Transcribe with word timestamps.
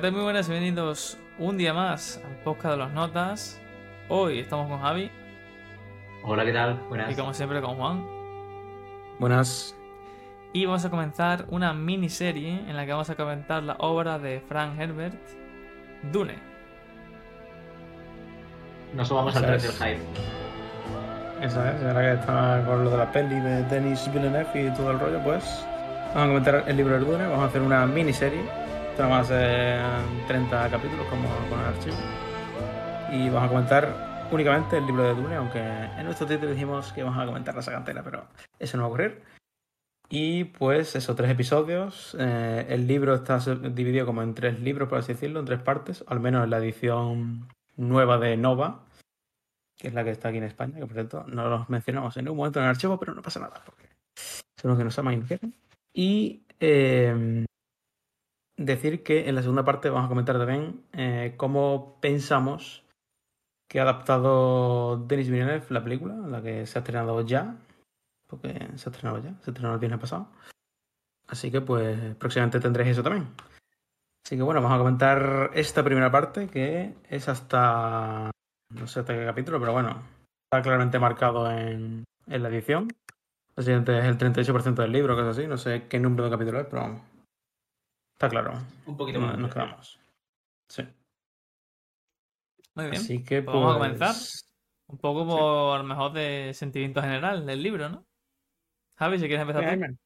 Hola, 0.00 0.08
¿qué 0.08 0.12
tal? 0.12 0.12
Muy 0.12 0.22
buenas 0.22 0.48
y 0.48 0.52
bienvenidos 0.52 1.18
un 1.38 1.58
día 1.58 1.74
más 1.74 2.22
al 2.24 2.34
podcast 2.42 2.72
de 2.72 2.76
las 2.78 2.90
notas. 2.92 3.60
Hoy 4.08 4.38
estamos 4.38 4.66
con 4.66 4.80
Javi 4.80 5.10
Hola, 6.24 6.42
¿qué 6.46 6.54
tal? 6.54 6.80
Buenas. 6.88 7.12
y 7.12 7.14
como 7.14 7.34
siempre 7.34 7.60
con 7.60 7.76
Juan. 7.76 8.06
Buenas. 9.18 9.76
Y 10.54 10.64
vamos 10.64 10.86
a 10.86 10.90
comenzar 10.90 11.44
una 11.50 11.74
miniserie 11.74 12.62
en 12.66 12.78
la 12.78 12.86
que 12.86 12.92
vamos 12.92 13.10
a 13.10 13.14
comentar 13.14 13.62
la 13.62 13.74
obra 13.78 14.18
de 14.18 14.40
Frank 14.40 14.80
Herbert, 14.80 15.20
Dune. 16.10 16.38
Nos 18.94 19.06
sumamos 19.06 19.36
al 19.36 19.42
tren 19.44 19.60
del 19.60 19.72
hype. 19.72 20.00
Eso 21.42 21.62
es, 21.62 21.82
ahora 21.82 22.00
que 22.00 22.20
está 22.20 22.64
con 22.64 22.84
lo 22.84 22.90
de 22.90 22.96
la 22.96 23.12
peli 23.12 23.38
de 23.38 23.64
Denis 23.64 24.10
Villeneuve 24.10 24.66
y 24.66 24.70
todo 24.74 24.92
el 24.92 24.98
rollo, 24.98 25.22
pues 25.22 25.44
vamos 26.14 26.22
a 26.22 26.26
comentar 26.28 26.64
el 26.66 26.76
libro 26.78 26.94
del 26.94 27.04
Dune, 27.04 27.26
vamos 27.26 27.44
a 27.44 27.46
hacer 27.48 27.60
una 27.60 27.84
miniserie. 27.84 28.59
Esto 29.00 29.08
va 29.08 29.20
a 29.20 29.24
ser 29.24 29.80
30 30.26 30.70
capítulos 30.70 31.06
como 31.08 31.26
con 31.48 31.58
el 31.58 31.64
archivo. 31.64 31.96
Y 33.10 33.30
vamos 33.30 33.44
a 33.44 33.48
comentar 33.48 34.28
únicamente 34.30 34.76
el 34.76 34.84
libro 34.84 35.04
de 35.04 35.14
Dune, 35.14 35.36
aunque 35.36 35.58
en 35.58 36.04
nuestro 36.04 36.26
título 36.26 36.50
dijimos 36.50 36.92
que 36.92 37.02
vamos 37.02 37.18
a 37.18 37.24
comentar 37.24 37.54
la 37.54 37.62
saga 37.62 37.78
entera, 37.78 38.04
pero 38.04 38.26
eso 38.58 38.76
no 38.76 38.82
va 38.82 38.88
a 38.88 38.90
ocurrir. 38.90 39.22
Y 40.10 40.44
pues 40.44 40.96
esos 40.96 41.16
tres 41.16 41.30
episodios. 41.30 42.14
eh, 42.20 42.66
el 42.68 42.86
libro 42.86 43.14
está 43.14 43.38
dividido 43.38 44.04
como 44.04 44.20
en 44.20 44.34
tres 44.34 44.60
libros, 44.60 44.90
por 44.90 44.98
así 44.98 45.14
decirlo, 45.14 45.40
en 45.40 45.46
tres 45.46 45.62
partes, 45.62 46.04
al 46.06 46.20
menos 46.20 46.44
en 46.44 46.50
la 46.50 46.58
edición 46.58 47.48
nueva 47.78 48.18
de 48.18 48.36
Nova, 48.36 48.84
que 49.78 49.88
es 49.88 49.94
la 49.94 50.04
que 50.04 50.10
está 50.10 50.28
aquí 50.28 50.36
en 50.36 50.44
España, 50.44 50.74
que 50.74 50.84
por 50.84 50.92
cierto 50.92 51.24
no 51.26 51.48
los 51.48 51.70
mencionamos 51.70 52.18
en 52.18 52.26
ningún 52.26 52.36
momento 52.36 52.58
en 52.58 52.66
el 52.66 52.70
archivo, 52.72 52.98
pero 52.98 53.14
no 53.14 53.22
pasa 53.22 53.40
nada, 53.40 53.62
porque 53.64 53.88
son 54.60 54.72
los 54.72 54.76
que 54.76 54.84
nos 54.84 54.98
aman 54.98 55.14
y 55.14 55.16
nos 55.16 55.26
quieren. 55.26 55.54
Y 55.94 56.42
eh, 56.60 57.46
decir 58.66 59.02
que 59.02 59.28
en 59.28 59.34
la 59.34 59.42
segunda 59.42 59.64
parte 59.64 59.88
vamos 59.88 60.06
a 60.06 60.08
comentar 60.08 60.38
también 60.38 60.82
eh, 60.92 61.34
cómo 61.36 61.98
pensamos 62.00 62.84
que 63.68 63.80
ha 63.80 63.82
adaptado 63.82 64.98
Denis 65.06 65.30
Villeneuve 65.30 65.64
la 65.70 65.82
película, 65.82 66.14
la 66.14 66.42
que 66.42 66.66
se 66.66 66.78
ha 66.78 66.80
estrenado 66.80 67.20
ya, 67.22 67.56
porque 68.26 68.52
se 68.74 68.88
ha 68.88 68.92
estrenado 68.92 69.18
ya, 69.18 69.34
se 69.42 69.50
estrenó 69.50 69.72
el 69.72 69.80
viernes 69.80 70.00
pasado. 70.00 70.28
Así 71.26 71.50
que 71.50 71.60
pues 71.60 72.14
próximamente 72.16 72.60
tendréis 72.60 72.90
eso 72.90 73.02
también. 73.02 73.28
Así 74.24 74.36
que 74.36 74.42
bueno, 74.42 74.60
vamos 74.60 74.76
a 74.76 74.78
comentar 74.78 75.50
esta 75.54 75.82
primera 75.82 76.10
parte 76.10 76.48
que 76.48 76.94
es 77.08 77.28
hasta 77.28 78.30
no 78.70 78.86
sé 78.86 79.00
hasta 79.00 79.14
qué 79.14 79.24
capítulo, 79.24 79.58
pero 79.58 79.72
bueno, 79.72 80.02
está 80.44 80.62
claramente 80.62 80.98
marcado 80.98 81.50
en, 81.50 82.04
en 82.26 82.42
la 82.42 82.48
edición. 82.48 82.88
Básicamente 83.56 83.98
es 83.98 84.04
el 84.04 84.18
38% 84.18 84.74
del 84.74 84.92
libro, 84.92 85.16
cosas 85.16 85.38
así. 85.38 85.46
No 85.46 85.56
sé 85.56 85.86
qué 85.88 85.98
número 85.98 86.24
de 86.24 86.30
capítulo 86.30 86.60
es, 86.60 86.66
pero. 86.66 87.00
Está 88.20 88.28
claro. 88.28 88.52
Un 88.84 88.98
poquito 88.98 89.18
más. 89.18 89.38
Nos 89.38 89.50
quedamos. 89.50 89.98
Sí. 90.68 90.82
Muy 92.74 92.90
bien. 92.90 93.00
Así 93.00 93.24
que 93.24 93.40
Pues 93.40 93.54
vamos 93.54 93.74
a 93.74 93.78
pues, 93.78 93.92
comenzar. 93.92 94.14
Un 94.88 94.98
poco 94.98 95.26
por 95.26 95.76
a 95.76 95.78
lo 95.78 95.84
mejor 95.84 96.12
de 96.12 96.52
sentimiento 96.52 97.00
general 97.00 97.46
del 97.46 97.62
libro, 97.62 97.88
¿no? 97.88 98.04
Javi, 98.96 99.18
si 99.18 99.26
quieres 99.26 99.40
empezar 99.40 99.74
tú. 99.74 99.96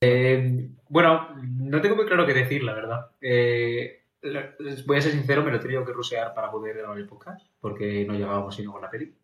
Eh, 0.00 0.68
bueno, 0.88 1.28
no 1.44 1.80
tengo 1.80 1.94
muy 1.94 2.06
claro 2.06 2.26
qué 2.26 2.34
decir, 2.34 2.64
la 2.64 2.74
verdad. 2.74 3.12
Eh, 3.20 4.02
voy 4.84 4.96
a 4.96 5.00
ser 5.00 5.12
sincero, 5.12 5.44
me 5.44 5.52
lo 5.52 5.58
he 5.58 5.60
tenido 5.60 5.84
que 5.84 5.92
rusear 5.92 6.34
para 6.34 6.50
poder 6.50 6.76
grabar 6.76 6.98
el 6.98 7.06
podcast, 7.06 7.46
porque 7.60 8.04
no 8.04 8.14
llegábamos 8.14 8.56
sino 8.56 8.72
con 8.72 8.82
la 8.82 8.90
peli. 8.90 9.16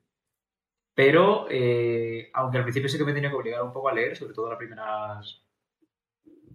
Pero, 0.95 1.49
eh, 1.51 2.31
aunque 2.33 2.59
al 2.59 2.63
principio 2.63 2.89
sí 2.89 2.97
que 2.97 3.05
me 3.05 3.13
tenía 3.13 3.31
que 3.31 3.37
obligar 3.37 3.65
un 3.65 3.73
poco 3.73 3.89
a 3.89 3.93
leer, 3.93 4.17
sobre 4.17 4.35
todo 4.35 4.49
las 4.49 4.59
primeras. 4.59 5.43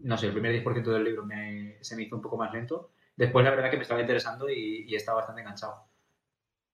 No 0.09 0.17
sé, 0.17 0.27
el 0.27 0.33
primer 0.33 0.51
10% 0.53 0.91
del 0.93 1.03
libro 1.03 1.25
me- 1.25 1.77
se 1.81 1.95
me 1.95 2.03
hizo 2.03 2.15
un 2.15 2.21
poco 2.21 2.37
más 2.37 2.53
lento. 2.53 2.91
Después, 3.15 3.43
la 3.43 3.51
verdad, 3.51 3.69
que 3.71 3.77
me 3.77 3.83
estaba 3.83 4.01
interesando 4.01 4.49
y, 4.49 4.85
y 4.87 4.95
estaba 4.95 5.17
bastante 5.17 5.41
enganchado. 5.41 5.89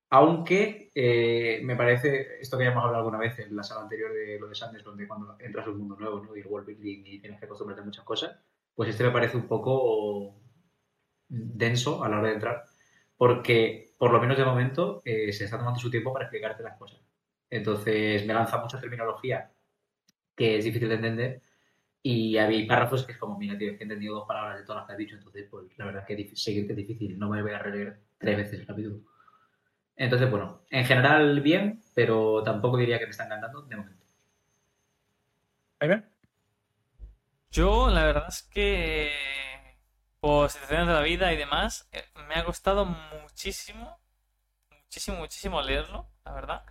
Aunque 0.10 0.92
eh, 0.94 1.62
me 1.64 1.76
parece, 1.78 2.42
esto 2.42 2.58
que 2.58 2.66
ya 2.66 2.72
hemos 2.72 2.84
hablado 2.84 3.00
alguna 3.06 3.18
vez 3.18 3.40
en 3.40 3.56
la 3.56 3.64
sala 3.64 3.82
anterior 3.84 4.12
de 4.14 4.38
lo 4.40 4.48
de 4.50 4.56
Sanders, 4.56 4.84
donde 4.84 5.08
cuando 5.08 5.38
entras 5.40 5.66
a 5.68 5.70
un 5.70 5.78
mundo 5.80 5.96
nuevo 5.98 6.22
¿no? 6.22 6.36
y 6.36 6.42
el 6.42 6.48
world 6.48 6.68
building 6.68 7.04
y 7.06 7.20
tienes 7.20 7.40
que 7.40 7.46
acostumbrarte 7.46 7.82
a 7.82 7.86
muchas 7.86 8.04
cosas, 8.04 8.38
pues 8.76 8.90
este 8.90 9.06
me 9.06 9.12
parece 9.12 9.38
un 9.38 9.48
poco 9.48 10.36
denso 11.30 12.04
a 12.04 12.10
la 12.10 12.20
hora 12.20 12.30
de 12.30 12.34
entrar, 12.36 12.66
porque 13.18 13.94
por 13.98 14.12
lo 14.12 14.20
menos 14.22 14.38
de 14.38 14.46
momento 14.46 15.02
eh, 15.06 15.32
se 15.34 15.46
está 15.46 15.58
tomando 15.58 15.80
su 15.80 15.92
tiempo 15.92 16.14
para 16.14 16.26
explicarte 16.26 16.64
las 16.64 16.78
cosas. 16.78 17.02
Entonces 17.50 18.26
me 18.26 18.34
lanza 18.34 18.58
mucha 18.60 18.80
terminología 18.82 19.52
que 20.36 20.58
es 20.58 20.66
difícil 20.66 20.90
de 20.90 20.96
entender 20.96 21.42
y 22.04 22.38
hay 22.38 22.66
párrafos 22.66 23.06
que 23.06 23.12
es 23.14 23.18
como, 23.18 23.38
mira, 23.38 23.58
tío, 23.58 23.72
es 23.72 23.78
que 23.78 23.84
he 23.84 23.86
entendido 23.86 24.16
dos 24.16 24.28
palabras 24.28 24.58
de 24.58 24.66
todas 24.66 24.82
las 24.82 24.88
que 24.88 24.94
has 24.94 24.98
dicho, 24.98 25.16
entonces 25.16 25.48
pues 25.50 25.66
la 25.78 25.86
verdad 25.86 26.06
es 26.08 26.30
que 26.30 26.36
seguirte 26.36 26.74
es 26.74 26.78
difícil, 26.78 27.18
no 27.20 27.30
me 27.30 27.42
voy 27.42 27.52
a 27.52 27.60
releer 27.60 28.00
tres 28.18 28.38
veces 28.38 28.60
el 28.60 28.66
capítulo. 28.66 29.02
Entonces, 29.96 30.32
bueno, 30.32 30.62
en 30.72 30.86
general 30.86 31.42
bien, 31.42 31.84
pero 31.94 32.42
tampoco 32.44 32.78
diría 32.78 32.98
que 32.98 33.06
me 33.06 33.12
están 33.12 33.28
encantando 33.28 33.62
de 33.64 33.76
momento. 33.76 34.04
Jaime. 35.80 36.04
Yo, 37.52 37.90
la 37.90 38.06
verdad 38.06 38.26
es 38.30 38.44
que 38.44 39.12
por 40.20 40.50
situaciones 40.50 40.88
de 40.88 40.94
la 40.94 41.02
vida 41.02 41.34
y 41.34 41.38
demás, 41.38 41.90
eh, 41.92 42.04
me 42.28 42.36
ha 42.36 42.46
costado 42.46 42.86
muchísimo, 42.86 44.00
muchísimo, 44.72 45.18
muchísimo 45.18 45.62
leerlo, 45.62 46.08
la 46.24 46.34
verdad. 46.34 46.64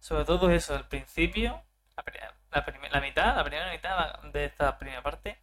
Sobre 0.00 0.24
todo 0.24 0.50
eso, 0.50 0.76
el 0.76 0.86
principio, 0.86 1.62
la, 2.90 3.00
mitad, 3.00 3.36
la 3.36 3.44
primera 3.44 3.70
mitad 3.72 4.20
de 4.32 4.44
esta 4.46 4.78
primera 4.78 5.02
parte. 5.02 5.38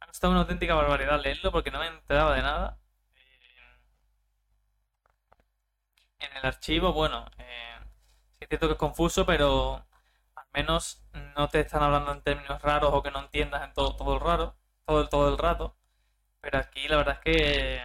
Ha 0.00 0.06
costado 0.06 0.30
una 0.32 0.42
auténtica 0.42 0.74
barbaridad 0.76 1.20
leerlo 1.20 1.50
porque 1.50 1.72
no 1.72 1.80
me 1.80 1.88
enteraba 1.88 2.36
de 2.36 2.42
nada. 2.42 2.78
Eh, 3.16 3.60
En 6.18 6.36
el 6.36 6.44
archivo, 6.46 6.92
bueno, 6.92 7.26
eh, 7.38 7.78
es 8.40 8.48
cierto 8.48 8.66
que 8.68 8.72
es 8.74 8.78
confuso, 8.78 9.26
pero 9.26 9.86
al 10.36 10.46
menos 10.54 11.04
no 11.36 11.48
te 11.48 11.60
están 11.60 11.82
hablando 11.82 12.12
en 12.12 12.22
términos 12.22 12.62
raros 12.62 12.90
o 12.94 13.02
que 13.02 13.10
no 13.10 13.20
entiendas 13.20 13.64
en 13.64 13.72
todo, 13.74 13.96
todo 13.96 14.14
el 14.14 14.20
raro, 14.20 14.56
todo, 14.86 15.08
todo 15.08 15.28
el 15.30 15.38
rato. 15.38 15.76
Pero 16.40 16.58
aquí 16.58 16.88
la 16.88 16.98
verdad 16.98 17.14
es 17.16 17.20
que 17.22 17.82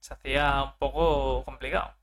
se 0.00 0.14
hacía 0.14 0.62
un 0.62 0.78
poco 0.78 1.44
complicado. 1.44 1.94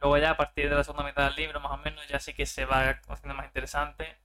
Luego 0.00 0.18
ya 0.18 0.30
a 0.30 0.36
partir 0.36 0.68
de 0.70 0.76
la 0.76 0.84
segunda 0.84 1.04
mitad 1.04 1.24
del 1.26 1.36
libro, 1.36 1.60
más 1.60 1.72
o 1.72 1.76
menos, 1.78 2.06
ya 2.08 2.20
sí 2.20 2.34
que 2.34 2.46
se 2.46 2.64
va 2.64 3.00
haciendo 3.08 3.34
más 3.34 3.46
interesante. 3.46 4.18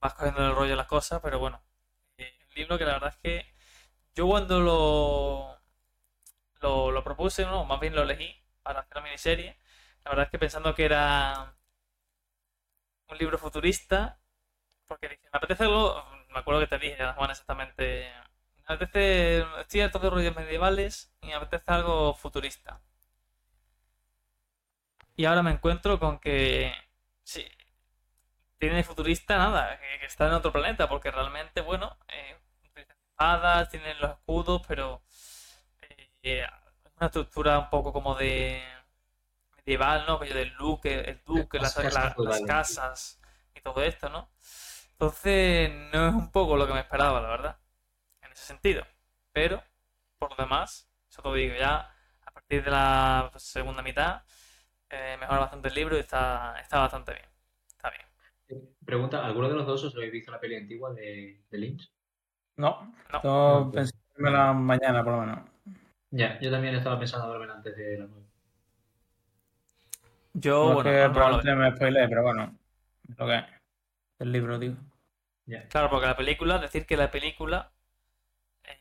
Vas 0.00 0.14
cogiendo 0.14 0.46
el 0.46 0.54
rollo 0.56 0.70
de 0.72 0.76
las 0.76 0.86
cosas, 0.88 1.20
pero 1.22 1.38
bueno. 1.40 1.62
eh, 2.18 2.32
un 2.48 2.54
libro 2.56 2.78
que 2.78 2.84
la 2.86 2.94
verdad 2.94 3.10
es 3.10 3.18
que 3.18 3.54
yo 4.14 4.26
cuando 4.28 4.60
lo, 6.60 7.02
propuse, 7.04 7.44
no, 7.44 7.64
más 7.64 7.80
bien 7.80 7.94
lo 7.94 8.02
elegí 8.02 8.42
para 8.62 8.80
hacer 8.80 8.96
la 8.96 9.02
miniserie, 9.02 9.56
la 10.04 10.10
verdad 10.10 10.24
es 10.26 10.30
que 10.30 10.38
pensando 10.38 10.74
que 10.74 10.84
era 10.84 11.54
un 13.10 13.18
libro 13.18 13.36
futurista, 13.38 14.18
porque 14.88 15.08
dije, 15.10 15.22
me 15.32 15.38
apetece 15.38 15.64
algo, 15.64 16.04
me 16.30 16.40
acuerdo 16.40 16.60
que 16.62 16.68
te 16.68 16.78
dije, 16.78 17.12
Juan, 17.14 17.30
exactamente, 17.30 18.12
me 18.68 18.74
apetece, 18.74 19.46
estoy 19.60 19.80
harto 19.82 19.98
de 20.00 20.10
rollos 20.10 20.36
medievales 20.36 21.14
y 21.22 21.28
me 21.28 21.34
apetece 21.34 21.64
algo 21.72 22.14
futurista. 22.14 22.80
Y 25.20 25.26
ahora 25.26 25.42
me 25.42 25.50
encuentro 25.50 26.00
con 26.00 26.18
que, 26.18 26.72
sí, 27.22 27.46
tiene 28.56 28.82
futurista 28.82 29.36
nada, 29.36 29.78
que, 29.78 30.00
que 30.00 30.06
está 30.06 30.28
en 30.28 30.32
otro 30.32 30.50
planeta, 30.50 30.88
porque 30.88 31.10
realmente, 31.10 31.60
bueno, 31.60 31.98
eh, 32.08 32.38
utilizan 32.64 32.96
espadas, 33.06 33.68
tienen 33.68 34.00
los 34.00 34.12
escudos, 34.12 34.62
pero 34.66 35.02
eh, 35.82 36.10
es 36.22 36.48
una 36.96 37.08
estructura 37.08 37.58
un 37.58 37.68
poco 37.68 37.92
como 37.92 38.14
de 38.14 38.62
medieval, 39.58 40.06
¿no? 40.06 40.14
Aquello 40.14 40.36
del 40.36 40.56
duque, 40.56 41.00
el 41.00 41.22
duque, 41.22 41.58
Las 41.58 41.76
las, 41.76 42.40
casas 42.46 43.20
las 43.20 43.20
y 43.54 43.60
todo 43.60 43.82
esto, 43.82 44.08
¿no? 44.08 44.30
Entonces, 44.92 45.70
no 45.92 46.08
es 46.08 46.14
un 46.14 46.32
poco 46.32 46.56
lo 46.56 46.66
que 46.66 46.72
me 46.72 46.80
esperaba, 46.80 47.20
la 47.20 47.28
verdad, 47.28 47.58
en 48.22 48.32
ese 48.32 48.46
sentido. 48.46 48.86
Pero, 49.32 49.62
por 50.18 50.30
lo 50.30 50.36
demás, 50.44 50.88
eso 51.10 51.20
te 51.20 51.28
lo 51.28 51.34
digo, 51.34 51.56
ya 51.56 51.94
a 52.24 52.30
partir 52.30 52.64
de 52.64 52.70
la 52.70 53.30
segunda 53.36 53.82
mitad, 53.82 54.22
eh, 54.90 55.16
mejora 55.18 55.40
bastante 55.40 55.68
el 55.68 55.74
libro 55.74 55.96
y 55.96 56.00
está, 56.00 56.56
está 56.60 56.80
bastante 56.80 57.12
bien. 57.12 57.26
Está 57.68 57.90
bien. 57.90 58.62
Pregunta, 58.84 59.24
¿alguno 59.24 59.48
de 59.48 59.54
los 59.54 59.66
dos 59.66 59.84
os 59.84 59.94
habéis 59.94 60.12
visto 60.12 60.32
la 60.32 60.40
peli 60.40 60.56
antigua 60.56 60.92
de, 60.92 61.40
de 61.50 61.58
Lynch? 61.58 61.90
No, 62.56 62.92
No. 63.12 63.22
yo 63.22 63.64
No, 63.64 63.70
pensé 63.72 63.94
la 64.16 64.52
mañana 64.52 65.02
por 65.02 65.14
lo 65.14 65.20
menos. 65.20 65.38
Ya, 66.10 66.38
yo 66.40 66.50
también 66.50 66.74
estaba 66.74 66.98
pensando 66.98 67.30
verme 67.30 67.52
antes 67.52 67.76
de 67.76 67.98
la 67.98 68.06
nueva. 68.06 68.26
Yo, 70.32 70.68
no 70.68 70.74
bueno, 70.74 71.12
probablemente 71.12 71.54
me 71.54 71.76
spoileé, 71.76 72.08
pero 72.08 72.22
bueno, 72.22 72.54
es 73.08 73.18
lo 73.18 73.26
que 73.26 73.36
es. 73.36 73.44
El 74.18 74.32
libro, 74.32 74.58
digo. 74.58 74.76
Claro, 75.68 75.90
porque 75.90 76.06
la 76.06 76.16
película, 76.16 76.58
decir 76.58 76.86
que 76.86 76.96
la 76.96 77.10
película, 77.10 77.72
eh, 78.64 78.78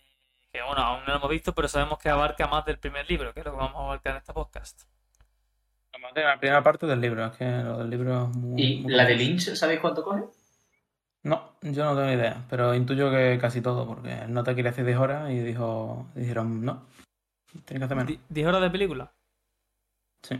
que 0.51 0.61
bueno, 0.61 0.81
aún 0.81 1.01
no 1.01 1.07
lo 1.07 1.15
hemos 1.15 1.29
visto, 1.29 1.55
pero 1.55 1.67
sabemos 1.67 1.97
que 1.99 2.09
abarca 2.09 2.47
más 2.47 2.65
del 2.65 2.77
primer 2.79 3.09
libro, 3.09 3.33
que 3.33 3.39
es 3.39 3.45
lo 3.45 3.51
que 3.53 3.57
vamos 3.57 3.77
a 3.81 3.85
abarcar 3.85 4.11
en 4.13 4.17
este 4.17 4.33
podcast. 4.33 4.83
La 6.15 6.39
primera 6.39 6.63
parte 6.63 6.85
del 6.85 7.01
libro, 7.01 7.25
es 7.25 7.37
que 7.37 7.45
lo 7.45 7.77
del 7.79 7.89
libro 7.89 8.23
es 8.29 8.35
muy. 8.35 8.61
¿Y 8.61 8.81
muy 8.81 8.93
la 8.93 9.05
de. 9.05 9.15
Lynch, 9.15 9.55
sabéis 9.55 9.79
cuánto 9.79 10.03
coge? 10.03 10.23
No, 11.23 11.51
yo 11.61 11.83
no 11.83 11.91
tengo 11.95 12.05
ni 12.07 12.13
idea, 12.13 12.45
pero 12.49 12.73
intuyo 12.73 13.11
que 13.11 13.37
casi 13.39 13.61
todo, 13.61 13.85
porque 13.85 14.13
el 14.23 14.33
nota 14.33 14.53
quiere 14.53 14.69
hacer 14.69 14.85
10 14.85 14.97
horas 14.97 15.29
y 15.31 15.39
dijo, 15.39 16.07
dijeron 16.15 16.63
no. 16.63 16.85
Tiene 17.65 17.79
que 17.79 17.85
hacer 17.85 17.97
menos. 17.97 18.07
Di- 18.07 18.19
¿10 18.41 18.47
horas 18.47 18.61
de 18.61 18.69
película? 18.69 19.11
Sí. 20.23 20.39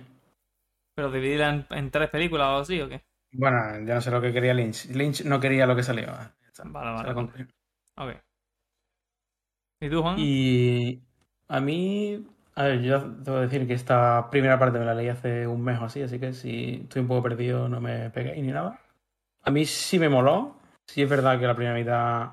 ¿Pero 0.96 1.12
dividida 1.12 1.50
en, 1.50 1.66
en 1.72 1.92
tres 1.92 2.10
películas 2.10 2.48
o 2.48 2.58
así 2.60 2.80
o 2.82 2.88
qué? 2.90 3.02
Bueno, 3.32 3.58
yo 3.86 3.94
no 3.96 4.02
sé 4.02 4.10
lo 4.12 4.22
que 4.22 4.34
quería 4.34 4.54
Lynch. 4.54 4.86
Lynch 4.88 5.24
no 5.26 5.40
quería 5.40 5.66
lo 5.66 5.76
que 5.76 5.84
salió. 5.84 6.08
Ya. 6.08 6.34
Vale, 6.66 6.92
vale. 6.92 7.08
la 7.08 7.14
conclusión. 7.14 7.50
Ok. 7.98 8.16
¿Y 9.82 9.90
tú, 9.90 10.02
Juan? 10.02 10.16
Y 10.20 11.02
a 11.48 11.60
mí, 11.62 12.26
a 12.60 12.64
ver, 12.64 12.82
yo 12.82 13.00
debo 13.00 13.38
decir 13.38 13.66
que 13.66 13.74
esta 13.74 14.30
primera 14.30 14.60
parte 14.60 14.80
me 14.80 14.86
la 14.86 14.94
leí 14.94 15.08
hace 15.08 15.48
un 15.48 15.64
mes 15.64 15.80
o 15.80 15.86
así, 15.86 16.02
así 16.02 16.20
que 16.20 16.34
si 16.34 16.82
estoy 16.84 17.04
un 17.04 17.08
poco 17.08 17.24
perdido 17.24 17.70
no 17.70 17.80
me 17.80 18.10
peguéis 18.10 18.44
ni 18.44 18.52
nada. 18.52 18.82
A 19.44 19.50
mí 19.50 19.64
sí 19.64 19.98
me 19.98 20.10
moló. 20.10 20.58
Sí 20.86 21.02
es 21.02 21.10
verdad 21.10 21.40
que 21.40 21.48
la 21.48 21.56
primera 21.56 21.74
mitad... 21.74 22.32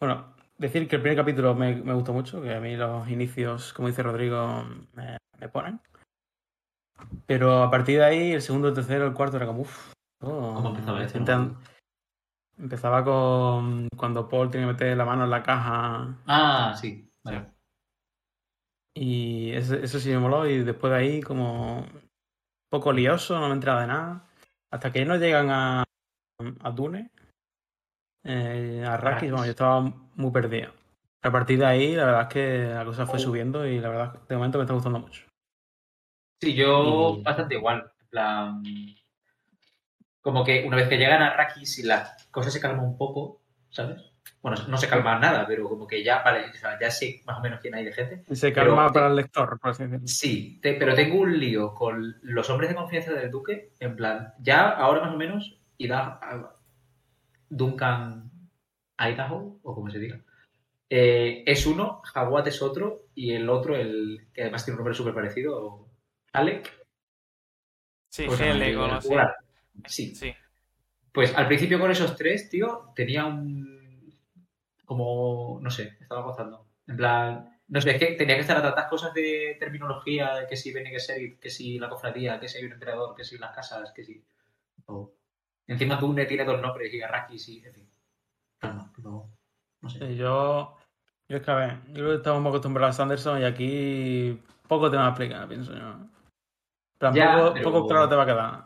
Bueno, 0.00 0.34
decir 0.58 0.88
que 0.88 0.96
el 0.96 1.02
primer 1.02 1.18
capítulo 1.18 1.54
me, 1.54 1.76
me 1.76 1.94
gustó 1.94 2.12
mucho, 2.12 2.42
que 2.42 2.52
a 2.52 2.60
mí 2.60 2.76
los 2.76 3.08
inicios, 3.08 3.72
como 3.72 3.86
dice 3.86 4.02
Rodrigo, 4.02 4.64
me, 4.94 5.18
me 5.38 5.48
ponen. 5.48 5.80
Pero 7.26 7.62
a 7.62 7.70
partir 7.70 7.98
de 7.98 8.04
ahí, 8.04 8.32
el 8.32 8.42
segundo, 8.42 8.66
el 8.66 8.74
tercero, 8.74 9.06
el 9.06 9.14
cuarto 9.14 9.36
era 9.36 9.46
como... 9.46 9.60
Uff, 9.60 9.92
¿Cómo 10.20 10.70
empezaba 10.70 11.04
esto? 11.04 11.20
Empezaba 12.58 13.04
con 13.04 13.86
cuando 13.96 14.28
Paul 14.28 14.50
tiene 14.50 14.66
que 14.66 14.72
meter 14.72 14.96
la 14.96 15.04
mano 15.04 15.22
en 15.22 15.30
la 15.30 15.44
caja 15.44 16.16
Ah, 16.26 16.74
sí. 16.74 17.08
Vale. 17.22 17.59
Y 18.94 19.52
eso, 19.52 19.76
eso 19.76 19.98
sí 20.00 20.10
me 20.10 20.18
moló. 20.18 20.46
Y 20.48 20.62
después 20.64 20.92
de 20.92 20.98
ahí, 20.98 21.20
como 21.20 21.86
poco 22.70 22.92
lioso, 22.92 23.38
no 23.38 23.48
me 23.48 23.54
entraba 23.54 23.82
de 23.82 23.86
nada. 23.88 24.26
Hasta 24.70 24.92
que 24.92 25.04
no 25.04 25.16
llegan 25.16 25.50
a, 25.50 25.84
a 26.62 26.70
Dune, 26.70 27.10
eh, 28.24 28.84
a 28.86 28.94
Arrakis. 28.94 29.30
vamos, 29.30 29.46
yo 29.46 29.50
estaba 29.50 29.80
muy 29.80 30.30
perdido. 30.30 30.72
A 31.22 31.30
partir 31.30 31.58
de 31.58 31.66
ahí, 31.66 31.94
la 31.94 32.04
verdad 32.06 32.22
es 32.22 32.28
que 32.28 32.64
la 32.74 32.84
cosa 32.84 33.06
fue 33.06 33.16
Oh. 33.18 33.22
subiendo 33.22 33.66
y 33.66 33.78
la 33.80 33.88
verdad, 33.90 34.20
de 34.28 34.36
momento 34.36 34.58
me 34.58 34.64
está 34.64 34.74
gustando 34.74 35.00
mucho. 35.00 35.24
Sí, 36.40 36.54
yo 36.54 37.16
Y- 37.18 37.22
bastante 37.22 37.54
igual. 37.56 37.92
Plan. 38.08 38.62
Como 40.20 40.44
que 40.44 40.64
una 40.66 40.76
vez 40.76 40.88
que 40.88 40.96
llegan 40.98 41.22
a 41.22 41.34
Rakis 41.36 41.78
y 41.78 41.82
la 41.84 42.16
cosa 42.30 42.50
se 42.50 42.60
calma 42.60 42.82
un 42.82 42.96
poco, 42.98 43.42
¿sabes? 43.70 44.09
Bueno, 44.42 44.56
no 44.68 44.76
se 44.78 44.88
calma 44.88 45.18
nada, 45.18 45.46
pero 45.46 45.68
como 45.68 45.86
que 45.86 46.02
ya, 46.02 46.22
vale, 46.22 46.46
o 46.50 46.54
sea, 46.54 46.78
ya 46.80 46.90
sé 46.90 47.20
más 47.26 47.38
o 47.38 47.42
menos 47.42 47.60
quién 47.60 47.74
hay 47.74 47.84
de 47.84 47.92
gente. 47.92 48.22
Y 48.28 48.36
se 48.36 48.50
Pero- 48.52 48.68
calma 48.74 48.90
para 48.92 49.08
el 49.08 49.16
lector, 49.16 49.58
por 49.60 49.70
así 49.70 49.82
decirlo. 49.84 50.06
Sí, 50.06 50.58
te- 50.62 50.74
pero 50.74 50.94
tengo 50.94 51.20
un 51.20 51.38
lío 51.38 51.74
con 51.74 52.16
los 52.22 52.48
hombres 52.48 52.70
de 52.70 52.76
confianza 52.76 53.12
del 53.12 53.30
Duque. 53.30 53.72
En 53.80 53.96
plan, 53.96 54.32
ya 54.40 54.70
ahora 54.70 55.02
más 55.02 55.14
o 55.14 55.18
menos 55.18 55.58
irá 55.78 56.18
a 56.22 56.56
Duncan 57.48 58.30
Idaho, 58.98 59.58
o 59.62 59.74
como 59.74 59.90
se 59.90 59.98
diga. 59.98 60.20
Eh, 60.88 61.42
es 61.46 61.66
uno, 61.66 62.00
Jaguat 62.04 62.46
es 62.46 62.62
otro, 62.62 63.06
y 63.14 63.32
el 63.32 63.48
otro, 63.48 63.76
el 63.76 64.26
que 64.32 64.42
además 64.42 64.64
tiene 64.64 64.74
un 64.76 64.78
nombre 64.80 64.94
súper 64.94 65.14
parecido, 65.14 65.88
Alec. 66.32 66.70
sí, 68.08 68.24
¿cómo 68.26 68.36
se 68.36 68.44
llama? 68.44 68.56
Helle 68.56 68.70
El 68.70 68.76
o 68.78 68.84
algo 68.84 68.96
así. 68.96 69.08
jugar. 69.08 69.34
Sí. 69.86 70.14
Sí. 70.14 70.32
Pues 71.12 71.34
al 71.36 71.46
principio 71.46 71.78
con 71.80 71.90
esos 71.90 72.16
tres, 72.16 72.48
tío, 72.50 72.92
tenía 72.94 73.24
un. 73.26 73.79
Como. 74.90 75.60
No 75.62 75.70
sé, 75.70 75.96
estaba 76.00 76.22
gozando. 76.22 76.66
En 76.88 76.96
plan. 76.96 77.56
No 77.68 77.80
sé, 77.80 77.92
es 77.92 77.98
que 78.00 78.06
tenía 78.16 78.34
que 78.34 78.40
estar 78.40 78.56
a 78.56 78.62
tantas 78.62 78.86
cosas 78.90 79.14
de 79.14 79.56
terminología, 79.60 80.34
de 80.34 80.48
que 80.48 80.56
si 80.56 80.72
Bene 80.72 80.90
Gesserit, 80.90 81.38
que 81.38 81.48
si 81.48 81.78
la 81.78 81.88
cofradía, 81.88 82.40
que 82.40 82.48
si 82.48 82.58
hay 82.58 82.64
un 82.64 82.72
emperador, 82.72 83.14
que 83.14 83.22
si 83.22 83.38
las 83.38 83.54
casas, 83.54 83.92
que 83.92 84.02
si. 84.02 84.24
o- 84.86 85.12
Encima 85.68 85.94
Dune 85.94 86.26
tiene 86.26 86.44
dos 86.44 86.60
nombres, 86.60 86.92
y 86.92 87.00
Arrakis 87.00 87.48
y. 87.50 87.64
En 87.64 87.72
fin. 87.72 87.88
Calma, 88.58 88.92
no. 88.98 89.30
No 89.80 89.88
sé. 89.88 89.98
Sí, 90.08 90.16
yo, 90.16 90.76
yo 91.28 91.36
es 91.36 91.42
que 91.44 91.50
a 91.52 91.54
ver, 91.54 91.76
yo 91.86 91.94
creo 91.94 92.08
que 92.08 92.14
estamos 92.16 92.40
poco 92.40 92.48
acostumbrados 92.56 92.96
a 92.96 92.98
Sanderson 92.98 93.40
y 93.40 93.44
aquí 93.44 94.42
poco 94.66 94.90
te 94.90 94.96
va 94.96 95.06
a 95.06 95.10
explicar, 95.10 95.46
pienso 95.46 95.72
yo. 95.72 96.08
Plan, 96.98 97.14
Ya, 97.14 97.36
poco, 97.38 97.52
pero- 97.54 97.70
poco 97.72 97.86
claro 97.86 98.08
te 98.08 98.16
va 98.16 98.22
a 98.24 98.26
quedar. 98.26 98.64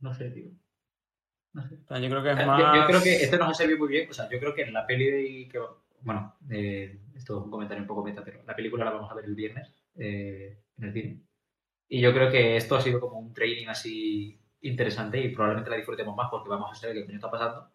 No 0.00 0.12
sé, 0.12 0.28
tío. 0.30 0.46
No 0.46 0.50
sé. 0.50 0.56
En 0.56 0.56
plan, 0.56 1.39
yo 1.54 2.08
creo 2.08 2.22
que 2.22 2.30
es 2.30 2.38
Yo, 2.38 2.46
más. 2.46 2.76
yo 2.76 2.86
creo 2.86 3.02
que 3.02 3.16
esto 3.16 3.36
nos 3.38 3.48
ha 3.50 3.54
servido 3.54 3.78
muy 3.78 3.88
bien. 3.88 4.10
O 4.10 4.12
sea, 4.12 4.28
yo 4.30 4.38
creo 4.38 4.54
que 4.54 4.62
en 4.62 4.72
la 4.72 4.86
peli 4.86 5.04
de. 5.04 5.48
Que, 5.48 5.60
bueno, 6.02 6.36
eh, 6.50 7.00
esto 7.14 7.38
es 7.38 7.44
un 7.44 7.50
comentario 7.50 7.82
un 7.82 7.88
poco 7.88 8.04
meta, 8.04 8.22
pero 8.24 8.42
la 8.46 8.56
película 8.56 8.84
la 8.84 8.92
vamos 8.92 9.10
a 9.10 9.14
ver 9.14 9.24
el 9.24 9.34
viernes 9.34 9.74
eh, 9.96 10.58
en 10.78 10.84
el 10.84 10.92
cine. 10.92 11.22
Y 11.88 12.00
yo 12.00 12.12
creo 12.12 12.30
que 12.30 12.56
esto 12.56 12.76
ha 12.76 12.80
sido 12.80 13.00
como 13.00 13.18
un 13.18 13.34
training 13.34 13.66
así 13.66 14.40
interesante 14.62 15.20
y 15.20 15.30
probablemente 15.34 15.70
la 15.70 15.76
disfrutemos 15.76 16.14
más 16.14 16.28
porque 16.30 16.48
vamos 16.48 16.70
a 16.70 16.74
saber 16.74 16.96
qué 16.96 17.04
coño 17.06 17.16
está 17.16 17.30
pasando. 17.30 17.70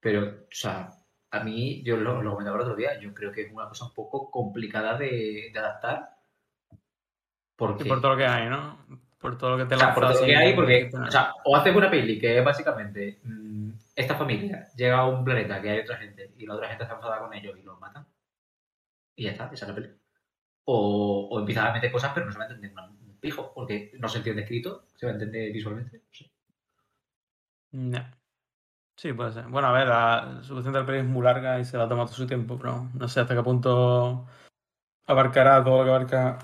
Pero, 0.00 0.24
o 0.24 0.46
sea, 0.50 0.90
a 1.30 1.44
mí, 1.44 1.82
yo 1.84 1.96
lo, 1.96 2.22
lo 2.22 2.32
comentaba 2.32 2.56
el 2.56 2.62
otro 2.62 2.76
día, 2.76 2.98
yo 2.98 3.14
creo 3.14 3.30
que 3.30 3.42
es 3.42 3.52
una 3.52 3.68
cosa 3.68 3.84
un 3.84 3.94
poco 3.94 4.30
complicada 4.30 4.98
de, 4.98 5.50
de 5.52 5.58
adaptar. 5.58 6.16
Porque, 7.54 7.84
Y 7.84 7.88
por 7.88 8.00
todo 8.00 8.12
lo 8.12 8.16
que 8.16 8.26
hay, 8.26 8.48
¿no? 8.48 8.78
Por 9.20 9.36
todo 9.36 9.50
lo 9.50 9.56
que 9.58 9.66
te 9.66 9.74
o 9.74 9.78
sea, 9.78 9.94
por 9.94 10.04
lanza 10.04 10.18
todo 10.18 10.26
lo 10.26 10.32
que 10.32 10.36
así, 10.36 10.46
hay, 10.46 10.54
porque, 10.56 10.88
que- 10.90 10.96
o 10.96 11.10
sea, 11.10 11.34
o 11.44 11.56
haces 11.56 11.76
una 11.76 11.90
peli 11.90 12.18
que 12.18 12.38
es 12.38 12.44
básicamente 12.44 13.20
mm, 13.22 13.70
esta 13.94 14.14
familia 14.14 14.66
llega 14.74 14.98
a 14.98 15.06
un 15.08 15.22
planeta 15.24 15.60
que 15.60 15.70
hay 15.70 15.78
otra 15.80 15.98
gente 15.98 16.32
y 16.38 16.46
la 16.46 16.54
otra 16.54 16.68
gente 16.68 16.84
está 16.84 16.94
enfadada 16.96 17.20
con 17.20 17.34
ellos 17.34 17.56
y 17.58 17.62
los 17.62 17.78
matan. 17.78 18.06
Y 19.16 19.24
ya 19.24 19.32
está, 19.32 19.50
esa 19.52 19.66
es 19.66 19.68
la 19.68 19.74
peli. 19.74 19.90
O, 20.64 21.28
o 21.30 21.38
empiezas 21.40 21.66
a 21.66 21.72
meter 21.72 21.92
cosas, 21.92 22.12
pero 22.14 22.26
no 22.26 22.32
se 22.32 22.38
va 22.38 22.44
a 22.44 22.48
entender 22.48 22.72
un 22.78 23.18
pijo, 23.20 23.52
porque 23.54 23.92
no 23.98 24.08
se 24.08 24.18
entiende 24.18 24.42
escrito, 24.42 24.86
se 24.96 25.04
va 25.04 25.12
a 25.12 25.14
entender 25.14 25.52
visualmente. 25.52 25.98
no 25.98 26.04
sé. 26.12 26.30
Ya. 27.72 28.16
Sí, 28.96 29.12
puede 29.12 29.32
ser. 29.32 29.44
Bueno, 29.46 29.68
a 29.68 29.72
ver, 29.72 29.88
la 29.88 30.40
solución 30.42 30.72
de 30.72 30.80
la 30.80 30.86
peli 30.86 30.98
es 30.98 31.04
muy 31.04 31.22
larga 31.24 31.58
y 31.58 31.64
se 31.64 31.76
va 31.78 31.84
a 31.84 31.88
tomar 31.88 32.06
todo 32.06 32.14
su 32.16 32.26
tiempo, 32.26 32.58
pero 32.58 32.88
no 32.94 33.08
sé 33.08 33.20
hasta 33.20 33.34
qué 33.34 33.42
punto 33.42 34.26
abarcará 35.06 35.62
todo 35.64 35.78
lo 35.78 35.84
que 35.84 35.90
abarca 35.90 36.38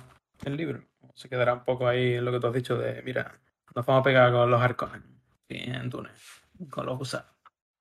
el 0.45 0.57
libro. 0.57 0.83
Se 1.17 1.29
quedará 1.29 1.55
un 1.55 1.65
poco 1.65 1.89
ahí 1.89 2.15
en 2.15 2.25
lo 2.25 2.31
que 2.31 2.39
tú 2.41 2.47
has 2.47 2.53
dicho 2.53 2.77
de, 2.79 3.03
mira, 3.03 3.41
nos 3.75 3.85
vamos 3.87 4.01
a 4.01 4.05
pegar 4.05 4.31
con 4.33 4.51
los 4.51 4.61
Harkonnen 4.61 5.21
y 5.49 5.71
en 5.71 5.91
Túnez, 5.91 6.43
con 6.71 6.87
los 6.87 6.99
gusanos. 6.99 7.31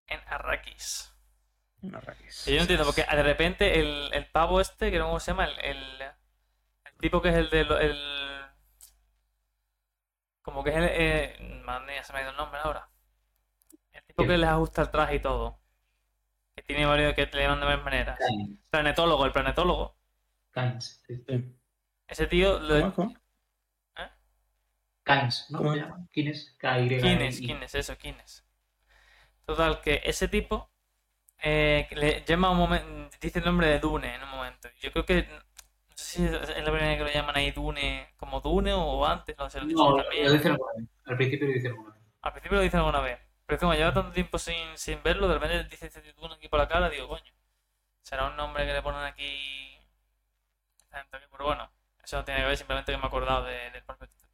En 0.07 0.19
Arrakis. 0.27 1.13
en 1.81 1.95
Arrakis. 1.95 2.47
Y 2.47 2.51
yo 2.51 2.55
no 2.57 2.61
entiendo, 2.61 2.85
porque 2.85 3.03
de 3.03 3.23
repente 3.23 3.79
el, 3.79 4.13
el 4.13 4.25
pavo 4.27 4.61
este, 4.61 4.89
que 4.89 4.97
no 4.99 5.05
sé 5.05 5.07
cómo 5.07 5.19
se 5.19 5.31
llama, 5.31 5.45
el, 5.45 5.59
el, 5.77 6.01
el 6.01 6.93
tipo 6.99 7.21
que 7.21 7.29
es 7.29 7.35
el 7.35 7.49
de 7.49 7.65
lo- 7.65 7.77
el. 7.79 7.99
Como 10.41 10.63
que 10.63 10.69
es 10.69 10.75
el. 10.77 10.83
Eh, 10.91 11.61
madre 11.65 11.87
mía, 11.93 12.03
se 12.03 12.13
me 12.13 12.19
ha 12.19 12.21
ido 12.21 12.31
el 12.31 12.37
nombre 12.37 12.59
ahora. 12.63 12.89
El 13.91 14.03
tipo 14.05 14.23
que 14.27 14.37
les 14.37 14.49
ajusta 14.49 14.83
el 14.83 14.91
traje 14.91 15.15
y 15.15 15.19
todo. 15.19 15.59
Que 16.55 16.61
tiene 16.63 16.85
varios 16.85 17.13
que 17.15 17.27
te 17.27 17.37
llaman 17.39 17.59
de 17.59 17.65
varias 17.65 17.83
maneras. 17.83 18.19
Planetólogo, 18.69 19.25
el 19.25 19.31
planetólogo. 19.33 19.97
Kynes, 20.51 21.03
sí. 21.05 21.23
Sí. 21.27 21.55
Ese 22.07 22.27
tío. 22.27 22.59
lo- 22.59 22.93
Kynes, 25.05 25.45
¿no? 25.51 25.59
¿Cómo 25.59 25.69
¿Cómo 25.69 25.73
es? 25.73 25.79
se 25.79 25.85
llama? 25.89 26.07
Kynes, 26.11 26.55
K-Y. 26.59 26.89
¿Quién 26.97 27.21
es? 27.21 27.39
¿Quién 27.41 27.63
es 27.63 27.73
eso? 27.75 27.97
¿Quién 27.97 28.19
es? 28.19 28.43
Total, 29.45 29.81
que 29.81 30.01
ese 30.03 30.27
tipo 30.27 30.69
eh, 31.43 31.87
le 31.91 32.23
llama 32.25 32.51
un 32.51 32.57
momento, 32.57 33.17
dice 33.21 33.39
el 33.39 33.45
nombre 33.45 33.67
de 33.67 33.79
Dune 33.79 34.15
en 34.15 34.23
un 34.23 34.29
momento. 34.29 34.69
Yo 34.81 34.91
creo 34.91 35.05
que, 35.05 35.23
no 35.23 35.97
sé 35.97 36.05
si 36.19 36.25
es 36.25 36.31
la 36.33 36.71
primera 36.71 36.87
vez 36.89 36.97
que 36.99 37.03
lo 37.05 37.11
llaman 37.13 37.37
ahí 37.37 37.51
Dune, 37.51 38.13
como 38.17 38.41
Dune 38.41 38.73
o 38.73 39.05
antes, 39.05 39.37
no 39.37 39.49
sé, 39.49 39.61
lo 39.61 39.67
No, 39.67 39.95
también. 39.95 40.27
lo 40.27 40.31
dicen 40.33 40.51
alguna 40.53 40.71
vez. 40.77 40.87
Al 41.05 41.17
principio 41.17 41.47
lo 41.47 41.53
dicen 41.53 41.71
alguna 41.71 41.89
vez. 41.95 42.01
Al 42.21 42.31
principio 42.33 42.57
lo 42.57 42.63
dicen 42.63 42.79
alguna 42.79 42.99
vez, 42.99 43.19
pero 43.45 43.55
es 43.55 43.59
que 43.59 43.65
como 43.65 43.73
lleva 43.73 43.93
tanto 43.93 44.11
tiempo 44.11 44.37
sin, 44.37 44.77
sin 44.77 45.01
verlo, 45.03 45.27
de 45.29 45.35
repente 45.35 45.63
dice 45.69 45.85
este 45.87 46.11
Dune 46.13 46.33
aquí 46.35 46.49
por 46.49 46.59
la 46.59 46.67
cara, 46.67 46.89
digo, 46.89 47.07
coño, 47.07 47.31
será 48.03 48.27
un 48.29 48.37
nombre 48.37 48.65
que 48.67 48.73
le 48.73 48.81
ponen 48.83 49.03
aquí. 49.03 49.79
Pero 51.31 51.45
bueno, 51.45 51.71
eso 52.03 52.17
no 52.17 52.25
tiene 52.25 52.39
que 52.41 52.47
ver, 52.47 52.57
simplemente 52.57 52.91
que 52.91 52.97
me 52.97 53.03
he 53.03 53.07
acordado 53.07 53.45
de- 53.45 53.69
del 53.71 53.83
propio 53.83 54.07
título. 54.07 54.24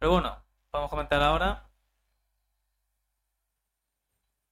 Pero 0.00 0.12
bueno, 0.12 0.42
vamos 0.72 0.88
a 0.88 0.90
comentar 0.90 1.22
ahora. 1.22 1.70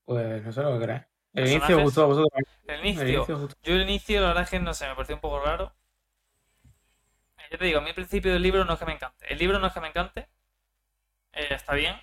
Pues 0.05 0.45
no 0.45 0.53
sé 0.53 0.63
lo 0.63 0.79
que 0.79 0.85
crees. 0.85 1.03
El 1.35 1.49
inicio 1.49 1.83
gustó 1.83 2.03
a 2.03 2.07
vosotros. 2.07 2.45
El 2.67 2.81
El 2.81 2.87
inicio. 2.87 3.39
gustó. 3.39 3.57
Yo 3.63 3.75
el 3.75 3.83
inicio, 3.83 4.21
la 4.21 4.29
verdad 4.29 4.43
es 4.45 4.51
que 4.51 4.61
no 4.61 4.75
sé, 4.75 4.87
me 4.89 4.95
pareció 4.95 5.15
un 5.15 5.21
poco 5.21 5.41
raro. 5.41 5.75
Ya 7.51 7.57
te 7.59 7.65
digo, 7.65 7.79
a 7.79 7.83
mí 7.83 7.89
el 7.89 7.95
principio 7.95 8.33
del 8.33 8.43
libro 8.43 8.65
no 8.65 8.75
es 8.75 8.79
que 8.79 8.85
me 8.87 8.93
encante. 8.93 9.27
El 9.33 9.39
libro 9.39 9.59
no 9.59 9.67
es 9.67 9.73
que 9.73 9.81
me 9.81 9.89
encante. 9.89 10.29
Eh, 11.33 11.47
está 11.55 11.75
bien. 11.75 11.97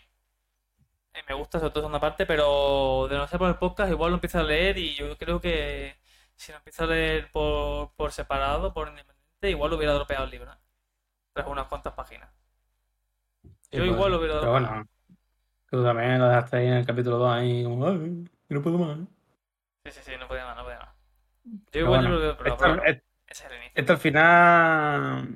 Eh, 1.14 1.24
me 1.28 1.36
gusta 1.36 1.60
sobre 1.60 1.72
todo 1.72 1.82
segunda 1.84 2.00
parte, 2.00 2.25
pero 2.25 3.08
de 3.10 3.18
no 3.18 3.28
ser 3.28 3.40
por 3.40 3.48
el 3.50 3.58
podcast, 3.58 3.92
igual 3.92 4.12
lo 4.12 4.16
empiezo 4.18 4.40
a 4.40 4.44
leer 4.44 4.78
y 4.78 4.96
yo 4.96 5.18
creo 5.18 5.40
que 5.40 5.96
si 6.36 6.52
lo 6.52 6.58
empiezo 6.58 6.84
a 6.84 6.88
leer 6.88 7.32
por, 7.32 7.94
por 7.96 8.12
separado, 8.12 8.74
por 8.74 8.90
independiente, 8.90 9.50
igual 9.50 9.74
hubiera 9.74 9.94
dropeado 9.94 10.25
el 10.25 10.32
libro. 10.32 10.52
¿eh? 10.52 10.58
Tras 11.34 11.48
unas 11.48 11.68
cuantas 11.68 11.94
páginas. 11.94 12.30
Yo 13.75 13.84
pues, 13.86 13.91
igual 13.96 14.12
lo 14.12 14.17
hubiera 14.20 14.39
Pero 14.39 14.51
dropeado. 14.51 14.74
bueno, 14.75 14.88
tú 15.70 15.84
también 15.84 16.20
lo 16.20 16.27
dejaste 16.27 16.58
ahí 16.58 16.67
en 16.67 16.74
el 16.74 16.86
capítulo 16.86 17.17
2 17.17 17.32
ahí 17.34 17.63
como, 17.63 17.88
ay, 17.88 18.25
no 18.50 18.62
puedo 18.62 18.77
más. 18.77 18.98
Sí, 19.86 19.91
sí, 19.91 20.00
sí, 20.03 20.12
no 20.20 20.27
podía 20.27 20.46
más, 20.46 20.55
no 20.58 20.63
podía 20.63 20.79
más. 20.79 20.89
Yo 21.46 21.60
Pero 21.72 21.86
igual 21.86 22.01
bueno, 22.01 22.10
lo 22.10 22.17
hubiera 22.17 22.34
esto, 22.34 22.58
pero 22.58 22.84
es- 22.84 23.03
ese 23.27 23.44
es 23.46 23.51
el 23.51 23.58
inicio. 23.58 23.72
esto 23.75 23.94
al 23.94 24.00
final. 24.00 25.29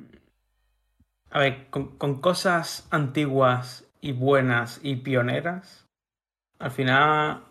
A 1.32 1.40
ver, 1.40 1.68
con, 1.70 1.98
con 1.98 2.22
cosas 2.22 2.88
antiguas 2.90 3.86
y 4.02 4.14
buenas 4.14 4.80
y 4.82 4.96
pioneras, 4.96 5.86
al 6.58 6.72
final, 6.72 7.44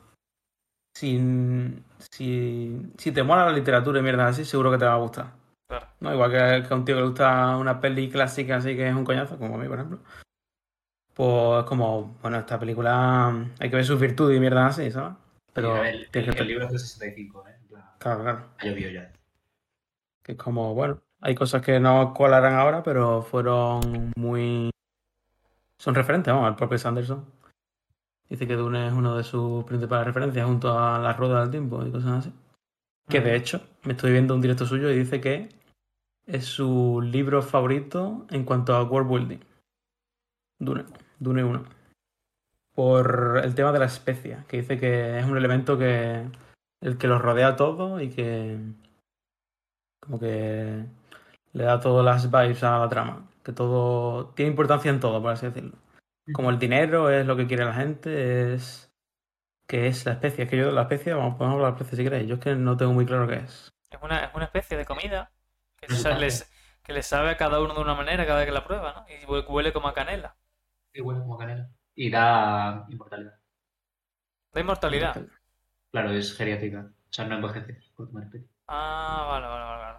si, 0.96 1.78
si, 2.10 2.92
si 2.98 3.12
te 3.12 3.22
mola 3.22 3.44
la 3.46 3.52
literatura 3.52 4.00
y 4.00 4.02
mierdas 4.02 4.30
así, 4.30 4.44
seguro 4.44 4.72
que 4.72 4.78
te 4.78 4.84
va 4.84 4.94
a 4.94 4.98
gustar. 4.98 5.26
Claro. 5.68 5.86
¿no? 6.00 6.12
Igual 6.12 6.30
que, 6.32 6.66
que 6.66 6.74
a 6.74 6.76
un 6.76 6.84
tío 6.84 6.96
que 6.96 7.00
le 7.02 7.06
gusta 7.08 7.56
una 7.56 7.80
peli 7.80 8.10
clásica 8.10 8.56
así 8.56 8.74
que 8.74 8.88
es 8.88 8.94
un 8.94 9.04
coñazo, 9.04 9.38
como 9.38 9.54
a 9.54 9.58
mí, 9.58 9.68
por 9.68 9.78
ejemplo. 9.78 9.98
Pues 11.18 11.58
es 11.58 11.64
como, 11.64 12.16
bueno, 12.22 12.38
esta 12.38 12.60
película 12.60 13.34
hay 13.58 13.68
que 13.68 13.74
ver 13.74 13.84
sus 13.84 13.98
virtudes 13.98 14.36
y 14.36 14.40
mierda 14.40 14.68
así, 14.68 14.88
¿sabes? 14.92 15.16
Pero 15.52 15.72
ver, 15.72 15.96
el, 15.96 16.08
que 16.10 16.20
el 16.20 16.46
libro 16.46 16.66
es 16.66 16.70
de 16.70 16.78
65, 16.78 17.44
¿eh? 17.48 17.56
Plan, 17.68 17.84
Claro, 17.98 18.22
claro. 18.22 18.44
Ha 18.56 18.64
llovido 18.64 18.88
ya. 18.92 19.10
Que 20.22 20.32
es 20.32 20.38
como, 20.38 20.74
bueno, 20.74 21.02
hay 21.20 21.34
cosas 21.34 21.60
que 21.60 21.80
no 21.80 22.14
colarán 22.14 22.54
ahora, 22.54 22.84
pero 22.84 23.22
fueron 23.22 24.12
muy... 24.16 24.70
Son 25.80 25.96
referentes, 25.96 26.32
vamos, 26.32 26.46
al 26.46 26.54
propio 26.54 26.78
Sanderson. 26.78 27.24
Dice 28.28 28.46
que 28.46 28.54
Dune 28.54 28.86
es 28.86 28.92
uno 28.92 29.16
de 29.16 29.24
sus 29.24 29.64
principales 29.64 30.06
referencias 30.06 30.46
junto 30.46 30.78
a 30.78 31.00
la 31.00 31.14
rueda 31.14 31.40
del 31.40 31.50
tiempo 31.50 31.84
y 31.84 31.90
cosas 31.90 32.26
así. 32.26 32.32
Que 33.08 33.20
de 33.20 33.34
hecho, 33.34 33.60
me 33.82 33.94
estoy 33.94 34.12
viendo 34.12 34.36
un 34.36 34.40
directo 34.40 34.66
suyo 34.66 34.88
y 34.88 34.98
dice 35.00 35.20
que 35.20 35.48
es 36.28 36.44
su 36.44 37.00
libro 37.02 37.42
favorito 37.42 38.24
en 38.30 38.44
cuanto 38.44 38.76
a 38.76 38.84
world 38.84 39.10
building. 39.10 39.47
Dune, 40.58 40.84
Dune 41.18 41.44
1. 41.44 41.64
Por 42.74 43.40
el 43.42 43.54
tema 43.54 43.72
de 43.72 43.78
la 43.80 43.86
especia, 43.86 44.44
que 44.48 44.58
dice 44.58 44.78
que 44.78 45.18
es 45.18 45.24
un 45.24 45.36
elemento 45.36 45.76
que 45.78 46.26
el 46.80 46.96
que 46.98 47.08
los 47.08 47.20
rodea 47.20 47.48
a 47.48 47.56
todo 47.56 48.00
y 48.00 48.08
que 48.10 48.56
como 50.00 50.18
que 50.20 50.84
le 51.52 51.64
da 51.64 51.80
todas 51.80 52.04
las 52.04 52.30
vibes 52.30 52.62
a 52.62 52.78
la 52.78 52.88
trama. 52.88 53.28
Que 53.42 53.52
todo 53.52 54.26
tiene 54.34 54.50
importancia 54.50 54.90
en 54.90 55.00
todo, 55.00 55.20
por 55.20 55.32
así 55.32 55.46
decirlo. 55.46 55.76
Como 56.32 56.50
el 56.50 56.58
dinero 56.58 57.10
es 57.10 57.26
lo 57.26 57.36
que 57.36 57.46
quiere 57.46 57.64
la 57.64 57.72
gente, 57.72 58.54
es 58.54 58.92
que 59.66 59.86
es 59.88 60.04
la 60.06 60.12
especie. 60.12 60.44
Es 60.44 60.50
que 60.50 60.56
yo 60.58 60.70
la 60.70 60.82
especie, 60.82 61.14
vamos, 61.14 61.36
podemos 61.36 61.56
hablar 61.56 61.72
de 61.72 61.78
la 61.80 61.82
especie 61.84 61.96
si 61.96 62.04
queréis. 62.04 62.28
Yo 62.28 62.34
es 62.34 62.40
que 62.40 62.54
no 62.54 62.76
tengo 62.76 62.92
muy 62.92 63.06
claro 63.06 63.26
qué 63.26 63.36
es. 63.36 63.70
Es 63.90 63.98
una, 64.02 64.24
es 64.26 64.34
una 64.34 64.44
especie 64.44 64.76
de 64.76 64.84
comida 64.84 65.32
que, 65.80 65.86
les, 66.20 66.52
que 66.82 66.92
les 66.92 67.06
sabe 67.06 67.30
a 67.30 67.36
cada 67.38 67.60
uno 67.60 67.74
de 67.74 67.80
una 67.80 67.94
manera 67.94 68.26
cada 68.26 68.38
vez 68.40 68.46
que 68.46 68.52
la 68.52 68.64
prueba, 68.64 68.92
¿no? 68.92 69.06
Y 69.08 69.24
hue- 69.26 69.46
huele 69.48 69.72
como 69.72 69.88
a 69.88 69.94
canela. 69.94 70.36
Y 70.92 71.00
huele 71.00 71.20
como 71.20 71.38
canela. 71.38 71.70
Y 71.94 72.10
da 72.10 72.86
inmortalidad. 72.88 73.38
Da 74.52 74.60
inmortalidad. 74.60 75.26
Claro, 75.90 76.12
es 76.12 76.36
geriátrica. 76.36 76.90
O 77.08 77.12
sea, 77.12 77.24
no 77.26 77.36
envejece 77.36 77.80
por 77.94 78.06
tomar 78.06 78.24
especie. 78.24 78.48
Ah, 78.66 79.26
vale, 79.28 79.46
vale, 79.46 79.64
vale. 79.64 79.82
vale. 79.82 79.98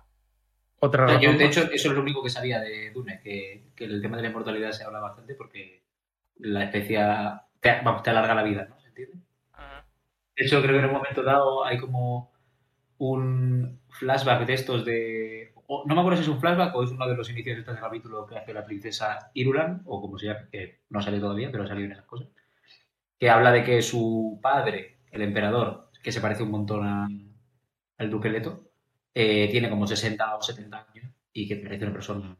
Otra 0.81 1.07
yo, 1.07 1.13
razón 1.13 1.37
de 1.37 1.45
hecho, 1.45 1.61
eso 1.71 1.89
es 1.89 1.93
lo 1.93 2.01
único 2.01 2.23
que 2.23 2.29
sabía 2.29 2.59
de 2.61 2.91
Dune, 2.91 3.19
que, 3.21 3.71
que 3.75 3.85
el 3.85 4.01
tema 4.01 4.15
de 4.15 4.23
la 4.23 4.29
inmortalidad 4.29 4.71
se 4.71 4.83
habla 4.83 4.99
bastante 4.99 5.35
porque 5.35 5.83
la 6.37 6.63
especie 6.63 6.99
te, 7.59 7.81
vamos, 7.83 8.01
te 8.01 8.09
alarga 8.09 8.33
la 8.33 8.43
vida, 8.43 8.65
¿no? 8.65 8.79
¿Se 8.79 8.87
entiende? 8.87 9.17
De 10.37 10.45
hecho, 10.45 10.61
creo 10.61 10.73
que 10.73 10.79
en 10.79 10.85
un 10.85 10.93
momento 10.93 11.21
dado 11.21 11.65
hay 11.65 11.77
como 11.77 12.31
un 12.97 13.81
flashback 13.89 14.45
de 14.45 14.53
estos 14.53 14.85
de... 14.85 15.53
o- 15.71 15.83
no 15.87 15.95
me 15.95 16.01
acuerdo 16.01 16.17
si 16.17 16.23
es 16.23 16.29
un 16.29 16.39
flashback 16.39 16.75
o 16.75 16.83
es 16.83 16.91
uno 16.91 17.07
de 17.07 17.15
los 17.15 17.29
inicios 17.29 17.55
de 17.55 17.61
este 17.61 17.75
capítulo 17.79 18.25
que 18.25 18.37
hace 18.37 18.53
la 18.53 18.65
princesa 18.65 19.31
Irulan, 19.33 19.81
o 19.85 20.01
como 20.01 20.17
se 20.17 20.27
llama, 20.27 20.47
que 20.51 20.81
no 20.89 21.01
sale 21.01 21.19
todavía, 21.19 21.51
pero 21.51 21.63
ha 21.63 21.67
salido 21.67 21.85
en 21.87 21.91
esas 21.93 22.05
cosas, 22.05 22.27
que 23.19 23.29
habla 23.29 23.51
de 23.51 23.63
que 23.63 23.81
su 23.81 24.39
padre, 24.41 24.99
el 25.11 25.21
emperador, 25.21 25.91
que 26.03 26.11
se 26.11 26.21
parece 26.21 26.43
un 26.43 26.51
montón 26.51 26.85
a- 26.85 27.07
al 27.97 28.09
duque 28.09 28.29
Leto, 28.29 28.71
eh, 29.13 29.49
tiene 29.51 29.69
como 29.69 29.85
60 29.87 30.35
o 30.37 30.41
70 30.41 30.87
años 30.93 31.11
y 31.33 31.47
que 31.47 31.57
parece 31.57 31.83
una 31.85 31.93
persona 31.93 32.37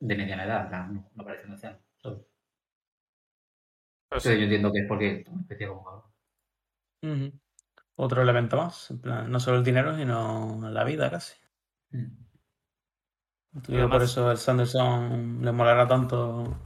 de 0.00 0.16
mediana 0.16 0.44
edad, 0.44 0.88
no, 0.88 1.10
no 1.14 1.24
parece 1.24 1.46
un 1.46 1.52
anciano. 1.52 1.78
sí. 4.20 4.28
yo 4.38 4.42
entiendo 4.44 4.72
que 4.72 4.80
es 4.80 4.86
porque 4.88 5.20
es 5.20 5.28
una 5.28 5.40
especie 5.42 5.68
como 5.68 5.84
cabrón. 5.84 6.02
Otro 7.96 8.22
elemento 8.22 8.56
más. 8.56 8.90
En 8.90 9.00
plan, 9.00 9.30
no 9.30 9.40
solo 9.40 9.58
el 9.58 9.64
dinero, 9.64 9.96
sino 9.96 10.70
la 10.70 10.84
vida 10.84 11.10
casi. 11.10 11.34
Además- 13.68 13.90
por 13.90 14.02
eso 14.02 14.30
el 14.30 14.38
Sanderson 14.38 15.40
le 15.42 15.52
molará 15.52 15.86
tanto 15.86 16.56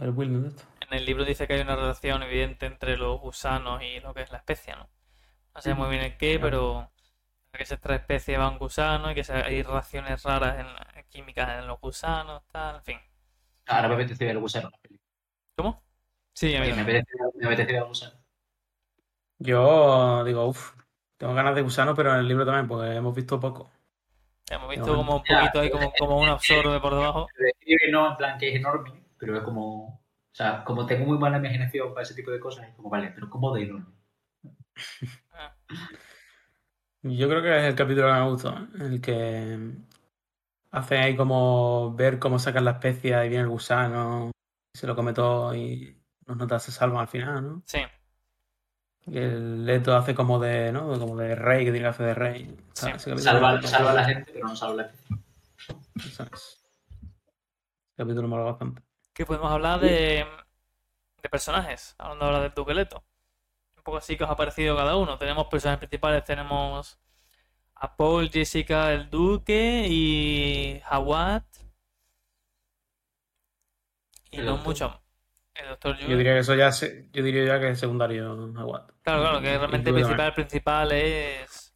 el 0.00 0.12
building 0.12 0.42
de 0.42 0.48
esto. 0.48 0.62
En 0.80 0.96
el 0.96 1.04
libro 1.04 1.24
dice 1.24 1.46
que 1.46 1.54
hay 1.54 1.60
una 1.60 1.76
relación 1.76 2.22
evidente 2.22 2.66
entre 2.66 2.96
los 2.96 3.20
gusanos 3.20 3.82
y 3.82 4.00
lo 4.00 4.14
que 4.14 4.22
es 4.22 4.30
la 4.30 4.38
especie, 4.38 4.74
¿no? 4.76 4.88
No 5.54 5.60
sé 5.60 5.74
muy 5.74 5.88
bien 5.88 6.02
el 6.02 6.16
qué, 6.16 6.38
pero 6.38 6.90
que 7.52 7.64
se 7.64 7.74
extrae 7.74 7.96
especie 7.96 8.36
va 8.36 8.50
un 8.50 8.58
gusano 8.58 9.10
y 9.10 9.14
que 9.14 9.24
hay 9.32 9.62
reacciones 9.62 10.22
raras 10.22 10.58
en, 10.60 10.66
químicas 11.08 11.58
en 11.58 11.66
los 11.66 11.80
gusanos, 11.80 12.42
tal, 12.52 12.76
en 12.76 12.82
fin. 12.82 12.98
Ahora 13.66 13.88
me 13.88 13.94
apetece 13.94 14.24
ver 14.26 14.36
el 14.36 14.40
gusano. 14.40 14.70
¿Cómo? 15.56 15.82
Sí, 16.34 16.54
a 16.54 16.60
mí 16.60 16.72
Me 16.72 16.82
apetece, 16.82 17.06
me 17.36 17.46
apetece 17.46 17.72
ver 17.72 17.82
el 17.82 17.88
gusano. 17.88 18.12
Yo 19.38 20.24
digo, 20.24 20.46
uff, 20.46 20.74
tengo 21.16 21.34
ganas 21.34 21.54
de 21.54 21.62
gusano, 21.62 21.94
pero 21.94 22.12
en 22.12 22.20
el 22.20 22.28
libro 22.28 22.44
también, 22.44 22.68
porque 22.68 22.94
hemos 22.94 23.14
visto 23.14 23.40
poco. 23.40 23.70
Hemos 24.50 24.70
visto 24.70 24.94
como 24.94 25.16
un 25.16 25.22
Ya, 25.28 25.40
poquito 25.40 25.60
ahí, 25.60 25.70
como, 25.70 25.92
como 25.98 26.20
uno 26.20 26.32
absorbe 26.32 26.80
por 26.80 26.94
debajo. 26.94 27.26
Describe 27.36 27.90
no 27.90 28.10
en 28.10 28.16
plan 28.16 28.38
que 28.38 28.50
es 28.50 28.56
enorme, 28.56 29.04
pero 29.18 29.36
es 29.36 29.42
como. 29.42 29.86
O 29.86 30.34
sea, 30.36 30.64
como 30.64 30.86
tengo 30.86 31.06
muy 31.06 31.18
mala 31.18 31.38
imaginación 31.38 31.94
para 31.94 32.02
ese 32.02 32.14
tipo 32.14 32.30
de 32.30 32.38
cosas, 32.38 32.68
es 32.68 32.74
como, 32.74 32.90
vale, 32.90 33.10
pero 33.14 33.30
¿cómo 33.30 33.54
de 33.54 33.62
enorme? 33.62 33.86
Yo 37.02 37.28
creo 37.28 37.42
que 37.42 37.56
es 37.56 37.64
el 37.64 37.74
capítulo 37.74 38.08
que 38.08 38.12
me 38.12 38.28
gustó, 38.28 38.50
¿eh? 38.50 38.66
en 38.74 38.82
el 38.82 39.00
que 39.00 39.70
hace 40.72 40.98
ahí 40.98 41.16
como 41.16 41.94
ver 41.94 42.18
cómo 42.18 42.38
sacan 42.38 42.64
la 42.64 42.72
especia 42.72 43.24
y 43.24 43.28
viene 43.28 43.44
el 43.44 43.50
gusano, 43.50 44.30
se 44.74 44.86
lo 44.86 44.94
come 44.94 45.12
todo 45.12 45.54
y 45.54 45.96
los 46.26 46.36
notas 46.36 46.64
se 46.64 46.72
salvan 46.72 47.00
al 47.00 47.08
final, 47.08 47.42
¿no? 47.46 47.62
Sí, 47.64 47.78
Y 49.06 49.18
el 49.18 49.64
Leto 49.64 49.94
hace 49.96 50.14
como 50.14 50.40
de, 50.40 50.72
¿no? 50.72 50.98
Como 50.98 51.16
de 51.16 51.34
rey, 51.36 51.64
que 51.64 51.70
tiene 51.70 51.84
que 51.84 51.90
hacer 51.90 52.06
de 52.06 52.14
rey. 52.14 52.56
Sí. 52.72 52.90
Salva, 53.18 53.50
a 53.50 53.94
la 53.94 54.04
gente, 54.04 54.32
pero 54.32 54.48
no 54.48 54.56
salva 54.56 54.74
a 54.74 54.76
la. 54.76 54.90
Ese 55.94 56.24
capítulo 57.96 58.22
me 58.22 58.28
mola 58.28 58.44
bastante. 58.50 58.82
que 59.14 59.24
podemos 59.24 59.50
hablar 59.50 59.80
de, 59.80 60.26
de 61.22 61.28
personajes, 61.28 61.94
hablando 61.98 62.24
ahora 62.26 62.40
del 62.40 62.52
Duqueleto. 62.52 63.04
Un 63.76 63.82
poco 63.84 63.98
así 63.98 64.16
que 64.16 64.24
os 64.24 64.30
ha 64.30 64.36
parecido 64.36 64.76
cada 64.76 64.96
uno. 64.96 65.16
Tenemos 65.18 65.46
personajes 65.46 65.78
principales, 65.78 66.24
tenemos 66.24 66.98
a 67.76 67.96
Paul, 67.96 68.28
Jessica, 68.30 68.92
el 68.92 69.08
Duque 69.08 69.86
y 69.88 70.82
Hawat. 70.84 71.44
Y 74.30 74.38
no 74.38 74.56
mucho. 74.58 75.00
El 75.62 75.68
doctor 75.70 75.96
Yo 75.98 76.16
diría 76.16 76.34
que 76.34 76.38
eso 76.40 76.54
ya 76.54 76.70
se- 76.72 77.08
yo 77.12 77.22
diría 77.22 77.44
ya 77.44 77.60
que 77.60 77.70
es 77.70 77.78
secundario 77.78 78.32
Aguat. 78.58 78.90
Claro, 79.02 79.22
claro, 79.22 79.40
que 79.40 79.58
realmente 79.58 79.90
el 79.90 79.94
principal, 79.96 80.34
principal 80.34 80.92
es. 80.92 81.74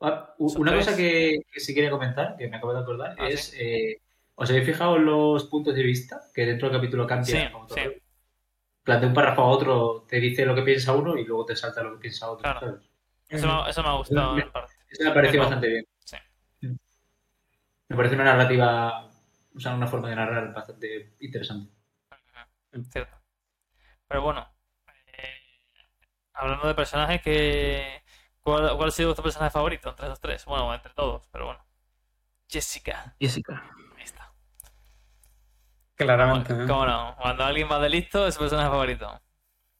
Ah, 0.00 0.34
Una 0.38 0.72
tres. 0.72 0.84
cosa 0.86 0.96
que, 0.96 1.38
que 1.50 1.60
sí 1.60 1.74
quería 1.74 1.90
comentar, 1.90 2.36
que 2.36 2.48
me 2.48 2.56
acabo 2.56 2.74
de 2.74 2.80
acordar, 2.80 3.14
Ah, 3.18 3.28
es. 3.28 3.54
eh, 3.58 4.00
¿Os 4.34 4.50
habéis 4.50 4.66
fijado 4.66 4.96
en 4.96 5.04
los 5.06 5.44
puntos 5.44 5.74
de 5.74 5.82
vista? 5.84 6.20
Que 6.34 6.44
dentro 6.44 6.68
del 6.68 6.76
capítulo 6.78 7.06
cambia. 7.06 7.46
Sí, 7.46 7.52
como 7.52 7.66
todo. 7.66 7.78
sí. 7.78 7.84
En 7.84 8.00
plan, 8.82 9.00
de 9.00 9.06
un 9.06 9.14
párrafo 9.14 9.42
a 9.42 9.46
otro 9.46 10.04
te 10.08 10.18
dice 10.20 10.44
lo 10.44 10.54
que 10.54 10.62
piensa 10.62 10.92
uno 10.94 11.16
y 11.16 11.24
luego 11.24 11.46
te 11.46 11.54
salta 11.56 11.82
lo 11.82 11.92
que 11.92 11.98
piensa 12.00 12.28
otro. 12.30 12.42
Claro. 12.42 12.60
¿sabes? 12.60 12.82
Eso 13.28 13.46
me, 13.46 13.70
eso 13.70 13.82
me 13.82 13.88
ha 13.88 13.92
gustado 13.94 14.38
en 14.38 14.52
parte. 14.52 14.72
Eso 14.90 15.04
me 15.04 15.10
ha 15.10 15.14
parecido 15.14 15.42
bastante 15.44 15.68
bien. 15.68 15.84
sí. 16.00 16.16
Me 17.88 17.96
parece 17.96 18.14
una 18.14 18.24
narrativa, 18.24 19.06
o 19.54 19.60
sea, 19.60 19.74
una 19.74 19.86
forma 19.86 20.08
de 20.10 20.16
narrar 20.16 20.52
bastante 20.52 21.14
interesante. 21.20 21.72
Cierto. 22.90 23.16
Pero 24.08 24.22
bueno, 24.22 24.48
eh, 25.06 25.34
hablando 26.32 26.66
de 26.68 26.74
personajes, 26.74 27.22
que 27.22 28.02
¿cuál, 28.40 28.76
¿cuál 28.76 28.88
ha 28.88 28.92
sido 28.92 29.08
vuestro 29.08 29.22
personaje 29.24 29.50
favorito 29.52 29.88
entre 29.90 30.06
esos 30.06 30.20
tres? 30.20 30.44
Bueno, 30.44 30.72
entre 30.74 30.92
todos, 30.94 31.26
pero 31.32 31.46
bueno. 31.46 31.64
Jessica, 32.48 33.14
Jessica. 33.18 33.62
ahí 33.96 34.02
está. 34.04 34.32
Claramente. 35.96 36.48
¿Cómo, 36.52 36.64
¿eh? 36.64 36.66
cómo 36.66 36.86
no? 36.86 37.16
Cuando 37.20 37.44
alguien 37.44 37.68
va 37.70 37.78
de 37.78 37.88
listo, 37.88 38.26
es 38.26 38.34
su 38.34 38.40
personaje 38.40 38.68
favorito. 38.68 39.20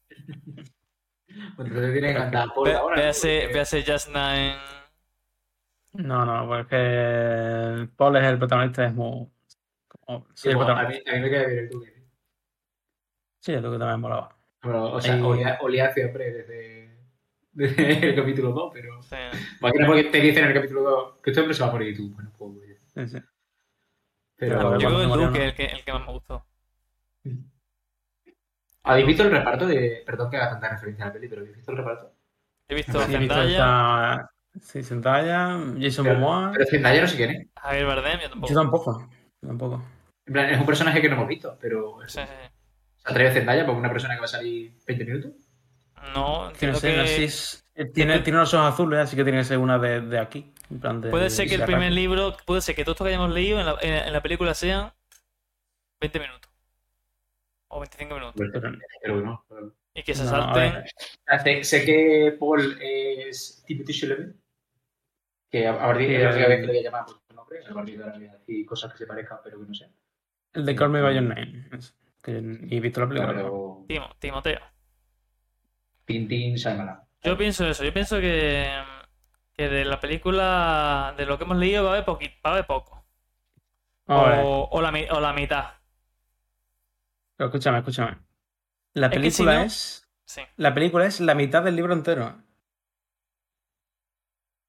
Bueno, 0.07 0.63
entonces 1.59 1.91
tiene 1.93 2.07
que 2.07 2.13
cantar 2.13 2.53
Paul 2.53 2.65
Ve- 2.69 2.75
ahora. 2.75 2.95
¿no? 2.95 3.01
véase, 3.01 3.47
véase 3.47 3.83
Jasna 3.83 4.45
en. 4.47 4.57
No, 5.93 6.25
no, 6.25 6.47
porque 6.47 7.87
Paul 7.95 8.17
es 8.17 8.23
el 8.25 8.37
protagonista, 8.37 8.85
es 8.85 8.93
muy. 8.93 9.29
como- 9.87 10.25
sí, 10.33 10.33
Sí, 10.43 10.49
el 10.49 10.55
bueno, 10.57 10.73
a, 10.73 10.75
protagonista. 10.75 11.11
mí, 11.11 11.17
a 11.17 11.19
mí 11.19 11.21
me 11.23 11.29
queda 11.29 11.45
bien 11.47 11.59
el 11.59 11.69
Duque. 11.69 11.94
Sí, 13.45 13.53
es 13.53 13.61
lo 13.61 13.71
que 13.71 13.77
también 13.77 13.99
molaba. 13.99 14.35
Bueno, 14.63 14.85
o 14.93 14.99
sea, 14.99 15.23
olía, 15.23 15.59
olía 15.61 15.91
siempre 15.93 16.31
desde, 16.31 16.97
desde 17.53 18.09
el 18.09 18.15
capítulo 18.15 18.49
2, 18.53 18.71
pero. 18.73 19.03
Sí. 19.03 19.15
Imagina 19.61 19.85
porque 19.85 20.03
te 20.05 20.19
dicen 20.19 20.43
en 20.45 20.49
el 20.49 20.55
capítulo 20.55 20.81
2 20.81 21.13
que 21.21 21.29
este 21.29 21.41
hombre 21.41 21.53
se 21.53 21.61
va 21.61 21.69
a 21.69 21.71
morir 21.71 21.89
y 21.89 21.95
tú. 21.95 22.09
Bueno, 22.15 22.31
pues. 22.35 22.51
oye. 22.63 22.79
Sí, 22.87 23.07
sí. 23.07 23.23
Pero. 24.35 24.57
Pero 24.57 24.79
Yo 24.79 24.87
creo 24.89 24.99
que. 24.99 25.25
Duque, 25.25 25.45
el 25.45 25.53
que, 25.53 25.65
el 25.65 25.83
que 25.83 25.93
más 25.93 26.05
me 26.07 26.11
gustó. 26.13 26.43
¿Habéis 28.81 29.05
visto 29.07 29.21
el 29.23 29.31
reparto 29.31 29.67
de. 29.67 30.01
Perdón 30.05 30.31
que 30.31 30.37
haga 30.37 30.49
tanta 30.49 30.69
referencia 30.69 31.05
a 31.05 31.07
la 31.09 31.13
peli, 31.13 31.27
pero 31.27 31.41
¿habéis 31.41 31.55
visto 31.55 31.71
el 31.71 31.77
reparto? 31.77 32.13
He 32.67 32.73
visto 32.75 32.99
a 32.99 33.03
Zendaya, 33.05 34.29
Sí, 34.59 34.81
Zendaya, 34.81 35.59
Jason 35.79 36.05
Pero- 36.05 36.19
Momoa. 36.19 36.51
Pero 36.51 36.65
Zendaya 36.65 37.01
no 37.01 37.07
sé 37.07 37.17
quién 37.17 37.29
es. 37.29 37.47
Javier 37.61 37.85
Bardem, 37.85 38.19
yo 38.21 38.23
Yo 38.23 38.29
tampoco. 38.29 38.53
tampoco. 38.55 39.09
yo 39.41 39.47
tampoco. 39.47 39.83
En 40.25 40.33
plan, 40.33 40.49
es 40.49 40.59
un 40.59 40.65
personaje 40.65 40.99
que 41.01 41.09
no 41.09 41.15
hemos 41.15 41.27
visto, 41.27 41.55
pero. 41.61 41.97
Sí, 42.07 42.21
sí, 42.21 42.27
¿Se 43.05 43.11
atreve 43.11 43.33
Zendaya 43.33 43.65
por 43.65 43.75
una 43.75 43.89
persona 43.91 44.15
que 44.15 44.19
va 44.21 44.25
a 44.25 44.29
salir 44.29 44.73
20 44.87 45.05
minutos? 45.05 45.31
No, 46.13 46.51
Que 46.59 46.67
no 46.67 46.73
entiendo 46.73 46.79
sé, 46.79 46.93
que- 46.93 46.99
así 47.01 47.23
es- 47.25 47.65
eh, 47.75 47.85
tiene, 47.85 48.19
tiene 48.19 48.39
los 48.39 48.53
ojos 48.53 48.73
azules, 48.73 48.99
así 48.99 49.15
que 49.15 49.23
tiene 49.23 49.39
que 49.39 49.43
ser 49.45 49.57
una 49.57 49.77
de, 49.79 50.01
de 50.01 50.19
aquí. 50.19 50.51
en 50.71 50.79
plan 50.79 51.01
de- 51.01 51.09
Puede 51.11 51.29
ser 51.29 51.47
que 51.47 51.55
el 51.55 51.63
primer 51.63 51.91
libro, 51.91 52.35
puede 52.45 52.61
ser 52.61 52.75
que 52.75 52.83
todo 52.83 52.93
esto 52.93 53.03
que 53.03 53.09
hayamos 53.11 53.31
leído 53.31 53.59
en 53.59 53.65
la, 53.67 53.77
en, 53.81 53.93
en 54.07 54.13
la 54.13 54.21
película 54.21 54.53
sean 54.55 54.91
20 56.01 56.19
minutos. 56.19 56.51
O 57.67 57.79
25 57.79 58.13
minutos. 58.15 58.33
Pero, 59.01 59.45
pero 59.49 59.75
Y 59.93 60.03
que 60.03 60.13
se 60.15 60.23
No, 60.23 60.29
a 60.29 60.53
salten. 60.53 60.83
Sé, 61.43 61.63
sé 61.63 61.85
que 61.85 62.35
Paul 62.39 62.77
es 62.81 63.63
Timothy 63.67 63.93
Chalamet. 63.93 64.35
Que 65.51 65.67
a, 65.67 65.73
a 65.73 65.79
partir 65.87 66.09
de 66.09 66.19
la 66.23 66.29
única 66.31 66.43
el- 66.45 66.49
vez 66.49 66.59
que 66.61 66.65
le 66.67 66.71
voy 66.73 66.79
a 66.79 66.83
llamar 66.83 67.05
por 67.05 67.15
su 67.27 67.35
nombre, 67.35 67.59
a 67.69 67.73
partir 67.73 67.97
de 67.97 68.03
ahora 68.03 68.17
voy 68.17 68.27
a 68.27 68.33
decir 68.33 68.65
cosas 68.65 68.91
que 68.91 68.97
se 68.99 69.05
parezcan, 69.07 69.37
pero 69.43 69.59
que 69.59 69.65
no 69.67 69.73
sean. 69.73 69.91
El 70.53 70.65
de 70.65 70.75
Call 70.75 70.89
Me 70.89 71.01
By 71.01 71.13
Your 71.15 71.23
Name. 71.23 71.67
es- 71.73 71.93
que 72.25 72.31
y 72.67 72.77
he 72.77 72.79
visto 72.79 72.99
la 73.01 73.07
película. 73.07 73.33
Timo- 73.87 74.15
Timoteo. 74.17 74.59
Tintín, 76.05 76.55
Shyamalan. 76.55 77.01
Yo 77.23 77.37
pienso 77.37 77.67
eso, 77.67 77.83
yo 77.83 77.93
pienso 77.93 78.19
que, 78.19 78.69
que 79.53 79.69
de 79.69 79.85
la 79.85 79.99
película, 79.99 81.13
de 81.17 81.25
lo 81.25 81.37
que 81.37 81.43
hemos 81.43 81.57
leído, 81.57 81.83
va 81.83 81.91
a 81.91 81.93
haber, 81.93 82.05
poqui- 82.05 82.35
va 82.45 82.49
a 82.49 82.53
haber 82.53 82.65
poco. 82.65 83.05
O, 84.07 84.69
o 84.71 84.81
la, 84.81 84.91
mi- 84.91 85.07
o 85.09 85.19
la 85.19 85.33
mitad. 85.33 85.65
Pero 87.35 87.47
escúchame, 87.49 87.79
escúchame. 87.79 88.17
La 88.93 89.07
Es 89.07 89.11
que 89.13 89.19
película 89.19 89.51
si 89.53 89.57
no- 89.59 89.63
es. 89.65 90.01
Sí, 90.27 90.41
La 90.57 90.73
película 90.73 91.05
es 91.05 91.19
la 91.19 91.35
mitad 91.35 91.61
del 91.63 91.75
libro 91.75 91.93
entero. 91.93 92.41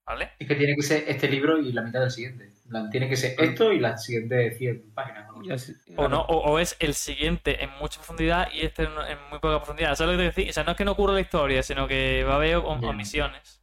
¿Vale? 0.06 0.30
Es 0.38 0.46
que 0.48 0.54
tiene 0.54 0.74
que 0.76 0.82
ser 0.82 1.04
este 1.08 1.28
libro 1.28 1.58
y 1.58 1.72
la 1.72 1.82
mitad 1.82 2.00
del 2.00 2.10
siguiente. 2.10 2.44
En 2.64 2.70
plan, 2.70 2.90
Tiene 2.90 3.08
que 3.08 3.16
ser 3.16 3.34
esto 3.38 3.72
y 3.72 3.80
las 3.80 4.04
siguientes 4.04 4.56
100 4.58 4.92
páginas. 4.94 5.26
así- 5.52 5.74
O 5.96 6.08
no, 6.08 6.20
o, 6.22 6.52
o 6.52 6.58
es 6.58 6.76
el 6.80 6.94
siguiente 6.94 7.62
en 7.62 7.70
mucha 7.80 7.98
profundidad 7.98 8.48
y 8.52 8.60
este 8.62 8.84
en, 8.84 8.90
en 9.08 9.18
muy 9.30 9.38
poca 9.40 9.58
profundidad. 9.58 9.94
¿Sabes 9.94 10.16
lo 10.16 10.22
que 10.22 10.30
te? 10.44 10.50
O 10.50 10.52
sea, 10.52 10.64
no 10.64 10.70
es 10.72 10.76
que 10.76 10.84
no 10.84 10.92
ocurra 10.92 11.12
la 11.12 11.20
historia, 11.20 11.62
sino 11.62 11.86
que 11.88 12.24
va 12.24 12.34
a 12.34 12.36
haber 12.36 12.56
omisiones. 12.56 13.62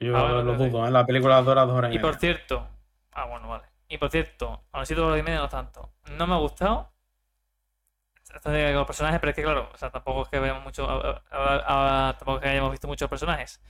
Yo 0.00 0.16
Ah, 0.16 0.22
bueno, 0.22 0.42
lo 0.42 0.54
dudo, 0.56 0.86
¿eh? 0.86 0.90
La 0.90 1.04
película 1.06 1.40
dura 1.42 1.66
dos 1.66 1.76
horas 1.76 1.92
y, 1.92 1.96
Y 1.96 1.98
por 1.98 2.16
cierto, 2.16 2.66
ah, 3.12 3.26
bueno, 3.26 3.48
vale. 3.48 3.64
Y 3.88 3.98
por 3.98 4.10
cierto, 4.10 4.64
a 4.72 4.78
los 4.78 4.88
7 4.88 5.02
horas 5.02 5.18
y 5.18 5.22
media 5.22 5.40
no 5.40 5.48
tanto. 5.48 5.92
No 6.16 6.26
me 6.26 6.34
ha 6.34 6.38
gustado. 6.38 6.90
Los 8.44 8.86
personajes, 8.86 9.18
pero 9.20 9.30
es 9.30 9.36
que 9.36 9.42
claro, 9.42 9.68
o 9.74 9.76
sea, 9.76 9.90
tampoco 9.90 10.22
es 10.22 10.28
que 10.28 10.38
veamos 10.38 10.62
mucho. 10.62 10.88
a- 10.88 11.22
a- 11.30 12.08
a- 12.08 12.12
tampoco 12.16 12.38
es 12.38 12.42
que 12.44 12.48
hayamos 12.48 12.70
visto 12.70 12.86
muchos 12.86 13.08
personajes. 13.10 13.60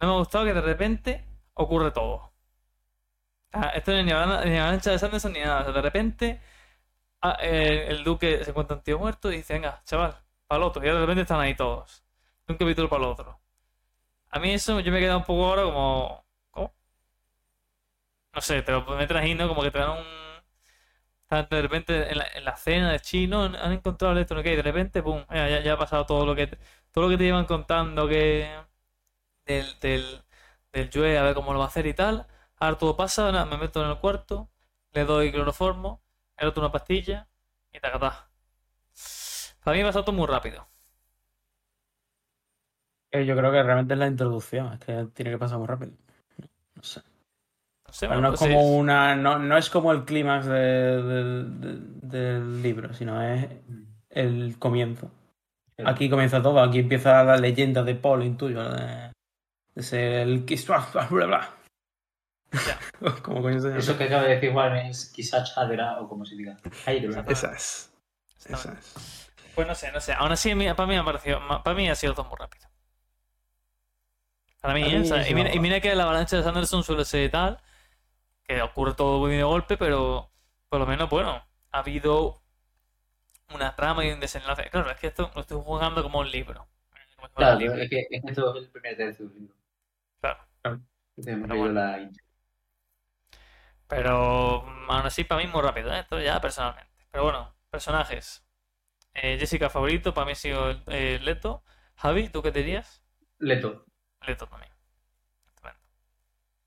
No 0.00 0.06
me 0.08 0.14
ha 0.14 0.16
gustado 0.18 0.46
que 0.46 0.54
de 0.54 0.62
repente 0.62 1.22
ocurre 1.52 1.90
todo. 1.90 2.32
Ah, 3.52 3.70
esto 3.74 3.92
no 3.92 3.98
es 3.98 4.04
ni 4.04 4.12
avalancha 4.12 4.90
de 4.90 4.98
Sanderson 4.98 5.32
ni 5.32 5.40
nada. 5.40 5.72
De 5.72 5.80
repente 5.82 6.40
ah, 7.22 7.36
el 7.42 8.04
duque 8.04 8.44
se 8.44 8.50
encuentra 8.50 8.76
un 8.76 8.82
tío 8.84 8.98
muerto 8.98 9.32
y 9.32 9.38
dice, 9.38 9.54
venga, 9.54 9.82
chaval, 9.84 10.16
para 10.46 10.58
el 10.58 10.64
otro. 10.64 10.82
Y 10.84 10.88
de 10.88 11.00
repente 11.00 11.22
están 11.22 11.40
ahí 11.40 11.56
todos. 11.56 12.04
Un 12.48 12.56
capítulo 12.56 12.88
para 12.88 13.04
el 13.04 13.10
otro. 13.10 13.40
A 14.30 14.40
mí 14.40 14.52
eso 14.52 14.80
yo 14.80 14.92
me 14.92 14.98
he 14.98 15.00
quedado 15.02 15.18
un 15.20 15.24
poco 15.24 15.46
ahora 15.46 15.64
como... 15.64 16.26
¿Cómo? 16.50 16.74
No 18.34 18.40
sé, 18.40 18.62
te 18.62 18.70
lo 18.72 18.84
meten 18.96 19.16
ahí. 19.16 19.36
Como 19.36 19.62
que 19.62 19.70
te 19.72 19.78
dan 19.78 19.90
un... 19.98 20.06
De 21.50 21.62
repente 21.62 22.10
en 22.12 22.18
la, 22.18 22.26
en 22.34 22.44
la 22.44 22.56
cena 22.56 22.92
de 22.92 23.00
chino 23.00 23.44
han 23.44 23.72
encontrado 23.72 24.16
esto, 24.18 24.34
¿no? 24.34 24.42
qué? 24.44 24.52
Y 24.52 24.56
de 24.56 24.62
repente, 24.62 25.02
pum, 25.02 25.24
ya, 25.30 25.60
ya- 25.60 25.72
ha 25.72 25.78
pasado 25.78 26.06
todo 26.06 26.24
lo 26.24 26.34
que 26.36 26.46
todo 26.92 27.04
lo 27.04 27.10
que 27.10 27.18
te 27.18 27.24
llevan 27.24 27.46
contando 27.46 28.06
que 28.08 28.48
del, 29.46 29.78
del, 29.80 30.22
del 30.72 30.90
Yue, 30.90 31.18
a 31.18 31.22
ver 31.22 31.34
cómo 31.34 31.52
lo 31.52 31.58
va 31.60 31.66
a 31.66 31.68
hacer 31.68 31.86
y 31.86 31.94
tal. 31.94 32.26
Ahora 32.58 32.78
todo 32.78 32.96
pasa, 32.96 33.30
nada, 33.32 33.46
me 33.46 33.58
meto 33.58 33.82
en 33.84 33.90
el 33.90 33.98
cuarto, 34.00 34.50
le 34.92 35.04
doy 35.04 35.32
cloroformo, 35.32 36.02
le 36.38 36.46
doy 36.46 36.54
una 36.58 36.72
pastilla 36.72 37.28
y 37.72 37.80
tacatá. 37.80 38.30
Para 39.62 39.76
mí 39.76 39.82
me 39.82 39.88
ha 39.90 39.92
todo 39.92 40.12
muy 40.12 40.26
rápido. 40.26 40.66
Eh, 43.10 43.24
Yo 43.26 43.36
creo 43.36 43.50
que 43.52 43.62
realmente 43.62 43.94
es 43.94 43.98
la 44.00 44.06
introducción, 44.08 44.72
es 44.74 44.80
que 44.80 45.06
tiene 45.14 45.30
que 45.30 45.38
pasar 45.38 45.58
muy 45.58 45.66
rápido. 45.66 45.92
No 46.76 46.82
sé. 46.82 47.02
No 47.86 47.92
sé, 47.92 48.06
Pero 48.06 48.20
bueno, 48.20 48.22
no 48.22 48.28
es 48.30 48.34
pues 48.34 48.40
como 48.40 48.62
sí. 48.64 48.76
una. 48.76 49.16
No, 49.16 49.38
no 49.38 49.56
es 49.58 49.70
como 49.70 49.92
el 49.92 50.04
clímax 50.04 50.46
de- 50.46 50.54
de- 51.02 51.44
de- 51.44 51.80
del 52.18 52.62
libro, 52.62 52.94
sino 52.94 53.20
es 53.22 53.48
el 54.10 54.58
comienzo. 54.58 55.10
Aquí 55.84 56.10
comienza 56.10 56.42
todo, 56.42 56.60
aquí 56.60 56.80
empieza 56.80 57.24
la 57.24 57.36
leyenda 57.38 57.82
de 57.84 57.94
Paul, 57.96 58.24
intuyo, 58.24 58.62
de, 58.70 59.05
de 59.76 59.82
ser 59.82 60.02
el 60.26 60.40
bla 60.40 61.06
bla 61.10 61.26
bla. 61.26 61.50
como 63.22 63.42
coño 63.42 63.60
se 63.60 63.68
llama. 63.68 63.78
Eso 63.78 63.98
que 63.98 64.04
acaba 64.04 64.22
de 64.22 64.34
decir 64.36 64.52
Juan 64.52 64.76
es 64.76 65.12
quizás 65.14 65.56
Hadera 65.56 66.00
o 66.00 66.08
como 66.08 66.24
se 66.24 66.34
diga. 66.34 66.56
Hadera. 66.86 67.24
Esa 67.28 67.52
es. 67.52 67.92
Esa 68.38 68.48
Exactamente. 68.50 68.86
es. 68.86 69.32
Pues 69.54 69.66
no 69.68 69.74
sé, 69.74 69.92
no 69.92 70.00
sé. 70.00 70.12
Aún 70.14 70.32
así, 70.32 70.54
para 70.54 70.86
mí 70.86 70.94
me 70.94 70.98
ha 70.98 71.04
parecido. 71.04 71.40
ma- 71.40 71.62
Para 71.62 71.76
mí 71.76 71.88
ha 71.90 71.94
sido 71.94 72.14
todo 72.14 72.24
muy 72.24 72.36
rápido. 72.38 72.66
Para 74.60 74.74
mí, 74.74 74.82
¿eh? 74.82 75.00
O 75.00 75.04
sea, 75.04 75.28
y, 75.28 75.34
mira, 75.34 75.50
ha 75.50 75.54
y 75.54 75.60
mira 75.60 75.80
que 75.80 75.94
la 75.94 76.04
avalancha 76.04 76.36
de 76.38 76.42
Sanderson 76.42 76.82
suele 76.82 77.04
ser 77.04 77.30
tal. 77.30 77.60
Que 78.44 78.62
ocurre 78.62 78.94
todo 78.94 79.18
muy 79.18 79.36
de 79.36 79.42
golpe, 79.42 79.76
pero 79.76 80.30
por 80.68 80.80
lo 80.80 80.86
menos, 80.86 81.10
bueno, 81.10 81.44
ha 81.72 81.78
habido 81.78 82.40
una 83.54 83.74
trama 83.76 84.04
y 84.06 84.10
un 84.10 84.20
desenlace. 84.20 84.70
Claro, 84.70 84.90
es 84.90 84.98
que 84.98 85.08
esto 85.08 85.30
lo 85.34 85.40
estoy 85.42 85.60
jugando 85.62 86.02
como 86.02 86.20
un 86.20 86.30
libro. 86.30 86.66
Como 87.16 87.28
Claro, 87.34 87.60
es 87.60 87.90
que, 87.90 88.06
es 88.10 88.22
que 88.22 88.30
esto 88.30 88.56
es 88.56 88.64
el 88.64 88.70
primer 88.70 88.96
tercio 88.96 89.26
del 89.28 89.34
libro. 89.38 89.54
Claro. 90.62 90.82
Pero 91.24 91.46
bueno. 91.46 91.68
la. 91.68 92.10
Pero 93.88 94.62
mm, 94.62 94.90
aún 94.90 95.06
así, 95.06 95.24
para 95.24 95.42
mí, 95.42 95.50
muy 95.50 95.62
rápido, 95.62 95.92
¿eh? 95.92 96.00
Esto 96.00 96.20
ya 96.20 96.40
personalmente. 96.40 96.92
Pero 97.10 97.24
bueno, 97.24 97.54
personajes. 97.70 98.44
Eh, 99.14 99.38
Jessica 99.38 99.70
favorito, 99.70 100.12
para 100.12 100.26
mí 100.26 100.32
ha 100.32 100.36
sido 100.36 100.70
eh, 100.88 101.18
Leto. 101.22 101.62
Javi, 101.96 102.28
¿tú 102.28 102.42
qué 102.42 102.52
te 102.52 102.60
dirías? 102.60 103.02
Leto. 103.38 103.86
Leto 104.26 104.46
también. 104.46 104.76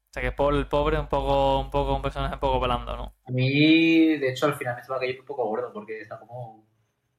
O 0.09 0.11
sea 0.11 0.23
que 0.23 0.31
Paul, 0.31 0.55
el 0.55 0.65
pobre, 0.65 0.99
un 0.99 1.07
poco, 1.07 1.59
un 1.59 1.69
poco, 1.69 1.95
un 1.95 2.01
personaje 2.01 2.33
un 2.33 2.39
poco 2.39 2.59
pelando, 2.59 2.97
¿no? 2.97 3.13
A 3.27 3.31
mí, 3.31 4.17
de 4.17 4.31
hecho, 4.31 4.47
al 4.47 4.55
final 4.55 4.73
me 4.73 4.81
estaba 4.81 4.99
cayendo 4.99 5.21
un 5.21 5.27
poco 5.27 5.45
gordo 5.45 5.71
porque 5.71 6.01
está 6.01 6.17
como 6.17 6.67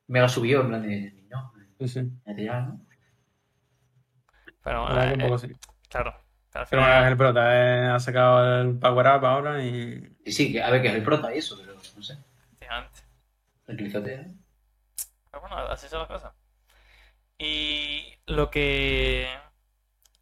mega 0.09 0.29
subido 0.29 0.63
en 0.63 0.69
plan 0.69 0.83
de 0.83 1.13
niño. 1.13 1.53
Sí, 1.79 1.87
sí. 1.87 2.03
¿no? 2.03 2.81
Pero 4.63 4.87
que 4.89 4.93
eh, 4.93 5.13
un 5.13 5.21
poco 5.21 5.47
eh, 5.47 5.57
claro. 5.89 6.15
Al 6.55 6.67
Pero 6.67 6.83
final- 6.83 6.95
bueno, 6.99 7.09
el 7.09 7.17
prota 7.17 7.57
eh, 7.57 7.87
ha 7.89 8.01
sacado 8.01 8.61
el 8.61 8.79
Power 8.79 9.07
Up 9.07 9.25
ahora 9.27 9.63
y. 9.63 10.01
Sí, 10.25 10.33
sí, 10.33 10.53
que- 10.53 10.63
a 10.63 10.71
ver, 10.71 10.83
que 10.83 10.89
es 10.89 10.95
el 10.95 11.03
prota 11.03 11.35
y 11.35 11.39
eso, 11.39 11.57
pero 11.61 11.75
no 11.97 12.03
sé. 12.03 12.17
Tranquilízate, 13.65 14.15
¿eh? 14.15 14.27
Pero 15.31 15.41
bueno, 15.43 15.57
así 15.57 15.89
son 15.89 16.01
las 16.01 16.09
cosas. 16.09 16.33
Y 17.39 18.15
lo 18.27 18.51
que. 18.51 19.29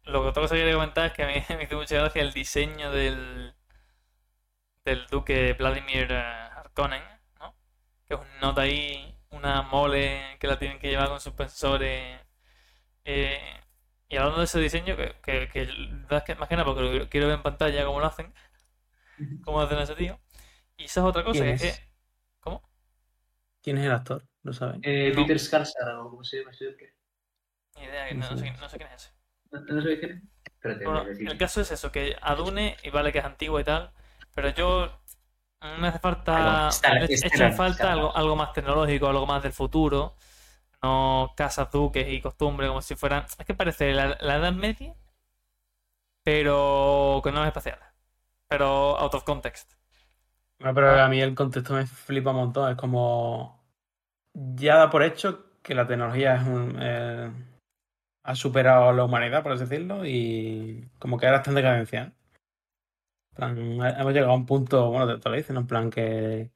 Lo 0.03 0.21
que 0.23 0.27
otra 0.29 0.41
cosa 0.43 0.55
que 0.55 0.61
quería 0.61 0.73
comentar 0.75 1.05
es 1.07 1.13
que 1.13 1.25
me, 1.25 1.45
me 1.57 1.63
hizo 1.63 1.77
mucha 1.77 1.95
gracia 1.97 2.21
el 2.21 2.33
diseño 2.33 2.91
del. 2.91 3.53
del 4.85 5.07
duque 5.07 5.53
Vladimir 5.53 6.07
eh, 6.11 6.15
Harkonnen, 6.55 7.03
¿no? 7.39 7.55
Que 8.07 8.13
es 8.15 8.19
un 8.19 8.39
nota 8.41 8.61
ahí, 8.61 9.15
una 9.31 9.61
mole 9.63 10.37
que 10.39 10.47
la 10.47 10.57
tienen 10.59 10.79
que 10.79 10.89
llevar 10.89 11.09
con 11.09 11.19
suspensores. 11.19 12.19
Eh, 13.05 13.39
y 14.09 14.17
hablando 14.17 14.39
de 14.39 14.45
ese 14.45 14.59
diseño, 14.59 14.95
que, 14.97 15.15
que, 15.23 15.47
que 15.49 16.35
más 16.35 16.47
que 16.49 16.55
nada 16.55 16.65
porque 16.65 16.81
lo 16.81 17.09
quiero 17.09 17.27
ver 17.27 17.35
en 17.37 17.43
pantalla 17.43 17.85
cómo 17.85 17.99
lo 17.99 18.07
hacen, 18.07 18.33
cómo 19.43 19.61
hacen 19.61 19.77
a 19.77 19.83
ese 19.83 19.95
tío. 19.95 20.19
Y 20.77 20.85
esa 20.85 21.01
es 21.01 21.05
otra 21.05 21.23
cosa, 21.23 21.41
¿Quién 21.41 21.57
que 21.57 21.63
es 21.65 21.71
es? 21.73 21.79
que. 21.79 21.89
¿Cómo? 22.39 22.69
¿Quién 23.61 23.77
es 23.77 23.85
el 23.85 23.91
actor? 23.91 24.25
¿Lo 24.43 24.53
saben? 24.53 24.81
Eh, 24.83 25.11
No. 25.15 25.21
Peter 25.21 25.37
Skarsgård 25.37 25.99
o 26.05 26.09
como 26.09 26.23
se 26.23 26.37
llama. 26.39 26.51
ese 26.51 26.75
¿qué? 26.77 26.93
Ni 27.75 27.83
idea, 27.85 28.13
no, 28.13 28.29
no 28.31 28.37
sé, 28.37 28.51
no 28.51 28.69
sé 28.69 28.77
quién 28.77 28.89
es 28.91 29.03
ese. 29.03 29.13
¿No, 29.51 29.59
no 29.61 29.81
sabes 29.81 29.99
quién 29.99 30.11
es? 30.11 30.23
Espérate, 30.53 30.85
Bueno, 30.85 30.99
a 31.01 31.03
el 31.31 31.37
caso 31.37 31.61
es 31.61 31.71
eso, 31.71 31.91
que 31.91 32.15
Adune, 32.21 32.75
y 32.83 32.89
vale 32.89 33.11
que 33.11 33.19
es 33.19 33.25
antiguo 33.25 33.59
y 33.59 33.63
tal, 33.63 33.91
pero 34.33 34.49
yo 34.49 35.01
me 35.79 35.87
hace 35.87 35.99
falta, 35.99 36.37
Algo, 36.57 36.69
está- 36.69 36.93
me 36.93 37.05
está- 37.05 37.27
echa 37.27 37.43
en 37.45 37.51
está- 37.51 37.57
falta 37.57 37.91
algo, 37.93 38.15
algo 38.15 38.35
más 38.35 38.53
tecnológico, 38.53 39.07
algo 39.07 39.25
más 39.25 39.43
del 39.43 39.53
futuro, 39.53 40.15
no 40.83 41.33
casas, 41.37 41.71
duques 41.71 42.07
y 42.09 42.21
costumbres 42.21 42.69
como 42.69 42.81
si 42.81 42.95
fueran, 42.95 43.25
es 43.25 43.45
que 43.45 43.53
parece 43.55 43.93
la, 43.93 44.17
la 44.21 44.35
Edad 44.37 44.53
Media, 44.53 44.95
pero 46.23 47.19
con 47.23 47.33
naves 47.33 47.47
espaciales, 47.49 47.85
pero 48.47 48.97
out 48.99 49.13
of 49.15 49.23
context. 49.23 49.73
No, 50.59 50.73
pero 50.73 50.89
a 51.01 51.07
mí 51.07 51.21
el 51.21 51.35
contexto 51.35 51.73
me 51.73 51.85
flipa 51.85 52.31
un 52.31 52.37
montón. 52.37 52.71
Es 52.71 52.77
como. 52.77 53.59
Ya 54.33 54.77
da 54.77 54.89
por 54.91 55.03
hecho 55.03 55.45
que 55.63 55.75
la 55.75 55.87
tecnología 55.87 56.35
es 56.35 56.47
un, 56.47 56.77
eh, 56.81 57.31
ha 58.23 58.35
superado 58.35 58.89
a 58.89 58.93
la 58.93 59.05
humanidad, 59.05 59.43
por 59.43 59.53
así 59.53 59.65
decirlo, 59.65 60.05
y 60.05 60.89
como 60.99 61.17
que 61.19 61.27
ahora 61.27 61.39
está 61.39 61.51
en 61.51 61.55
decadencia. 61.57 62.13
En 63.31 63.35
plan, 63.35 63.57
he- 63.81 64.01
hemos 64.01 64.13
llegado 64.13 64.31
a 64.33 64.35
un 64.35 64.45
punto, 64.45 64.89
bueno, 64.91 65.07
te, 65.07 65.19
te 65.21 65.29
lo 65.29 65.35
dicen, 65.35 65.57
en 65.57 65.67
plan 65.67 65.89
que 65.89 66.51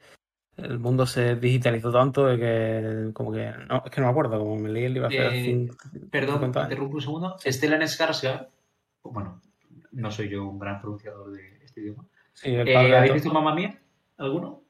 el 0.57 0.79
mundo 0.79 1.05
se 1.05 1.35
digitalizó 1.35 1.91
tanto 1.91 2.25
de 2.27 2.37
que, 2.37 3.13
como 3.13 3.31
que, 3.31 3.51
no, 3.67 3.81
es 3.85 3.91
que 3.91 4.01
no 4.01 4.07
me 4.07 4.11
acuerdo, 4.11 4.37
como 4.39 4.55
me 4.57 4.69
leí 4.69 4.85
el 4.85 4.93
libro 4.93 5.07
hace 5.07 5.27
Eh, 5.27 5.43
cinco- 5.43 5.75
Perdón, 6.11 6.35
50 6.35 6.59
años. 6.59 6.71
interrumpo 6.71 6.95
un 6.97 7.01
segundo. 7.01 7.37
Stellan 7.45 7.81
Skarsgård, 7.81 8.47
bueno, 9.03 9.41
no 9.91 10.11
soy 10.11 10.29
yo 10.29 10.47
un 10.47 10.59
gran 10.59 10.79
pronunciador 10.79 11.31
de 11.31 11.63
este 11.63 11.81
idioma. 11.81 12.05
Sí, 12.33 12.53
el 12.53 12.67
Eh, 12.67 12.73
padre 12.73 12.97
¿Habéis 12.97 13.13
visto 13.13 13.31
Mamma 13.33 13.53
Mía? 13.55 13.79
¿Alguno? 14.17 14.61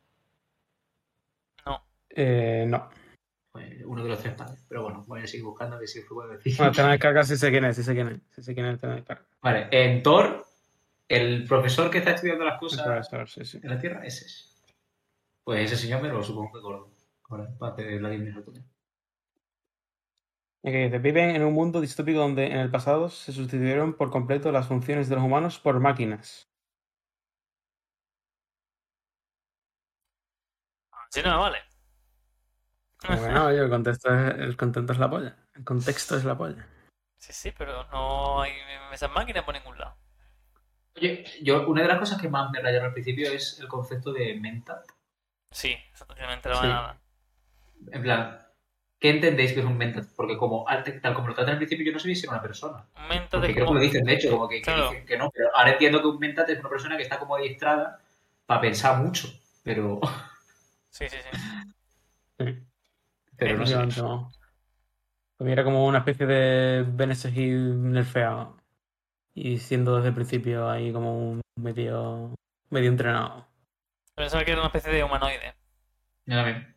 Eh, 2.16 2.66
no. 2.68 2.90
Pues 3.52 3.84
uno 3.86 4.04
de 4.04 4.10
los 4.10 4.20
tres 4.20 4.36
padres. 4.36 4.64
Pero 4.70 4.84
bueno, 4.84 5.04
voy 5.08 5.22
a 5.22 5.28
seguir 5.28 5.46
buscando 5.46 5.76
a 5.76 5.80
ver 5.80 5.88
si 5.88 6.00
os 6.00 6.06
puedo 6.06 6.28
decir. 6.30 6.56
Bueno, 6.58 6.88
de 6.90 7.00
carga 7.00 7.24
sí 7.24 7.36
sé 7.38 7.50
quién 7.50 7.66
es, 7.66 7.76
sí 7.76 7.84
sé 7.84 7.94
quién 7.96 8.08
es. 8.08 8.20
Sí 8.32 8.44
sé 8.44 8.54
quién 8.54 8.68
es 8.68 8.84
el. 8.84 9.04
Vale, 9.42 9.68
en 9.72 10.04
Thor, 10.04 10.46
el 11.08 11.46
profesor 11.46 11.90
que 11.90 11.98
está 12.00 12.12
estudiando 12.12 12.46
las 12.46 12.54
El 12.56 12.60
cosas 12.60 12.84
profesor, 12.86 13.28
sí, 13.30 13.46
sí. 13.46 13.60
en 13.64 13.70
la 13.70 13.80
Tierra, 13.80 14.06
ese 14.06 14.26
es. 14.26 14.53
Pues 15.44 15.72
ese 15.72 15.82
señor 15.82 16.02
me 16.02 16.10
lo 16.10 16.24
supongo 16.24 16.52
que 16.54 16.60
gordo. 16.60 16.92
Ahora, 17.30 17.50
para 17.58 17.74
hacer 17.74 18.02
la 18.02 18.10
Newton. 18.10 18.66
Y 20.66 20.72
que 20.72 20.86
dice, 20.86 21.00
viven 21.00 21.32
en 21.32 21.44
un 21.44 21.54
mundo 21.54 21.82
distópico 21.82 22.20
donde 22.20 22.46
en 22.46 22.58
el 22.58 22.72
pasado 22.72 23.10
se 23.10 23.34
sustituyeron 23.34 23.96
por 23.96 24.10
completo 24.12 24.52
las 24.52 24.68
funciones 24.68 25.10
de 25.10 25.16
los 25.16 25.24
humanos 25.24 25.60
por 25.60 25.80
máquinas. 25.80 26.50
Si 31.10 31.22
no, 31.22 31.40
vale. 31.40 31.60
Bueno, 33.06 33.48
oye, 33.48 33.60
el 33.60 33.70
contexto, 33.70 34.14
es, 34.14 34.40
el 34.40 34.56
contexto 34.56 34.94
es 34.94 35.00
la 35.00 35.10
polla. 35.10 35.36
El 35.54 35.64
contexto 35.66 36.16
es 36.16 36.24
la 36.24 36.38
polla. 36.38 36.66
Sí, 37.18 37.34
sí, 37.34 37.54
pero 37.58 37.84
no 37.90 38.42
hay 38.42 38.54
esas 38.94 39.12
máquinas 39.12 39.44
por 39.44 39.54
ningún 39.54 39.78
lado. 39.78 39.98
Oye, 40.96 41.26
yo, 41.42 41.68
una 41.68 41.82
de 41.82 41.88
las 41.90 42.00
cosas 42.00 42.22
que 42.22 42.30
más 42.30 42.50
me 42.52 42.62
rayaron 42.62 42.88
al 42.88 42.94
principio 42.94 43.30
es 43.32 43.60
el 43.60 43.68
concepto 43.68 44.14
de 44.14 44.40
mentat. 44.40 44.86
Sí, 45.54 45.76
eso 45.94 46.06
no 46.08 46.16
Sí. 46.16 46.68
de 46.68 46.74
nada. 46.74 46.98
En 47.92 48.02
plan, 48.02 48.40
¿qué 49.00 49.10
entendéis 49.10 49.54
que 49.54 49.60
es 49.60 49.66
un 49.66 49.78
mentat? 49.78 50.06
Porque 50.16 50.38
como 50.38 50.68
al- 50.68 50.84
tal 51.02 51.14
como 51.14 51.28
lo 51.28 51.34
tratan 51.36 51.54
al 51.54 51.58
principio, 51.58 51.86
yo 51.86 51.92
no 51.94 52.00
sabía 52.00 52.16
si 52.16 52.24
era 52.24 52.32
una 52.34 52.42
persona. 52.42 52.86
Un 52.96 53.08
mentat 53.08 53.32
Porque 53.32 53.48
de 53.48 53.54
creo 53.54 53.68
que 53.68 53.74
lo 53.74 53.80
dicen, 53.80 54.04
de 54.06 54.14
hecho, 54.14 54.32
como 54.32 54.48
que, 54.48 54.62
que 54.62 54.74
dicen 54.76 55.06
que 55.06 55.18
no. 55.18 55.30
Pero 55.32 55.50
ahora 55.56 55.72
entiendo 55.74 56.02
que 56.02 56.08
un 56.08 56.20
mentat 56.20 56.50
es 56.50 56.60
una 56.60 56.70
persona 56.70 56.98
que 56.98 57.04
está 57.04 57.20
como 57.20 57.36
adiestrada 57.36 58.00
para 58.46 58.62
pensar 58.62 58.98
mucho. 59.02 59.28
Pero, 59.64 60.00
Sí, 60.90 61.08
sí, 61.10 61.18
sí. 61.18 61.40
Sí. 62.40 62.64
pero 63.38 63.58
no 63.58 63.66
sé. 63.66 63.76
Pues 65.38 65.50
mira 65.50 65.64
como 65.64 65.86
una 65.88 66.00
especie 66.00 66.26
de 66.26 66.84
Beneseg 66.88 67.34
nerfeado. 67.36 68.58
Y 69.36 69.58
siendo 69.58 69.96
desde 69.96 70.10
el 70.10 70.16
principio 70.16 70.70
ahí 70.70 70.94
como 70.94 71.18
un 71.18 71.42
medio, 71.56 72.36
medio 72.70 72.90
entrenado. 72.90 73.48
Pensaba 74.16 74.46
que 74.46 74.52
era 74.52 74.60
una 74.62 74.68
especie 74.68 74.92
de 74.94 75.04
humanoide, 75.04 75.56
Yo 76.26 76.36
también. 76.36 76.76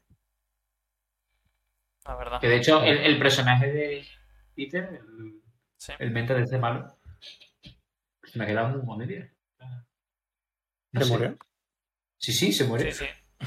la 2.04 2.14
verdad. 2.16 2.40
Que 2.40 2.48
de 2.48 2.56
hecho, 2.56 2.82
el, 2.82 2.98
el 2.98 3.18
personaje 3.18 3.70
de 3.72 4.06
Peter, 4.54 4.84
el, 5.02 5.42
Sí. 5.76 5.92
el 5.98 6.10
mentat 6.10 6.38
de 6.38 6.42
este 6.44 6.58
malo, 6.58 6.96
se 8.24 8.38
me 8.38 8.44
ha 8.44 8.46
quedado 8.46 8.82
muy. 8.82 9.06
No 10.92 11.00
¿Se 11.00 11.06
sé. 11.06 11.12
murió? 11.12 11.36
Sí, 12.18 12.32
sí, 12.32 12.52
se 12.52 12.64
muere. 12.64 12.90
Sí, 12.92 13.04
sí. 13.04 13.46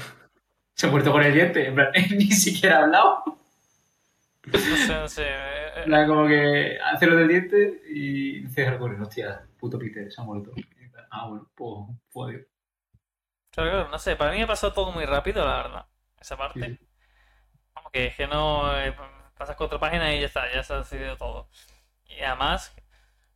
Se 0.74 0.86
ha 0.86 0.90
muerto 0.90 1.12
con 1.12 1.22
el 1.22 1.34
diente. 1.34 1.66
En 1.66 1.74
plan, 1.74 1.90
ni 2.16 2.26
siquiera 2.30 2.78
ha 2.78 2.82
hablado. 2.84 3.22
No 4.46 4.58
sé, 4.58 4.94
no 4.94 5.08
sé. 5.08 5.24
eh, 5.26 5.72
En 5.78 5.84
plan, 5.86 6.06
como 6.08 6.26
que 6.26 6.78
hace 6.80 7.06
lo 7.06 7.16
del 7.16 7.28
diente 7.28 7.82
y 7.90 8.40
dice 8.44 8.66
Harkonnen, 8.66 9.02
hostia, 9.02 9.44
puto 9.58 9.78
Peter, 9.78 10.10
se 10.10 10.20
ha 10.20 10.24
muerto. 10.24 10.52
Ah, 11.10 11.28
bueno, 11.28 11.50
pues, 11.54 11.98
pues 12.12 12.34
adiós. 12.36 12.46
Claro, 13.50 13.70
claro, 13.70 13.88
no 13.88 13.98
sé. 13.98 14.16
Para 14.16 14.30
mí 14.32 14.38
me 14.38 14.44
ha 14.44 14.46
pasado 14.46 14.72
todo 14.72 14.92
muy 14.92 15.04
rápido, 15.04 15.44
la 15.44 15.56
verdad. 15.62 15.86
Esa 16.20 16.36
parte. 16.36 16.70
Sí. 16.70 16.78
Como 17.74 17.90
que 17.90 18.06
es 18.08 18.16
que 18.16 18.26
no 18.26 18.76
eh, 18.80 18.94
pasas 19.36 19.56
cuatro 19.56 19.80
páginas 19.80 20.12
y 20.14 20.20
ya 20.20 20.26
está, 20.26 20.52
ya 20.52 20.62
se 20.62 20.74
ha 20.74 20.78
decidido 20.78 21.16
todo. 21.16 21.48
Y 22.06 22.20
además, 22.22 22.74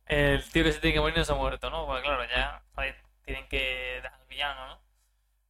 el 0.07 0.43
tío 0.51 0.63
que 0.63 0.73
se 0.73 0.81
tiene 0.81 0.95
que 0.95 1.01
morir 1.01 1.17
no 1.17 1.25
se 1.25 1.33
ha 1.33 1.35
muerto, 1.35 1.69
¿no? 1.69 1.85
Porque 1.87 2.03
claro, 2.03 2.25
ya 2.25 2.63
tienen 3.25 3.47
que 3.49 4.01
dejar 4.03 4.19
al 4.21 4.27
villano, 4.27 4.67
¿no? 4.67 4.81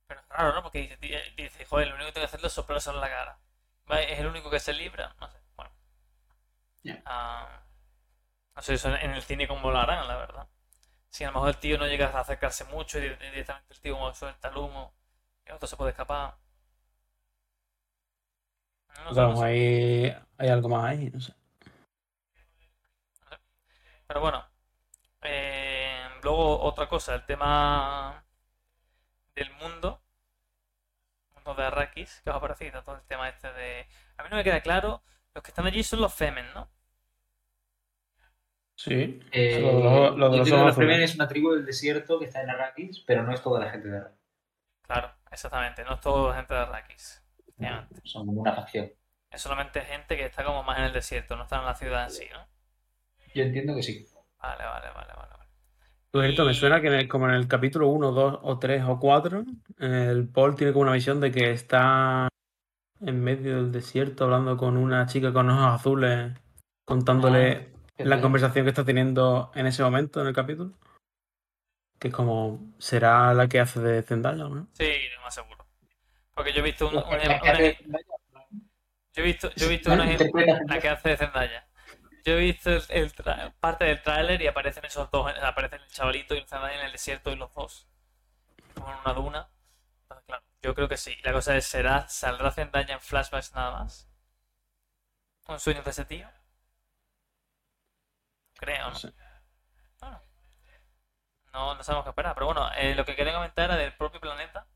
Pero 0.08 0.22
es 0.22 0.30
raro, 0.30 0.54
¿no? 0.56 0.64
Porque 0.64 0.98
dice, 1.02 1.34
dice, 1.38 1.66
joder, 1.66 1.90
lo 1.90 1.96
único 1.96 2.08
que 2.10 2.14
tengo 2.14 2.24
que 2.26 2.28
hacerlo 2.30 2.48
es 2.48 2.54
soplárselo 2.54 2.98
en 2.98 3.02
la 3.02 3.10
cara. 3.10 3.40
¿Vale? 3.88 4.14
Es 4.14 4.20
el 4.20 4.28
único 4.28 4.50
que 4.52 4.60
se 4.60 4.74
libra, 4.74 5.16
no 5.20 5.30
sé, 5.30 5.40
bueno. 5.58 5.72
Ya. 6.84 7.02
Ah, 7.06 7.62
no 8.56 8.62
sé 8.62 8.76
eso 8.76 8.96
en 8.96 9.12
el 9.12 9.22
cine 9.24 9.48
cómo 9.48 9.72
lo 9.72 9.80
harán, 9.80 10.08
la 10.08 10.18
verdad. 10.18 10.48
Si 11.16 11.24
a 11.24 11.28
lo 11.30 11.34
mejor 11.34 11.50
el 11.50 11.58
tío 11.58 11.78
no 11.80 11.88
llega 11.88 12.08
a 12.10 12.20
acercarse 12.20 12.64
mucho 12.66 13.00
y 13.00 13.02
di- 13.04 13.16
directamente 13.16 13.74
el 13.74 13.80
tío 13.82 13.96
como 13.96 14.14
suelta 14.14 14.50
el 14.50 14.58
humo, 14.58 14.94
el 15.46 15.56
otro 15.56 15.68
se 15.68 15.78
puede 15.78 15.92
escapar. 15.92 16.36
No 19.04 19.14
sé, 19.20 19.28
no 19.30 19.36
Vamos, 19.36 19.44
sé. 19.44 19.46
ahí 19.46 20.14
hay 20.38 20.50
algo 20.50 20.70
más 20.70 20.86
ahí, 20.86 21.10
no 21.12 21.20
sé. 21.20 21.34
Pero 24.08 24.22
bueno, 24.22 24.46
eh, 25.24 26.08
luego 26.24 26.62
otra 26.62 26.88
cosa, 26.90 27.16
el 27.16 27.26
tema 27.26 28.24
del 29.36 29.52
mundo, 29.52 30.02
mundo 31.36 31.54
de 31.54 31.64
Arrakis, 31.68 32.22
que 32.24 32.30
os 32.32 32.36
ha 32.36 32.40
parecido 32.42 32.82
todo 32.84 32.96
el 32.96 33.04
tema 33.04 33.30
este 33.30 33.54
de... 33.54 33.88
A 34.18 34.24
mí 34.24 34.30
no 34.32 34.38
me 34.38 34.44
queda 34.44 34.62
claro, 34.62 35.04
los 35.36 35.44
que 35.44 35.52
están 35.52 35.68
allí 35.68 35.84
son 35.84 36.02
los 36.02 36.14
Femen, 36.14 36.52
¿no? 36.54 36.68
Sí. 38.76 39.20
Eh, 39.32 39.60
Lo 39.62 39.78
de 39.78 39.84
los- 39.84 40.18
lo 40.18 40.30
de 40.32 41.04
es 41.04 41.16
una 41.16 41.28
tribu 41.28 41.54
del 41.54 41.66
desierto 41.66 42.20
que 42.20 42.26
está 42.26 42.42
en 42.42 42.50
Arrakis, 42.50 43.00
pero 43.08 43.24
no 43.24 43.34
es 43.34 43.42
toda 43.42 43.60
la 43.62 43.72
gente 43.72 43.88
de 43.88 43.98
Arrakis. 43.98 44.20
Claro, 44.82 45.12
exactamente, 45.32 45.84
no 45.84 45.94
es 45.96 46.02
todo 46.02 46.34
gente 46.34 46.54
de 46.54 46.60
Arrakis. 46.60 47.22
efectivamente. 47.40 48.02
Son 48.04 48.26
como 48.26 48.42
una 48.42 48.54
facción. 48.54 48.92
Es 49.32 49.42
solamente 49.42 49.80
gente 49.82 50.18
que 50.18 50.26
está 50.26 50.44
como 50.44 50.64
más 50.64 50.78
en 50.80 50.86
el 50.86 50.94
desierto, 50.94 51.36
no 51.38 51.44
está 51.44 51.60
en 51.60 51.66
la 51.66 51.76
ciudad 51.76 52.04
en 52.04 52.12
sí, 52.12 52.26
¿no? 52.34 52.46
Yo 53.34 53.44
entiendo 53.44 53.74
que 53.76 53.84
sí. 53.84 54.06
Vale, 54.42 54.64
vale, 54.64 54.88
vale, 54.94 55.14
vale. 55.16 55.26
cierto, 56.28 56.46
me 56.46 56.54
suena 56.54 56.80
que 56.82 56.88
en 56.88 56.94
el- 56.94 57.08
como 57.10 57.28
en 57.28 57.36
el 57.36 57.48
capítulo 57.48 57.88
1, 57.90 58.12
2 58.12 58.40
o 58.42 58.58
3 58.60 58.84
o 58.88 59.00
4, 59.00 59.44
el 59.80 60.30
Paul 60.30 60.56
tiene 60.56 60.72
como 60.72 60.84
una 60.84 60.94
visión 60.94 61.20
de 61.20 61.32
que 61.32 61.52
está 61.52 62.30
en 63.02 63.22
medio 63.24 63.56
del 63.58 63.72
desierto 63.74 64.24
hablando 64.26 64.56
con 64.56 64.78
una 64.78 65.06
chica 65.08 65.34
con 65.34 65.50
ojos 65.50 65.76
azules, 65.82 66.32
contándole 66.86 67.75
la 67.98 68.22
conversación 68.22 68.66
que 68.66 68.70
está 68.70 68.84
teniendo 68.86 69.52
en 69.56 69.66
ese 69.68 69.84
momento 69.84 70.22
en 70.22 70.28
el 70.28 70.34
capítulo. 70.36 70.72
Que 72.00 72.10
es 72.10 72.14
como, 72.14 72.60
¿será 72.78 73.34
la 73.34 73.48
que 73.48 73.60
hace 73.60 73.80
de 73.80 74.04
Zendaya 74.04 74.46
o 74.46 74.50
no? 74.50 74.68
Sí, 74.74 74.92
lo 75.16 75.22
más 75.22 75.34
seguro. 75.34 75.66
Porque 76.34 76.52
yo 76.52 76.60
he 76.60 76.64
visto 76.64 76.88
un- 76.88 76.94
yo 76.94 77.00
he 79.16 79.22
visto, 79.24 79.50
yo 79.56 79.66
he 79.68 79.70
visto 79.70 79.94
una, 79.94 80.06
la 80.06 80.80
que 80.80 80.90
hace 80.90 81.10
de 81.10 81.18
Zendaya. 81.18 81.68
Yo 82.26 82.34
he 82.34 82.40
visto 82.42 82.70
el, 82.72 82.84
el 82.90 83.14
tra- 83.14 83.54
parte 83.60 83.86
del 83.86 84.02
tráiler 84.02 84.42
y 84.42 84.48
aparecen 84.48 84.84
esos 84.84 85.10
dos, 85.12 85.32
aparecen 85.42 85.80
el 85.82 85.88
chavalito 85.90 86.36
y 86.36 86.40
el 86.40 86.48
Zendaya 86.48 86.80
en 86.80 86.86
el 86.88 86.92
desierto 86.92 87.32
y 87.32 87.36
los 87.38 87.54
dos. 87.54 87.88
Como 88.74 88.92
en 88.92 89.00
una 89.00 89.14
duna. 89.14 89.50
Entonces, 90.04 90.26
claro, 90.28 90.44
yo 90.62 90.76
creo 90.76 90.90
que 90.90 90.98
sí. 90.98 91.16
La 91.24 91.32
cosa 91.32 91.56
es, 91.56 91.66
¿será, 91.66 92.08
¿saldrá 92.10 92.52
Zendaya 92.52 92.94
en 92.96 93.00
flashbacks 93.00 93.54
nada 93.54 93.72
más? 93.80 94.10
¿Un 95.48 95.60
sueño 95.60 95.82
de 95.84 95.92
ese 95.92 96.04
tío? 96.06 96.28
Creo, 98.56 98.90
¿no? 98.92 99.00
Bueno, 100.00 100.22
no, 101.54 101.76
no 101.76 101.84
sabemos 101.84 102.04
qué 102.06 102.10
esperar. 102.10 102.34
Pero 102.36 102.48
bueno, 102.48 102.70
eh, 102.78 102.96
lo 102.96 103.06
que 103.06 103.16
quería 103.16 103.34
comentar 103.34 103.66
era 103.66 103.76
del 103.78 103.94
propio 103.94 104.20
planeta. 104.22 104.68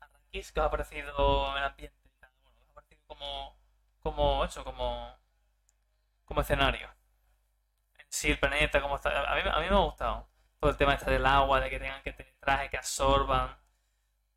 Arrakis, 0.00 0.52
que 0.52 0.60
os 0.60 0.66
ha 0.66 0.70
parecido 0.70 1.56
el 1.56 1.64
ambiente. 1.64 1.96
Bueno, 2.20 2.58
os 2.64 2.70
ha 2.70 2.74
parecido 2.74 3.02
como, 3.06 3.56
como 4.02 4.44
eso, 4.44 4.64
como, 4.64 5.16
como 6.24 6.40
escenario. 6.40 6.88
En 7.98 8.06
sí, 8.10 8.30
el 8.32 8.38
planeta, 8.40 8.80
como 8.82 8.96
está. 8.96 9.10
A 9.32 9.34
mí, 9.36 9.42
a 9.44 9.60
mí 9.60 9.66
me 9.70 9.76
ha 9.76 9.78
gustado. 9.78 10.28
Todo 10.58 10.70
el 10.70 10.76
tema 10.76 10.94
este 10.94 11.10
del 11.10 11.24
agua, 11.26 11.60
de 11.60 11.70
que 11.70 11.78
tengan 11.78 12.02
que 12.02 12.12
tener 12.12 12.34
trajes 12.40 12.70
que 12.70 12.76
absorban 12.78 13.56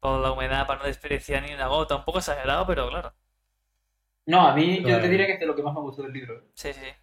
toda 0.02 0.20
la 0.22 0.32
humedad 0.34 0.68
para 0.68 0.80
no 0.82 0.86
desperdiciar 0.88 1.44
ni 1.44 1.54
una 1.54 1.68
gota. 1.68 1.96
Un 1.98 2.06
poco 2.06 2.20
exagerado, 2.20 2.68
pero 2.68 2.90
claro. 2.90 3.16
No, 4.26 4.42
a 4.48 4.54
mí 4.56 4.84
yo 4.84 5.00
te 5.00 5.08
diría 5.10 5.26
que 5.28 5.34
es 5.34 5.40
de 5.40 5.46
lo 5.46 5.56
que 5.56 5.64
más 5.64 5.74
me 5.74 5.80
gustó 5.82 6.04
del 6.04 6.12
libro. 6.14 6.44
Sí, 6.56 6.74
sí. 6.74 6.94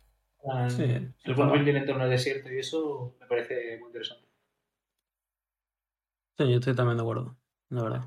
Sí, 0.68 0.82
el 1.24 1.34
cómo 1.36 1.52
claro. 1.52 1.54
el 1.54 1.76
entorno 1.76 2.02
del 2.04 2.10
desierto 2.12 2.50
y 2.52 2.58
eso 2.58 3.16
me 3.20 3.26
parece 3.26 3.78
muy 3.78 3.88
interesante. 3.88 4.28
Sí, 6.38 6.50
yo 6.50 6.56
estoy 6.58 6.74
también 6.74 6.96
de 6.96 7.02
acuerdo, 7.02 7.36
la 7.68 7.82
verdad. 7.84 8.04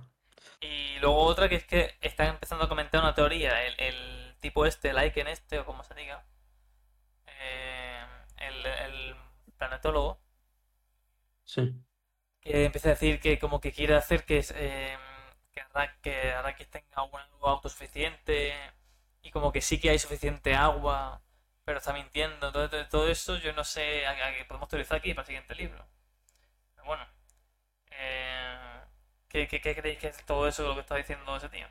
Y 0.62 0.98
luego 1.00 1.22
otra 1.26 1.48
que 1.48 1.56
es 1.58 1.65
que 1.65 1.91
están 2.02 2.30
empezando 2.30 2.65
a 2.65 2.69
comentar 2.69 3.02
una 3.02 3.13
teoría, 3.13 3.63
el, 3.67 3.76
el 3.80 4.36
tipo 4.39 4.65
este, 4.65 4.89
el 4.89 4.98
Aiken 4.98 5.28
este, 5.28 5.60
o 5.60 5.65
como 5.65 5.84
se 5.84 5.93
diga, 5.93 6.26
eh, 7.28 8.06
el, 8.38 8.65
el 8.65 9.15
planetólogo, 9.58 10.19
Sí. 11.46 11.74
que 12.41 12.65
empieza 12.65 12.89
a 12.89 12.91
decir 12.91 13.19
que 13.19 13.39
como 13.39 13.60
que 13.62 13.72
quiere 13.72 13.96
hacer 13.96 14.26
que, 14.26 14.43
eh, 14.56 14.98
que, 15.54 15.62
que 16.02 16.32
Arrakis 16.32 16.69
tenga 16.69 17.04
un 17.04 17.19
agua 17.19 17.52
autosuficiente 17.52 18.54
y 19.22 19.32
como 19.32 19.52
que 19.52 19.62
sí 19.62 19.80
que 19.80 19.89
hay 19.91 20.00
suficiente 20.00 20.54
agua, 20.56 21.22
pero 21.65 21.80
está 21.80 21.93
mintiendo. 21.93 22.47
Entonces, 22.47 22.89
todo 22.89 23.08
eso 23.10 23.38
yo 23.38 23.54
no 23.54 23.63
sé, 23.63 24.06
a- 24.06 24.12
a- 24.12 24.47
podemos 24.47 24.69
teorizar 24.69 24.97
aquí 24.97 25.13
para 25.13 25.21
el 25.23 25.28
siguiente 25.28 25.56
libro. 25.56 25.86
Pero 26.76 26.88
bueno, 26.88 27.06
eh, 27.91 28.82
¿qué, 29.30 29.47
qué, 29.47 29.62
qué 29.62 29.76
creéis 29.76 29.99
que 29.99 30.08
es 30.10 30.26
todo 30.26 30.47
eso 30.47 30.67
lo 30.67 30.76
que 30.76 30.82
está 30.82 30.95
diciendo 30.97 31.36
ese 31.38 31.49
tío? 31.49 31.67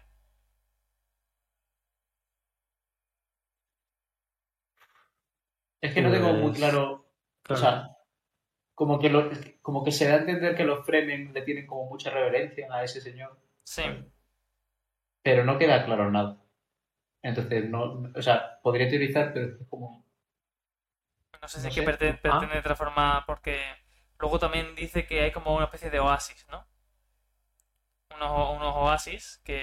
Es 5.82 5.92
que 5.92 6.00
no 6.00 6.10
tengo 6.10 6.32
muy 6.32 6.50
Pues, 6.50 6.58
claro, 6.58 7.10
o 7.48 7.56
sea, 7.56 7.90
como 8.74 8.98
que, 9.00 9.10
lo- 9.10 9.30
como 9.62 9.84
que 9.84 9.92
se 9.92 10.08
da 10.08 10.14
a 10.16 10.18
entender 10.18 10.56
que 10.56 10.64
los 10.64 10.86
Fremen 10.86 11.32
le 11.34 11.42
tienen 11.42 11.66
como 11.66 11.86
mucha 11.90 12.10
reverencia 12.10 12.68
a 12.72 12.84
ese 12.84 13.00
señor, 13.02 13.38
Sí, 13.64 13.82
pero 15.22 15.44
no 15.44 15.58
queda 15.58 15.84
claro 15.84 16.10
nada. 16.10 16.36
Entonces, 17.22 17.68
no, 17.70 18.02
o 18.14 18.22
sea, 18.22 18.60
podría 18.62 18.88
teorizar, 18.88 19.32
pero 19.34 19.46
es 19.60 19.68
como... 19.68 20.04
No 21.42 21.48
sé 21.48 21.60
si 21.60 21.66
No 21.66 21.68
es 21.68 21.74
que 21.74 21.82
sé. 21.82 21.88
pretende, 21.88 22.16
Ah. 22.28 22.40
pretende 22.40 22.62
transformar, 22.62 23.26
porque 23.26 23.60
luego 24.18 24.38
también 24.38 24.74
dice 24.74 25.04
que 25.06 25.20
hay 25.20 25.30
como 25.30 25.54
una 25.54 25.66
especie 25.66 25.90
de 25.90 26.00
oasis, 26.00 26.46
¿no? 26.50 26.66
Unos, 28.14 28.56
unos 28.56 28.74
oasis 28.76 29.40
que, 29.44 29.58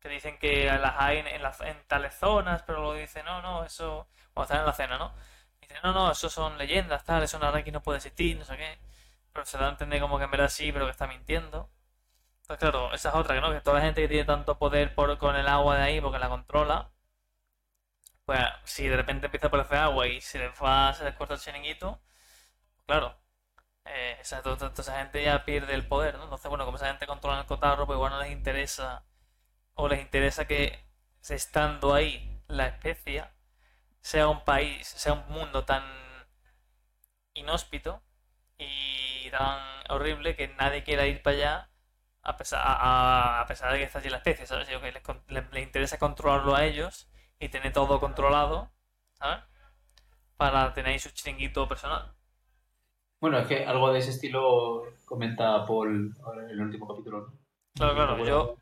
que 0.00 0.08
dicen 0.08 0.38
que 0.38 0.64
las 0.66 0.94
hay 0.98 1.18
en, 1.18 1.26
en 1.26 1.42
las- 1.42 1.60
en 1.60 1.76
tales 1.86 2.14
zonas, 2.14 2.62
pero 2.62 2.78
luego 2.80 2.94
dice, 2.94 3.22
no, 3.22 3.42
no, 3.42 3.64
eso, 3.64 4.08
cuando 4.32 4.44
están 4.44 4.60
en 4.60 4.66
la 4.66 4.72
cena, 4.72 4.98
¿no? 4.98 5.14
Dice, 5.60 5.74
no, 5.82 5.92
no, 5.92 6.10
eso 6.12 6.28
son 6.30 6.58
leyendas, 6.58 7.04
tal, 7.04 7.22
eso 7.22 7.36
en 7.38 7.44
aquí 7.56 7.70
no 7.72 7.82
puede 7.82 7.98
existir, 7.98 8.36
no 8.38 8.44
sé 8.44 8.56
qué. 8.56 8.78
Pero 9.32 9.46
se 9.46 9.58
da 9.58 9.66
a 9.68 9.70
entender 9.70 10.00
como 10.00 10.18
que 10.18 10.24
en 10.24 10.30
verdad 10.30 10.48
sí, 10.48 10.72
pero 10.72 10.86
que 10.86 10.92
está 10.92 11.06
mintiendo. 11.06 11.70
Entonces, 12.48 12.70
claro, 12.70 12.94
esa 12.94 13.08
es 13.08 13.14
otra, 13.16 13.40
¿no? 13.40 13.50
Que 13.52 13.60
toda 13.60 13.78
la 13.78 13.84
gente 13.84 14.02
que 14.02 14.08
tiene 14.08 14.24
tanto 14.24 14.56
poder 14.58 14.94
por, 14.94 15.18
con 15.18 15.34
el 15.36 15.48
agua 15.48 15.76
de 15.76 15.82
ahí 15.82 16.00
porque 16.00 16.18
la 16.20 16.28
controla, 16.28 16.90
pues 18.24 18.40
si 18.64 18.88
de 18.88 18.96
repente 18.96 19.26
empieza 19.26 19.46
a 19.46 19.48
aparecer 19.48 19.78
agua 19.78 20.06
y 20.08 20.20
se 20.20 20.38
les 20.38 20.50
va, 20.62 20.92
se 20.94 21.04
les 21.04 21.14
corta 21.14 21.34
el 21.34 21.40
chiringuito, 21.40 22.00
claro, 22.86 23.16
eh, 23.86 24.20
toda 24.42 24.72
esa 24.78 24.98
gente 24.98 25.22
ya 25.24 25.44
pierde 25.44 25.74
el 25.74 25.88
poder, 25.88 26.16
¿no? 26.18 26.24
Entonces, 26.24 26.48
bueno, 26.48 26.64
como 26.66 26.78
esa 26.78 26.88
gente 26.88 27.06
controla 27.06 27.40
el 27.40 27.46
cotarro, 27.46 27.86
pues 27.86 27.96
igual 27.96 28.12
no 28.12 28.20
les 28.22 28.32
interesa, 28.32 29.04
o 29.74 29.88
les 29.88 30.00
interesa 30.02 30.46
que 30.46 30.84
estando 31.28 31.94
ahí 31.94 32.42
la 32.48 32.68
especie 32.68 33.24
sea 34.02 34.28
un 34.28 34.44
país, 34.44 34.86
sea 34.88 35.14
un 35.14 35.28
mundo 35.30 35.64
tan 35.64 35.84
inhóspito 37.34 38.02
y 38.58 39.30
tan 39.30 39.60
horrible 39.90 40.36
que 40.36 40.48
nadie 40.48 40.84
quiera 40.84 41.06
ir 41.06 41.22
para 41.22 41.36
allá 41.36 41.70
a 42.30 42.36
pesar, 42.36 42.60
a, 42.64 43.40
a 43.42 43.46
pesar 43.46 43.72
de 43.72 43.78
que 43.78 43.84
está 43.84 43.98
allí 44.00 44.10
la 44.10 44.18
especie, 44.18 44.46
¿sabes? 44.46 44.68
Yo 44.68 44.80
que 44.80 44.92
les, 44.92 45.02
les- 45.28 45.52
les 45.52 45.62
interesa 45.64 45.98
controlarlo 45.98 46.54
a 46.56 46.64
ellos 46.64 47.08
y 47.40 47.48
tener 47.50 47.72
todo 47.72 48.00
controlado, 48.00 48.70
¿sabes? 49.14 49.44
Para 50.36 50.72
tener 50.74 50.92
ahí 50.92 50.98
su 51.00 51.10
chiringuito 51.10 51.68
personal. 51.68 52.14
Bueno, 53.20 53.38
es 53.38 53.46
que 53.46 53.64
algo 53.66 53.92
de 53.92 53.98
ese 53.98 54.10
estilo 54.10 54.84
comenta 55.04 55.66
Paul 55.66 56.14
en 56.44 56.50
el 56.50 56.60
último 56.62 56.88
capítulo, 56.88 57.20
¿no? 57.26 57.38
Claro, 57.74 57.94
claro, 57.94 58.18
yo-. 58.24 58.56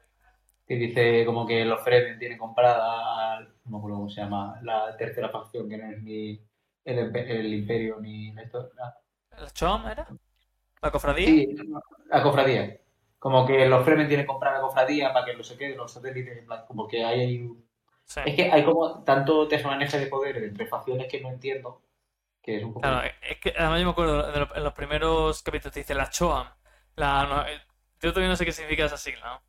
Que 0.67 0.77
dice 0.77 1.25
como 1.27 1.47
que 1.47 1.65
los 1.65 1.83
Fremen 1.85 2.19
tienen 2.19 2.39
comprada, 2.39 3.41
no 3.41 3.71
me 3.71 3.79
acuerdo 3.79 3.97
cómo 3.99 4.09
se 4.11 4.21
llama, 4.23 4.59
la 4.63 4.97
tercera 4.97 5.29
facción, 5.31 5.69
que 5.69 5.79
no 5.79 5.91
es 5.93 6.03
ni 6.03 6.41
el, 6.85 7.17
el 7.17 7.55
Imperio 7.55 8.01
ni 8.01 8.31
esto. 8.39 8.71
¿El 9.37 9.53
Chom 9.53 9.87
era? 9.87 10.09
¿La 10.83 10.91
cofradía? 10.91 11.41
Sí, 11.41 11.57
la 12.11 12.23
cofradía. 12.23 12.81
Como 13.25 13.47
que 13.47 13.67
los 13.67 13.85
Fremen 13.87 14.07
tienen 14.07 14.27
comprada 14.27 14.57
la 14.57 14.63
cofradía 14.63 15.13
para 15.13 15.25
que 15.27 15.35
no 15.35 15.43
se 15.43 15.57
queden 15.57 15.79
los 15.79 15.93
satélites, 15.93 16.37
en 16.39 16.47
plan, 16.47 16.65
como 16.69 16.87
que 16.87 17.05
hay 17.05 17.51
Sí. 18.05 18.21
Es 18.27 18.37
que 18.37 18.53
hay 18.53 18.63
como 18.65 19.03
tanto 19.03 19.49
tejemaneje 19.49 19.99
de 19.99 20.07
poder 20.09 20.37
entre 20.37 20.67
facciones 20.67 21.09
que 21.11 21.21
no 21.23 21.31
entiendo, 21.31 21.81
que 22.43 22.59
es 22.59 22.65
un 22.65 22.75
poco... 22.75 22.83
Claro, 22.87 23.09
es 23.23 23.39
que 23.41 23.55
además 23.59 23.81
yo 23.81 23.87
me 23.87 23.93
acuerdo 23.93 24.31
de 24.33 24.41
lo- 24.41 24.57
en 24.57 24.65
los 24.65 24.73
primeros 24.75 25.43
capítulos 25.43 25.73
te 25.73 25.81
dice 25.81 25.95
la 25.95 26.11
Choam. 26.11 26.47
La, 26.97 27.27
no, 27.27 27.47
eh, 27.47 27.61
yo 28.03 28.11
todavía 28.13 28.29
no 28.29 28.37
sé 28.37 28.45
qué 28.45 28.53
significa 28.53 28.85
esa 28.85 28.99
sigla, 28.99 29.43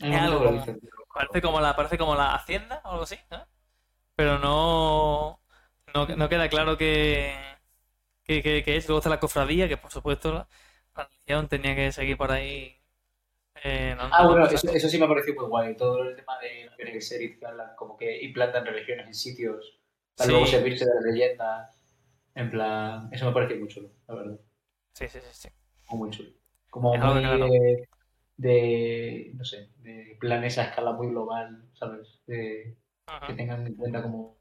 ¿no? 0.00 0.08
Es 0.08 0.16
algo 0.20 0.40
que 0.40 0.46
como- 0.46 0.66
Parece 1.14 1.42
como 1.42 1.60
la, 1.60 1.76
parece 1.76 1.98
como 1.98 2.14
la 2.16 2.34
Hacienda 2.34 2.80
o 2.84 2.90
algo 2.90 3.02
así, 3.04 3.18
¿no? 3.30 3.46
Pero 4.16 4.38
no, 4.38 5.40
no, 5.94 6.06
no 6.08 6.28
queda 6.30 6.48
claro 6.50 6.76
qué, 6.78 7.34
qué, 8.24 8.42
qué- 8.42 8.62
qué 8.64 8.76
es. 8.76 8.88
Luego 8.88 8.98
está 9.00 9.10
la 9.10 9.20
cofradía, 9.20 9.68
que 9.68 9.76
por 9.78 9.92
supuesto 9.92 10.48
la, 10.96 11.10
la 11.26 11.48
tenía 11.48 11.74
que 11.74 11.92
seguir 11.92 12.16
por 12.16 12.30
ahí. 12.32 12.76
eh, 13.64 13.96
Ah, 14.10 14.26
bueno, 14.26 14.46
eso, 14.46 14.68
eso 14.72 14.88
sí 14.88 14.98
me 14.98 15.06
ha 15.06 15.08
parecido 15.08 15.40
muy 15.40 15.48
guay. 15.48 15.76
Todo 15.76 16.02
el 16.02 16.16
tema 16.16 16.38
de 16.40 16.66
no 16.66 16.92
Gesserit, 16.92 17.38
que 17.38 17.46
hablan 17.46 17.74
como 17.76 17.96
que 17.96 18.22
implantan 18.22 18.66
religiones 18.66 19.06
en 19.06 19.14
sitios 19.14 19.78
para 20.16 20.28
Sí. 20.28 20.32
luego 20.32 20.46
servirse 20.46 20.84
de 20.84 20.94
las 20.94 21.04
leyendas. 21.04 21.82
En 22.34 22.50
plan, 22.50 23.08
eso 23.12 23.26
me 23.26 23.32
parece 23.32 23.56
muy 23.56 23.68
chulo, 23.68 23.90
la 24.08 24.14
verdad. 24.14 24.40
Sí, 24.94 25.08
sí, 25.08 25.20
sí, 25.20 25.28
sí. 25.32 25.48
Muy, 25.88 25.98
muy 25.98 26.10
chulo. 26.10 26.30
Como 26.70 26.98
muy 26.98 27.20
claro. 27.20 27.48
de, 27.50 27.88
de, 28.36 29.32
no 29.34 29.44
sé, 29.44 29.70
de 29.78 30.16
planes 30.20 30.58
a 30.58 30.64
escala 30.64 30.92
muy 30.92 31.08
global, 31.08 31.68
¿sabes? 31.74 32.22
De, 32.26 32.76
que 33.24 33.34
tengan 33.34 33.66
en 33.66 33.74
cuenta 33.76 34.02
como 34.02 34.38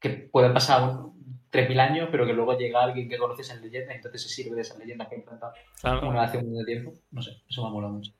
que 0.00 0.10
pueden 0.32 0.54
pasar 0.54 0.82
un- 0.88 1.40
3.000 1.54 1.80
años, 1.80 2.08
pero 2.10 2.26
que 2.26 2.32
luego 2.34 2.56
llega 2.58 2.82
alguien 2.84 3.08
que 3.08 3.18
conoce 3.18 3.42
esas 3.42 3.60
leyendas 3.62 3.94
y 3.94 3.96
entonces 3.98 4.22
se 4.22 4.28
sirve 4.28 4.56
de 4.56 4.62
esas 4.62 4.78
leyendas 4.78 5.08
que 5.08 5.14
ha 5.16 5.18
implantado 5.18 5.54
Claro. 5.80 6.08
una 6.08 6.22
hace 6.24 6.38
un 6.38 6.44
montón 6.46 6.64
de 6.66 6.72
tiempo. 6.72 6.92
No 7.12 7.22
sé, 7.22 7.42
eso 7.48 7.62
me 7.62 7.68
ha 7.68 7.70
molado 7.72 7.94
mucho. 7.94 8.12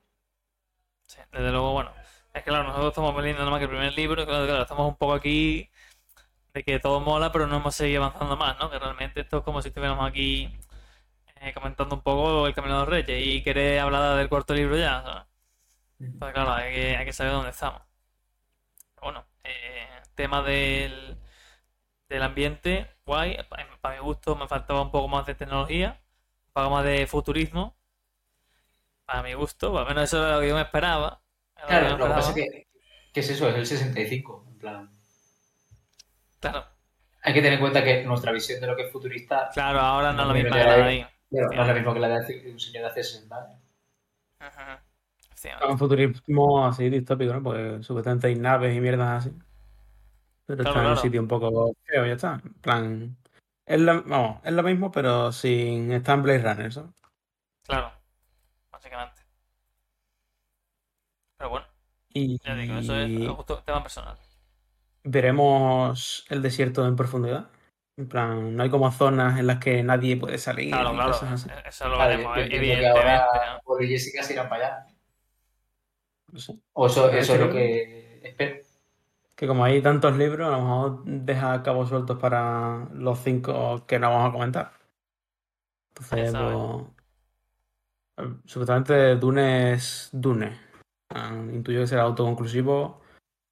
Sí, 1.07 1.19
desde 1.33 1.51
luego, 1.51 1.73
bueno. 1.73 1.93
Es 2.33 2.43
que 2.43 2.51
claro, 2.51 2.65
nosotros 2.65 2.89
estamos 2.91 3.15
leyendo 3.23 3.41
nada 3.41 3.51
más 3.53 3.59
que 3.61 3.65
el 3.65 3.71
primer 3.71 3.93
libro, 3.95 4.23
y 4.23 4.27
claro, 4.27 4.47
claro, 4.47 4.63
estamos 4.63 4.89
un 4.89 4.97
poco 4.97 5.13
aquí 5.15 5.71
de 6.55 6.65
que 6.65 6.81
todo 6.81 7.01
mola, 7.01 7.33
pero 7.33 7.47
no 7.47 7.57
hemos 7.59 7.75
seguido 7.77 8.05
avanzando 8.05 8.37
más, 8.37 8.59
¿no? 8.61 8.71
Que 8.71 8.79
realmente 8.79 9.21
esto 9.23 9.39
es 9.39 9.45
como 9.45 9.63
si 9.63 9.69
estuviéramos 9.69 10.09
aquí 10.09 10.51
eh, 11.41 11.53
comentando 11.55 11.97
un 11.97 12.03
poco 12.03 12.47
el 12.47 12.55
Camino 12.55 12.75
de 12.75 12.81
los 12.81 12.89
Reyes 12.89 13.27
y 13.27 13.43
querer 13.43 13.81
hablar 13.81 14.17
del 14.19 14.29
cuarto 14.29 14.55
libro 14.55 14.77
ya, 14.77 15.03
¿sabes? 15.03 15.25
Entonces, 16.15 16.35
claro, 16.35 16.53
hay 16.55 16.75
que, 16.75 16.97
hay 16.97 17.05
que 17.07 17.13
saber 17.13 17.33
dónde 17.33 17.51
estamos. 17.51 17.83
Pero 18.95 19.05
bueno, 19.07 19.27
eh, 19.45 19.87
tema 20.15 20.43
del, 20.43 21.17
del 22.09 22.23
ambiente, 22.23 22.89
guay. 23.07 23.37
Para, 23.49 23.67
para 23.81 23.97
mi 23.97 24.01
gusto 24.03 24.37
me 24.37 24.49
faltaba 24.49 24.83
un 24.83 24.91
poco 24.91 25.09
más 25.09 25.27
de 25.27 25.35
tecnología, 25.35 26.01
un 26.49 26.53
poco 26.53 26.71
más 26.71 26.85
de 26.85 27.07
futurismo. 27.07 27.77
Para 29.07 29.23
mi 29.23 29.35
gusto, 29.35 29.79
al 29.79 29.87
menos 29.87 30.05
eso 30.05 30.19
era 30.25 30.37
lo 30.37 30.41
que 30.41 30.49
yo 30.49 30.55
me 30.55 30.63
esperaba. 30.63 31.21
Era 31.57 31.65
lo 31.65 31.69
que 31.69 31.73
Claro, 31.73 31.99
lo 31.99 32.05
que 32.09 32.15
pasa 32.15 32.31
es 32.31 32.35
que, 32.37 32.67
¿qué 33.13 33.21
es 33.21 33.31
eso? 33.31 33.49
Es 33.49 33.55
el 33.57 33.67
65, 33.67 34.45
en 34.49 34.59
plan. 34.59 34.91
Claro, 36.41 36.65
Hay 37.23 37.33
que 37.33 37.41
tener 37.41 37.55
en 37.55 37.61
cuenta 37.61 37.83
que 37.83 38.05
nuestra 38.05 38.33
visión 38.33 38.61
de 38.61 38.67
lo 38.67 38.77
que 38.77 38.83
es 38.83 38.93
futurista 38.93 39.49
claro, 39.55 39.81
ahora 39.81 40.13
no 40.13 40.23
es 40.23 40.29
la 40.29 40.35
misma 40.35 40.57
que 40.59 40.65
la 40.65 40.77
de 40.77 40.83
ahí- 40.83 41.07
claro, 41.31 41.49
no 41.55 41.63
es 41.63 41.69
lo 41.69 41.75
mismo 41.75 41.95
que 41.95 42.01
la 42.01 42.09
de 42.09 42.15
hace- 42.17 42.51
un 42.51 42.61
señor 42.61 42.83
de 42.85 42.89
hace 42.91 43.03
60 43.03 43.37
años. 43.37 43.61
Sí, 45.35 45.49
Un 45.69 45.79
futurismo 45.79 46.67
así 46.67 46.89
distópico, 46.91 47.33
¿no? 47.33 47.43
Porque 47.43 47.83
supuestamente 47.83 48.27
hay 48.29 48.35
naves 48.37 48.75
y 48.77 48.81
mierdas 48.81 49.27
así. 49.27 49.37
Pero 50.47 50.63
Claro, 50.63 50.71
está 50.71 50.81
en 50.81 50.87
un 50.87 50.93
claro. 50.93 50.97
sitio 51.03 51.21
un 51.23 51.29
poco 51.29 51.75
feo 51.85 52.05
y 52.05 52.09
ya 52.09 52.15
está. 52.15 52.41
En 52.45 52.55
plan. 52.55 53.17
Es 53.67 53.81
lo, 53.81 54.03
vamos, 54.03 54.41
es 54.45 54.53
lo 54.53 54.63
mismo, 54.63 54.93
pero 54.93 55.33
sin 55.33 55.91
estar 55.93 56.17
en 56.17 56.23
Blade 56.23 56.43
Runner, 56.43 56.73
¿sabes? 56.73 56.91
claro, 57.67 57.93
básicamente. 58.71 59.23
Pero 61.39 61.51
bueno, 61.51 61.67
Y, 62.11 62.39
ya 62.45 62.55
digo, 62.55 62.77
eso 62.79 62.95
es 62.97 63.29
justo 63.29 63.63
tema 63.65 63.83
personal. 63.83 64.19
veremos 65.03 66.27
el 66.29 66.43
desierto 66.43 66.87
en 66.87 66.97
profundidad. 66.97 67.49
En 67.97 68.09
plan, 68.09 68.55
no 68.57 68.63
hay 68.63 68.71
como 68.71 68.91
zonas 68.91 69.39
en 69.39 69.47
las 69.47 69.59
que 69.61 69.83
nadie 69.83 70.17
puede 70.17 70.37
salir 70.39 70.71
Claro, 70.71 70.93
claro, 70.93 71.13
cosas 71.13 71.33
así. 71.33 71.49
eh, 71.49 71.63
eso 71.67 71.89
lo 71.89 71.97
Claro, 71.97 72.11
veremos, 72.11 72.39
evidentemente. 72.39 72.99
ahora 73.09 73.61
Jessica 73.81 74.23
se 74.23 74.33
irán 74.35 74.49
para 74.49 74.67
allá. 74.67 74.87
No 76.33 76.39
sé. 76.39 76.59
O 76.73 76.87
eso, 76.87 77.09
eso 77.11 77.35
es 77.35 77.41
lo 77.41 77.51
que 77.51 78.21
espero. 78.25 78.64
Que 79.37 79.47
como 79.47 79.65
hay 79.65 79.83
tantos 79.83 80.17
libros, 80.17 80.49
a 80.49 80.57
lo 80.57 80.63
mejor 80.63 81.05
deja 81.05 81.63
cabos 81.63 81.89
sueltos 81.89 82.19
para 82.19 82.89
los 82.93 83.19
cinco 83.19 83.85
que 83.87 83.99
no 83.99 84.11
vamos 84.11 84.29
a 84.29 84.33
comentar. 84.33 84.73
Entonces, 85.89 86.33
pues, 86.33 88.27
eh, 88.29 88.35
supuestamente 88.45 89.17
Dune 89.17 89.73
es 89.73 90.11
Dune. 90.13 90.59
Ah, 91.11 91.33
intuyo 91.53 91.81
que 91.81 91.87
será 91.87 92.03
autoconclusivo 92.03 93.03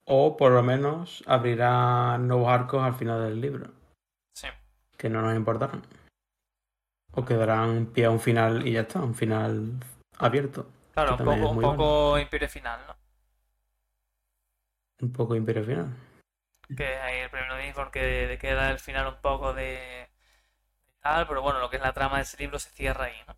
o 0.05 0.37
por 0.37 0.53
lo 0.53 0.63
menos 0.63 1.23
abrirá 1.27 2.19
nuevos 2.19 2.49
arcos 2.49 2.83
al 2.83 2.95
final 2.95 3.23
del 3.23 3.41
libro, 3.41 3.71
Sí, 4.35 4.49
que 4.97 5.09
no 5.09 5.23
nos 5.23 5.37
importarán. 5.37 5.83
O 7.15 7.25
quedarán 7.25 7.87
pie 7.87 8.07
a 8.07 8.11
un 8.11 8.21
final 8.21 8.67
y 8.67 8.73
ya 8.73 8.81
está, 8.81 9.01
un 9.01 9.15
final 9.15 9.75
abierto. 10.19 10.67
claro, 10.93 11.17
un 11.17 11.25
poco, 11.25 11.51
un 11.51 11.61
poco 11.61 12.19
Imperio 12.19 12.49
Final, 12.49 12.81
¿no? 12.87 13.02
Un 15.03 15.13
poco 15.13 15.37
imperio 15.37 15.65
final. 15.65 15.89
Que 16.77 16.87
ahí 16.99 17.21
el 17.21 17.31
primero 17.31 17.57
dice 17.57 17.73
porque 17.75 18.37
queda 18.41 18.71
el 18.71 18.79
final 18.79 19.07
un 19.07 19.21
poco 19.23 19.55
de 19.55 19.63
de 20.87 20.93
tal, 21.01 21.27
pero 21.29 21.43
bueno, 21.43 21.61
lo 21.61 21.71
que 21.71 21.77
es 21.77 21.83
la 21.83 21.93
trama 21.95 22.19
de 22.19 22.25
ese 22.25 22.39
libro 22.39 22.59
se 22.59 22.71
cierra 22.71 23.07
ahí, 23.07 23.17
¿no? 23.29 23.37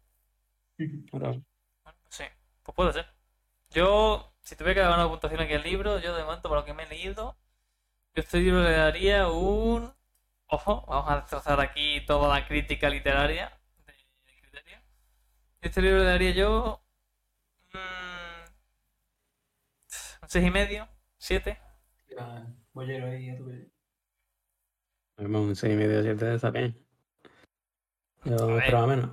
Bueno, 1.85 2.00
sí, 2.09 2.24
pues 2.62 2.74
puede 2.77 2.92
ser. 2.92 3.07
Yo, 3.70 4.35
si 4.42 4.57
tuviera 4.57 4.74
que 4.74 4.81
dar 4.88 4.98
una 4.98 5.09
puntuación 5.09 5.40
aquí 5.42 5.55
al 5.55 5.62
libro, 5.62 5.98
yo 6.00 6.16
de 6.16 6.24
momento, 6.24 6.48
por 6.48 6.59
lo 6.59 6.64
que 6.64 6.74
me 6.74 6.85
he 6.85 6.88
leído, 6.88 7.37
yo 8.14 8.20
a 8.22 8.24
este 8.24 8.40
libro 8.40 8.62
le 8.62 8.72
daría 8.72 9.29
un. 9.31 9.94
Ojo, 10.48 10.85
vamos 10.88 11.11
a 11.12 11.16
destrozar 11.18 11.61
aquí 11.61 12.05
toda 12.07 12.29
la 12.40 12.46
crítica 12.48 12.90
literaria 12.90 13.59
de, 13.87 13.94
de 13.94 14.40
criterio. 14.42 14.79
Este 15.61 15.83
libro 15.83 15.98
le 15.98 16.05
daría 16.05 16.31
yo. 16.31 16.81
mm, 17.74 18.44
un 20.22 20.29
seis 20.29 20.46
y 20.46 20.50
medio, 20.50 20.88
siete. 21.25 21.59
Bollero 22.75 23.07
ahí 23.07 23.31
a 23.31 23.37
tu 23.39 23.45
un 25.17 25.57
6 25.57 25.73
y 25.73 25.77
medio 25.77 26.03
7 26.03 26.35
está 26.35 26.51
bien. 26.51 26.77
Yo 28.25 28.35
A 28.35 28.59
esperaba 28.59 28.87
menos. 28.87 29.11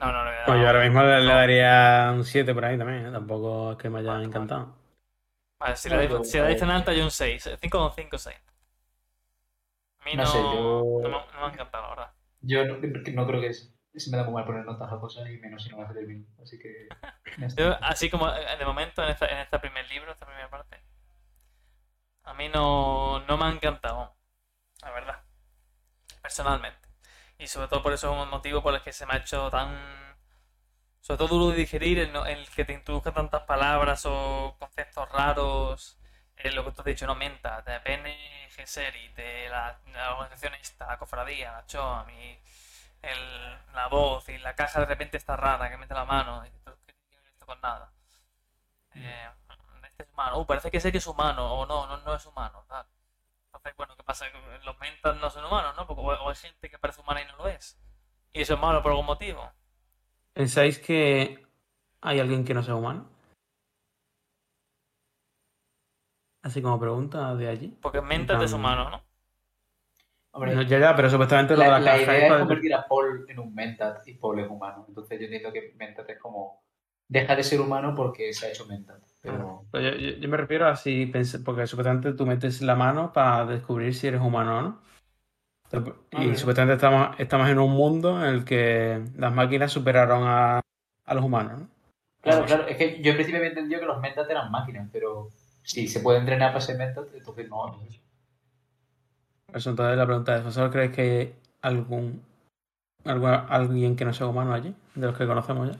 No, 0.00 0.12
no, 0.12 0.24
dar 0.24 0.46
Pues 0.46 0.60
yo 0.60 0.66
ahora 0.66 0.82
mismo 0.82 1.02
le, 1.02 1.20
le 1.20 1.26
no. 1.26 1.32
daría 1.32 2.12
un 2.14 2.24
7 2.24 2.52
por 2.54 2.64
ahí 2.64 2.76
también, 2.78 3.06
¿eh? 3.06 3.12
Tampoco 3.12 3.72
es 3.72 3.78
que 3.78 3.90
me 3.90 4.00
haya 4.00 4.12
Vale, 4.12 4.24
encantado. 4.24 4.74
Vale, 5.60 5.76
si, 5.76 5.88
No, 5.88 5.96
la, 5.96 6.04
yo- 6.04 6.24
si 6.24 6.38
la 6.38 6.46
dicen 6.48 6.70
alta, 6.70 6.92
yo 6.92 7.04
un 7.04 7.10
6. 7.10 7.46
5,5, 7.60 8.18
6. 8.18 8.36
A 10.00 10.04
mí 10.04 10.16
no, 10.16 10.22
No 10.22 10.26
sé, 10.26 10.38
yo- 10.38 11.00
no 11.02 11.08
me, 11.08 11.10
no 11.10 11.40
me 11.40 11.46
ha 11.46 11.52
encantado, 11.52 11.82
la 11.84 11.90
verdad. 11.90 12.12
Yo 12.40 12.64
no, 12.64 12.78
no 12.78 13.26
creo 13.26 13.40
que 13.40 13.48
es, 13.48 13.74
se 13.94 14.10
me 14.10 14.16
da 14.16 14.24
muy 14.24 14.32
mal 14.34 14.46
poner 14.46 14.64
notas 14.64 14.90
a 14.90 14.98
cosas 14.98 15.28
y 15.28 15.36
menos 15.38 15.62
si 15.62 15.70
no 15.70 15.82
las 15.82 15.92
termino. 15.92 16.24
Así 16.42 16.58
que. 16.58 16.88
ya 17.38 17.46
está. 17.46 17.62
Yo, 17.62 17.76
así 17.82 18.08
como 18.10 18.28
eh, 18.28 18.56
de 18.58 18.64
momento 18.64 19.02
en 19.04 19.10
esta, 19.10 19.26
en 19.26 19.38
este 19.38 19.58
primer 19.58 19.86
libro, 19.90 20.10
esta 20.12 20.24
primera 20.26 20.48
parte, 20.48 20.80
a 22.30 22.34
mí 22.34 22.48
no, 22.48 23.20
no 23.26 23.36
me 23.38 23.44
ha 23.46 23.50
encantado, 23.50 24.16
la 24.82 24.90
verdad, 24.92 25.22
personalmente. 26.22 26.88
Y 27.38 27.46
sobre 27.48 27.68
todo 27.68 27.82
por 27.82 27.92
eso 27.92 28.12
es 28.14 28.22
un 28.22 28.30
motivo 28.30 28.62
por 28.62 28.74
el 28.74 28.82
que 28.82 28.92
se 28.92 29.06
me 29.06 29.14
ha 29.14 29.18
hecho 29.18 29.50
tan, 29.50 30.16
sobre 31.00 31.18
todo 31.18 31.28
duro 31.28 31.50
de 31.50 31.56
digerir, 31.58 31.98
el, 31.98 32.12
no- 32.12 32.26
el 32.26 32.48
que 32.50 32.64
te 32.64 32.72
introduzca 32.74 33.12
tantas 33.12 33.42
palabras 33.44 34.04
o 34.06 34.56
conceptos 34.58 35.08
raros, 35.10 35.98
eh, 36.36 36.50
lo 36.52 36.64
que 36.64 36.72
tú 36.72 36.80
has 36.82 36.86
dicho, 36.86 37.06
no 37.06 37.14
menta, 37.14 37.62
de 37.62 37.78
Bene 37.80 38.48
Gesserit, 38.50 39.14
de 39.16 39.48
la, 39.48 39.78
la 39.92 40.12
organización 40.14 40.54
esta, 40.54 40.86
la 40.86 40.98
cofradía, 40.98 41.52
la 41.52 41.66
Choam 41.66 42.08
y 42.10 42.38
el, 43.02 43.58
la 43.74 43.88
voz 43.88 44.28
y 44.28 44.38
la 44.38 44.54
caja 44.54 44.80
de 44.80 44.86
repente 44.86 45.16
está 45.16 45.36
rara, 45.36 45.70
que 45.70 45.76
mete 45.78 45.94
la 45.94 46.04
mano, 46.04 46.42
y 46.44 46.46
dices, 46.48 46.60
"Pero 46.64 46.78
¿qué 46.86 46.94
tiene 47.10 47.28
esto 47.28 47.46
con 47.46 47.60
nada? 47.60 47.92
Eh, 48.94 49.30
este 50.00 50.10
es 50.10 50.14
humano, 50.14 50.38
uh, 50.38 50.46
parece 50.46 50.70
que 50.70 50.80
sé 50.80 50.90
que 50.92 50.98
es 50.98 51.06
humano, 51.06 51.54
o 51.54 51.66
no, 51.66 51.86
no, 51.86 51.96
no 51.98 52.14
es 52.14 52.26
humano, 52.26 52.64
tal. 52.68 52.86
Entonces, 53.46 53.76
bueno, 53.76 53.96
¿qué 53.96 54.02
pasa? 54.02 54.26
Los 54.64 54.78
mentas 54.78 55.16
no 55.16 55.30
son 55.30 55.44
humanos, 55.44 55.74
¿no? 55.76 55.86
Porque 55.86 56.02
o, 56.02 56.28
hay 56.28 56.36
gente 56.36 56.70
que 56.70 56.78
parece 56.78 57.00
humana 57.00 57.22
y 57.22 57.26
no 57.26 57.36
lo 57.36 57.48
es. 57.48 57.78
Y 58.32 58.42
eso 58.42 58.54
es 58.54 58.60
malo 58.60 58.82
por 58.82 58.92
algún 58.92 59.06
motivo. 59.06 59.50
¿Pensáis 60.32 60.78
que 60.78 61.44
hay 62.00 62.20
alguien 62.20 62.44
que 62.44 62.54
no 62.54 62.62
sea 62.62 62.76
humano? 62.76 63.08
Así 66.42 66.62
como 66.62 66.80
pregunta 66.80 67.34
de 67.34 67.48
allí. 67.48 67.68
Porque 67.82 68.00
mentas 68.00 68.42
es 68.42 68.50
Tan- 68.52 68.60
humano, 68.60 68.88
¿no? 68.88 69.02
Hombre, 70.32 70.54
No, 70.54 70.62
ya, 70.62 70.78
ya, 70.78 70.94
pero 70.94 71.10
supuestamente 71.10 71.56
lo 71.56 71.62
de 71.62 71.68
la, 71.68 71.78
la, 71.80 71.84
la 71.84 71.90
caja 71.90 72.02
idea 72.02 72.26
es 72.26 72.32
es 72.32 72.38
convertir 72.38 72.74
a 72.74 72.86
Paul 72.86 73.26
en 73.28 73.38
un 73.40 73.52
Mentat 73.52 74.06
y 74.06 74.14
Paul 74.14 74.38
es 74.38 74.48
humano. 74.48 74.84
Entonces 74.88 75.18
yo 75.18 75.24
entiendo 75.24 75.52
que 75.52 75.74
Mentat 75.76 76.08
es 76.08 76.18
como. 76.20 76.62
Deja 77.10 77.34
de 77.34 77.42
ser 77.42 77.60
humano 77.60 77.92
porque 77.96 78.32
se 78.32 78.46
ha 78.46 78.50
hecho 78.50 78.66
Mentat. 78.66 79.02
Pero. 79.20 79.64
Pero 79.72 79.90
yo, 79.90 79.96
yo- 79.98 80.16
yo 80.18 80.28
me 80.28 80.36
refiero 80.36 80.66
a 80.68 80.76
si 80.76 81.06
pensé, 81.06 81.40
porque 81.40 81.66
supuestamente 81.66 82.12
tú 82.12 82.24
metes 82.24 82.62
la 82.62 82.76
mano 82.76 83.12
para 83.12 83.44
descubrir 83.46 83.92
si 83.94 84.06
eres 84.06 84.20
humano 84.20 84.58
o 84.58 84.62
no. 84.62 84.80
Ah, 86.12 86.24
Y 86.24 86.36
supuestamente 86.36 86.74
estamos, 86.76 87.18
estamos 87.18 87.48
en 87.48 87.58
un 87.58 87.72
mundo 87.72 88.18
en 88.24 88.32
el 88.34 88.44
que 88.44 89.02
las 89.16 89.32
máquinas 89.32 89.70
superaron 89.72 90.22
a, 90.24 90.60
a 91.04 91.14
los 91.14 91.24
humanos, 91.24 91.60
¿no? 91.60 91.68
Claro, 92.22 92.44
claro. 92.46 92.66
Es 92.68 92.76
que 92.76 93.02
yo 93.02 93.10
en 93.10 93.16
principio 93.16 93.38
había 93.38 93.50
entendido 93.50 93.80
que 93.80 93.86
los 93.86 94.00
Mentat 94.00 94.30
eran 94.30 94.50
máquinas, 94.50 94.88
pero 94.92 95.28
si 95.62 95.88
se 95.88 96.00
puede 96.00 96.18
entrenar 96.20 96.50
para 96.52 96.60
ser 96.60 96.78
Mentat, 96.78 97.06
entonces 97.14 97.48
no. 97.48 97.66
entonces- 97.72 98.00
Por 99.46 99.56
Eso 99.56 99.70
entonces 99.70 99.96
la 99.98 100.06
pregunta 100.06 100.36
es, 100.36 100.44
¿vosotros 100.44 100.70
creéis 100.72 100.92
que 100.92 101.02
hay 101.02 101.34
algún, 101.62 102.22
alguna- 103.04 103.46
alguien 103.48 103.96
que 103.96 104.04
no 104.04 104.12
sea 104.12 104.26
humano 104.28 104.52
allí? 104.54 104.74
De 104.94 105.06
los 105.06 105.16
que 105.18 105.26
conocemos 105.26 105.70
ya. 105.72 105.78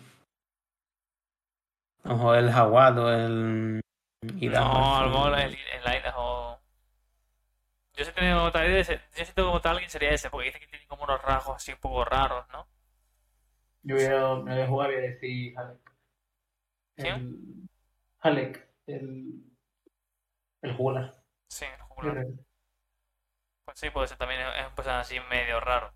A 2.05 2.09
lo 2.09 2.15
mejor 2.17 2.39
el 2.39 2.51
Jawad 2.53 2.99
o 2.99 3.11
el... 3.13 3.81
No, 4.23 4.97
a 4.97 5.03
lo 5.05 5.11
mejor 5.11 5.39
el, 5.39 5.55
el 5.55 5.95
Idaho. 5.95 6.59
Yo 7.95 8.05
si 8.05 8.11
tengo 8.13 8.43
otra 8.43 8.67
idea, 8.67 8.81
ese- 8.81 9.01
yo 9.17 9.25
si 9.25 9.33
tengo 9.33 9.51
como 9.51 9.61
tal 9.61 9.73
alguien 9.73 9.91
sería 9.91 10.11
ese, 10.11 10.29
porque 10.29 10.47
dice 10.47 10.59
que 10.59 10.67
tiene 10.67 10.87
como 10.89 11.05
unos 11.05 11.23
rasgos 11.23 11.57
así 11.57 11.71
un 11.73 11.79
poco 11.79 12.05
raros, 12.05 12.45
¿no? 12.53 12.67
Yo 13.83 13.97
voy 13.97 14.05
a, 14.07 14.35
me 14.37 14.53
voy 14.55 14.63
a 14.63 14.67
jugar 14.69 14.91
y 14.91 14.95
voy 14.95 15.05
a 15.05 15.09
decir 15.09 15.59
Halek. 15.59 15.81
El... 16.97 17.69
Halek, 18.21 18.69
el. 18.87 19.45
El 20.63 20.75
jugular. 20.75 21.23
Sí, 21.49 21.67
el 21.67 21.83
jugular. 21.83 22.27
Pues 23.65 23.79
sí, 23.79 23.89
puede 23.91 24.07
ser 24.09 24.19
también 24.19 24.41
es 24.43 24.67
un 24.69 24.75
personaje 24.75 25.01
así 25.01 25.21
medio 25.31 25.61
raro. 25.61 25.95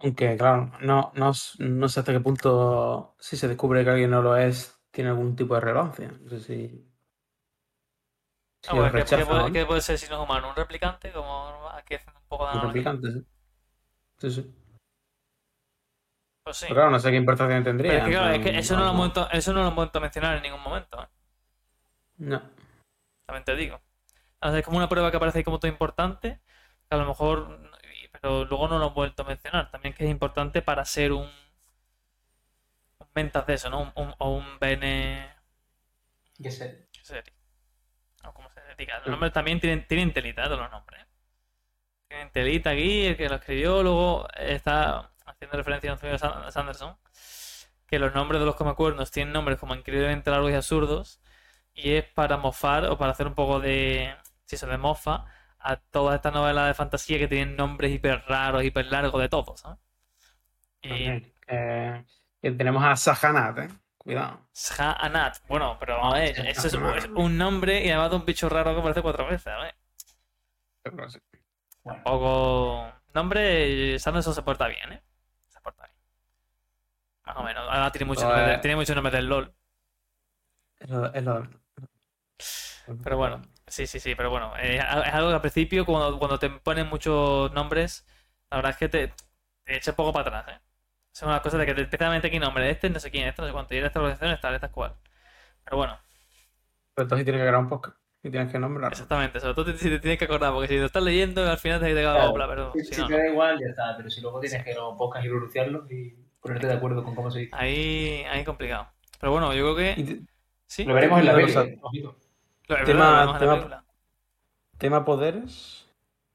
Aunque, 0.00 0.36
claro, 0.36 0.72
no, 0.80 1.12
no, 1.14 1.32
no 1.58 1.88
sé 1.88 2.00
hasta 2.00 2.12
qué 2.12 2.20
punto, 2.20 3.16
si 3.18 3.36
se 3.36 3.48
descubre 3.48 3.82
que 3.82 3.90
alguien 3.90 4.10
no 4.10 4.22
lo 4.22 4.36
es, 4.36 4.80
tiene 4.90 5.10
algún 5.10 5.34
tipo 5.34 5.54
de 5.54 5.60
relevancia. 5.60 6.12
No 6.20 6.28
sé 6.30 6.40
si... 6.40 6.68
si 8.62 8.68
Ah, 8.68 8.74
bueno, 8.74 8.92
¿qué, 8.92 9.24
puede, 9.26 9.52
qué 9.52 9.66
puede 9.66 9.80
ser 9.80 9.98
si 9.98 10.08
no 10.08 10.16
es 10.16 10.22
humano? 10.22 10.50
¿Un 10.50 10.56
replicante? 10.56 11.10
Como 11.10 11.68
aquí 11.70 11.94
haciendo 11.94 12.20
un 12.20 12.26
poco 12.28 12.46
de 12.48 12.56
Un 12.58 12.62
replicante, 12.62 13.12
sí. 13.12 13.26
Sí, 14.18 14.30
sí. 14.30 14.54
Pues 16.44 16.56
sí. 16.56 16.64
Pero 16.68 16.76
claro, 16.76 16.90
no 16.90 16.98
sé 16.98 17.10
qué 17.10 17.16
importancia 17.16 17.62
tendría. 17.62 17.90
Pero 17.90 18.02
es 18.02 18.08
que, 18.08 18.14
claro, 18.14 18.34
es 18.34 18.42
que 18.42 18.58
eso 18.58 18.76
no, 18.76 18.84
lo 18.84 18.94
vuelto, 18.94 19.28
eso 19.30 19.52
no 19.52 19.62
lo 19.64 19.72
vuelto 19.72 19.98
a 19.98 20.00
mencionar 20.00 20.36
en 20.36 20.42
ningún 20.44 20.62
momento, 20.62 21.02
¿eh? 21.02 21.08
No. 22.18 22.42
También 23.26 23.44
te 23.44 23.56
digo. 23.56 23.80
O 24.40 24.48
sea, 24.48 24.58
es 24.58 24.64
como 24.64 24.78
una 24.78 24.88
prueba 24.88 25.10
que 25.10 25.16
aparece 25.16 25.38
ahí 25.38 25.44
como 25.44 25.58
todo 25.58 25.70
importante, 25.70 26.40
que 26.88 26.94
a 26.94 26.98
lo 26.98 27.06
mejor, 27.06 27.67
pero 28.20 28.44
luego 28.44 28.68
no 28.68 28.78
lo 28.78 28.88
han 28.88 28.94
vuelto 28.94 29.22
a 29.22 29.26
mencionar. 29.26 29.70
También 29.70 29.94
que 29.94 30.04
es 30.04 30.10
importante 30.10 30.62
para 30.62 30.84
ser 30.84 31.12
un, 31.12 31.28
un 33.00 33.08
ventas 33.12 33.44
de 33.46 33.54
eso, 33.54 33.70
¿no? 33.70 33.80
Un, 33.80 33.92
un- 33.96 34.14
o 34.18 34.30
un 34.36 34.58
bene... 34.60 35.28
Que 36.42 36.50
sé. 36.58 36.66
¿Qué 36.92 37.00
sería? 37.04 37.32
O 38.24 38.32
como 38.34 38.50
se 38.50 38.60
diga. 38.78 38.98
Los 39.00 39.08
nombres 39.10 39.32
también 39.32 39.60
tienen, 39.60 39.86
tienen 39.88 40.12
telita, 40.12 40.44
todos 40.44 40.60
los 40.60 40.70
nombres. 40.70 41.02
¿eh? 41.02 41.06
Tienen 42.08 42.30
telita 42.32 42.70
aquí, 42.70 43.06
el 43.06 43.16
que 43.16 43.28
lo 43.28 43.36
escribió, 43.36 43.82
luego 43.82 44.28
está 44.36 45.10
haciendo 45.26 45.56
referencia 45.56 45.90
a 45.90 45.94
Antonio 45.94 46.18
San- 46.18 46.50
Sanderson, 46.52 46.96
que 47.86 47.98
los 47.98 48.14
nombres 48.14 48.40
de 48.40 48.46
los 48.46 48.56
comecuernos 48.56 49.10
tienen 49.10 49.32
nombres 49.32 49.58
como 49.58 49.74
increíblemente 49.74 50.30
largos 50.30 50.50
y 50.52 50.54
absurdos, 50.54 51.20
y 51.74 51.92
es 51.94 52.04
para 52.06 52.36
mofar 52.38 52.86
o 52.86 52.98
para 52.98 53.12
hacer 53.12 53.26
un 53.26 53.34
poco 53.34 53.60
de, 53.60 54.14
si 54.46 54.56
se 54.56 54.66
de 54.66 54.78
mofa, 54.78 55.26
a 55.60 55.76
todas 55.76 56.16
estas 56.16 56.32
novelas 56.32 56.68
de 56.68 56.74
fantasía 56.74 57.18
que 57.18 57.28
tienen 57.28 57.56
nombres 57.56 57.90
hiper 57.92 58.24
raros, 58.28 58.62
hiper 58.64 58.86
largos 58.86 59.20
de 59.20 59.28
todos, 59.28 59.60
¿sabes? 59.60 59.78
Y 60.82 61.10
Ok. 61.10 61.22
Eh, 61.50 62.04
que 62.42 62.50
tenemos 62.52 62.84
a 62.84 62.94
Sahanat, 62.94 63.58
¿eh? 63.58 63.68
Cuidado. 63.96 64.40
Sha-Anat, 64.54 65.38
bueno, 65.48 65.76
pero 65.80 66.02
a 66.04 66.14
ver, 66.14 66.38
eso 66.46 66.66
es, 66.68 66.74
es 66.74 67.08
un 67.14 67.36
nombre 67.36 67.84
y 67.84 67.88
además 67.90 68.10
de 68.10 68.16
un 68.16 68.24
bicho 68.24 68.48
raro 68.48 68.72
que 68.72 68.80
aparece 68.80 69.02
cuatro 69.02 69.26
veces, 69.26 69.48
a 69.48 69.58
ver. 69.58 69.74
Pero 70.82 71.10
sí. 71.10 71.18
Bueno, 71.82 72.02
Poco 72.04 72.92
nombre, 73.12 73.98
Sanderson 73.98 74.34
se 74.34 74.42
porta 74.42 74.66
bien, 74.68 74.92
¿eh? 74.92 75.02
Se 75.48 75.60
porta 75.60 75.84
bien. 75.84 75.96
Más 77.26 77.36
o 77.36 77.42
menos. 77.42 77.64
Ahora 77.68 77.90
tiene 77.90 78.04
muchos 78.06 78.24
Pues- 78.24 78.34
nombres, 78.36 78.56
de- 78.56 78.62
tiene 78.62 78.76
muchos 78.76 78.94
nombres 78.96 79.12
del 79.14 79.26
LOL. 79.26 79.54
Es 80.78 80.88
lo- 80.90 81.12
es 81.12 81.22
lo- 81.24 81.48
Pero 83.02 83.16
bueno, 83.16 83.42
sí, 83.70 83.86
sí, 83.86 84.00
sí, 84.00 84.14
pero 84.14 84.30
bueno. 84.30 84.52
eh, 84.58 84.76
es 84.78 85.14
algo 85.14 85.28
que 85.28 85.34
al 85.34 85.40
principio, 85.40 85.84
cuando, 85.86 86.18
cuando 86.18 86.38
te 86.38 86.50
ponen 86.50 86.88
muchos 86.88 87.52
nombres, 87.52 88.06
la 88.50 88.58
verdad 88.58 88.70
es 88.72 88.76
que 88.78 88.88
te, 88.88 89.08
te 89.64 89.76
echa 89.76 89.90
un 89.92 89.96
poco 89.96 90.12
para 90.12 90.38
atrás, 90.40 90.56
¿eh? 90.56 90.60
Son 91.12 91.28
unas 91.28 91.40
cosas 91.40 91.58
de 91.60 91.66
que 91.66 91.74
te 91.74 91.82
empiezan 91.82 92.08
a 92.08 92.10
meter 92.12 92.28
aquí 92.28 92.38
nombres. 92.38 92.70
Este 92.70 92.90
no 92.90 93.00
sé 93.00 93.10
quién, 93.10 93.26
este 93.28 93.42
no 93.42 93.48
sé 93.48 93.52
cuánto. 93.52 93.74
Y 93.74 93.78
esta 93.78 93.98
organización 93.98 94.32
está, 94.32 94.54
esta 94.54 94.66
es 94.66 94.72
cual. 94.72 94.94
Pero 95.64 95.76
bueno, 95.78 95.98
Pero 96.94 97.04
entonces 97.04 97.24
tienes 97.24 97.40
que 97.40 97.44
grabar 97.46 97.62
un 97.64 97.68
podcast 97.68 97.96
y 98.22 98.30
tienes 98.30 98.52
que 98.52 98.58
nombrarlo. 98.58 98.92
exactamente. 98.92 99.40
Sobre 99.40 99.54
todo 99.54 99.64
te, 99.72 99.78
si 99.78 99.88
te 99.90 99.98
tienes 100.00 100.18
que 100.18 100.24
acordar, 100.26 100.52
porque 100.52 100.68
si 100.68 100.76
lo 100.78 100.86
estás 100.86 101.02
leyendo, 101.02 101.48
al 101.48 101.58
final 101.58 101.80
te 101.80 101.94
caga 101.94 102.14
Claro. 102.14 102.28
copla, 102.28 102.48
pero 102.48 102.72
si, 102.72 102.84
si 102.84 102.94
si 102.94 103.00
no, 103.00 103.06
te 103.08 103.12
no. 103.12 103.18
da 103.18 103.28
igual, 103.28 103.58
ya 103.60 103.66
está. 103.68 103.96
Pero 103.96 104.10
si 104.10 104.20
luego 104.20 104.40
tienes 104.40 104.64
que 104.64 104.72
grabar 104.72 104.92
un 104.92 104.98
podcast 104.98 105.24
y 105.26 105.28
pronunciarlo 105.28 105.86
y 105.90 106.10
ponerte 106.40 106.66
de 106.66 106.72
acuerdo 106.74 107.02
con 107.04 107.14
cómo 107.14 107.30
se 107.30 107.40
dice. 107.40 107.50
Ahí, 107.56 108.24
ahí 108.30 108.44
complicado. 108.44 108.88
Pero 109.20 109.32
bueno, 109.32 109.52
yo 109.54 109.74
creo 109.74 109.76
que 109.96 110.02
te- 110.02 110.20
sí. 110.66 110.84
Lo 110.84 110.94
veremos 110.94 111.18
en 111.20 111.26
la 111.26 111.34
Una 111.34 111.46
eh, 112.68 112.84
Tema- 112.84 113.38
tema-. 113.38 113.84
Tema 114.78 115.04
poderes. 115.04 115.86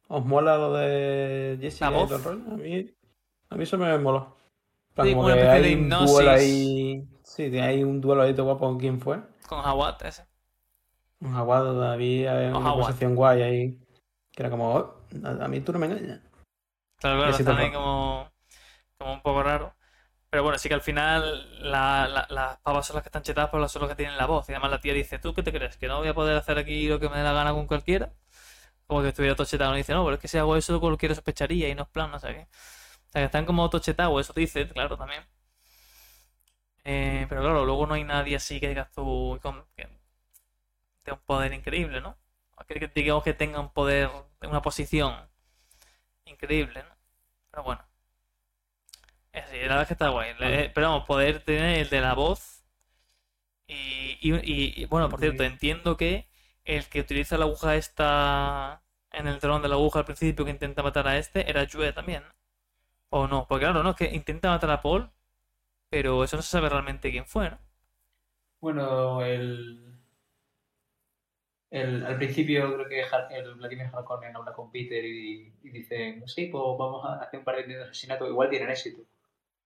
¿Os 0.08 0.26
mola 0.26 0.58
lo 0.58 0.74
de 0.74 1.58
Jessica 1.62 1.90
y 1.90 1.94
todo 2.08 2.16
el 2.18 2.24
rollo? 2.24 2.54
A 2.54 2.58
mí, 2.58 2.90
a 3.50 3.56
mí 3.56 3.64
eso 3.64 3.78
me 3.78 3.98
moló. 3.98 4.36
Plan, 4.94 5.08
Sí, 5.08 5.14
como 5.14 5.26
una 5.26 5.34
que 5.36 5.40
especie 5.42 5.62
de 5.62 5.68
hay 5.68 5.76
un 5.76 5.90
duelo 5.90 6.32
ahí. 6.32 7.08
Sí, 7.24 7.58
hay 7.60 7.84
un 7.84 8.02
duelo 8.02 8.22
ahí 8.22 8.34
todo 8.34 8.46
guapo 8.46 8.66
con 8.68 8.80
quién 8.80 9.00
fue. 9.00 9.22
Con 9.48 9.60
Hawat 9.64 10.02
ese. 10.04 10.26
Un 11.22 11.34
aguado 11.36 11.80
David, 11.80 12.28
hay 12.28 12.48
una 12.48 12.58
Ojalá. 12.58 12.72
conversación 12.72 13.16
guay 13.16 13.42
ahí. 13.42 13.80
Que 14.32 14.44
era 14.44 14.50
como, 14.50 14.74
"Oh, 14.76 14.96
a, 15.24 15.48
mí 15.48 15.62
tú 15.62 15.72
no 15.72 15.80
me 15.80 15.86
engañas. 15.88 16.22
Claro, 17.00 17.22
claro, 17.22 17.38
tampoco. 17.38 17.74
como, 17.74 18.32
como 18.98 19.14
un 19.14 19.22
poco 19.22 19.44
raro. 19.44 19.74
Pero 20.34 20.44
bueno, 20.44 20.58
sí 20.58 20.68
que 20.68 20.74
al 20.76 20.82
final 20.82 21.48
la- 21.72 22.08
la- 22.08 22.26
las 22.30 22.58
pavas 22.60 22.88
son 22.88 22.96
las 22.96 23.04
que 23.04 23.10
están 23.10 23.22
chetadas, 23.24 23.52
pero 23.52 23.68
son 23.70 23.84
las 23.84 23.90
que 23.92 23.96
tienen 23.96 24.18
la 24.18 24.26
voz. 24.26 24.50
Y 24.50 24.54
además 24.54 24.72
la 24.72 24.82
tía 24.82 24.94
dice, 24.94 25.20
¿tú 25.20 25.34
qué 25.34 25.44
te 25.44 25.52
crees? 25.54 25.78
¿Que 25.78 25.88
no 25.88 26.00
voy 26.00 26.08
a 26.08 26.14
poder 26.16 26.36
hacer 26.38 26.58
aquí 26.58 26.88
lo 26.88 27.00
que 27.00 27.08
me 27.10 27.18
dé 27.18 27.24
la 27.24 27.34
gana 27.34 27.54
con 27.54 27.68
cualquiera? 27.68 28.14
Como 28.88 29.02
que 29.04 29.10
estuviera 29.10 29.36
todo 29.36 29.48
chetado. 29.48 29.74
Y 29.76 29.80
dice, 29.80 29.94
no, 29.94 30.04
pero 30.06 30.16
es 30.16 30.22
que 30.22 30.28
si 30.30 30.38
hago 30.40 30.56
eso 30.58 30.80
cualquiera 30.82 31.16
sospecharía 31.16 31.70
y 31.70 31.76
no 31.76 31.84
es 31.84 31.90
plan, 31.90 32.12
no 32.12 32.20
sé 32.20 32.30
qué. 32.30 32.42
O 33.10 33.12
sea, 33.12 33.22
que 33.22 33.26
están 33.26 33.46
como 33.46 33.70
todo 33.70 33.82
eso 34.20 34.34
dice, 34.34 34.70
claro, 34.70 34.98
también. 34.98 35.24
Eh, 36.86 37.26
pero 37.30 37.42
claro, 37.42 37.66
luego 37.66 37.86
no 37.88 37.94
hay 37.96 38.04
nadie 38.06 38.36
así 38.38 38.60
que 38.60 38.68
digas 38.70 38.90
tú 38.92 39.38
que 39.76 39.88
tenga 41.04 41.18
un 41.20 41.26
poder 41.26 41.54
increíble, 41.54 42.02
¿no? 42.02 42.18
Que 42.68 42.88
digamos 42.96 43.24
que 43.24 43.34
tenga 43.34 43.60
un 43.60 43.72
poder, 43.74 44.10
una 44.42 44.62
posición 44.62 45.14
increíble, 46.26 46.84
¿no? 46.84 46.96
Pero 47.52 47.64
bueno. 47.64 47.86
La 49.34 49.42
verdad 49.52 49.82
es 49.82 49.88
que 49.88 49.94
está 49.96 50.10
guay. 50.10 50.34
Le- 50.40 50.70
pero 50.70 50.88
vamos, 50.90 51.06
poder 51.06 51.44
tener 51.44 51.80
el 51.80 51.90
de 51.90 52.00
la 52.02 52.14
voz. 52.14 52.64
Y, 53.68 54.18
y- 54.22 54.74
y, 54.84 54.86
bueno, 54.86 55.10
por 55.10 55.20
cierto, 55.20 55.44
entiendo 55.44 55.98
que 55.98 56.28
el 56.66 56.88
que 56.90 57.02
utiliza 57.02 57.38
la 57.38 57.46
aguja 57.46 57.76
esta 57.76 58.84
en 59.12 59.28
el 59.28 59.40
dron 59.40 59.62
de 59.62 59.68
la 59.70 59.76
aguja 59.76 60.00
al 60.00 60.06
principio 60.06 60.46
que 60.46 60.52
intenta 60.52 60.84
matar 60.84 61.08
a 61.08 61.18
este 61.18 61.50
era 61.50 61.64
Yue 61.66 61.94
también. 61.94 62.24
O 63.10 63.28
no, 63.28 63.48
porque 63.48 63.66
claro, 63.66 63.84
no, 63.84 63.92
es 63.92 63.96
que 63.98 64.06
intenta 64.16 64.50
matar 64.52 64.72
a 64.72 64.82
Paul, 64.82 65.12
pero 65.90 66.24
eso 66.26 66.38
no 66.38 66.44
se 66.44 66.50
sabe 66.52 66.70
realmente 66.70 67.12
quién 67.12 67.28
fue, 67.28 67.52
¿no? 67.52 67.60
Bueno, 68.60 69.22
el, 69.24 69.94
el- 71.72 72.06
al 72.06 72.18
principio 72.18 72.74
creo 72.74 72.88
que 72.88 73.02
el 73.36 73.56
Vladimir 73.56 73.88
Harkonnen 73.92 74.36
habla 74.36 74.54
con 74.54 74.72
Peter 74.72 75.04
y, 75.04 75.54
y 75.64 75.70
dicen, 75.70 76.26
sí, 76.28 76.46
pues 76.48 76.64
vamos 76.80 77.06
a 77.06 77.22
hacer 77.24 77.40
un 77.40 77.46
par 77.46 77.56
de 77.56 77.62
intentos 77.64 77.86
de 77.88 77.92
asesinato, 77.92 78.28
igual 78.28 78.50
tienen 78.50 78.70
éxito. 78.70 79.02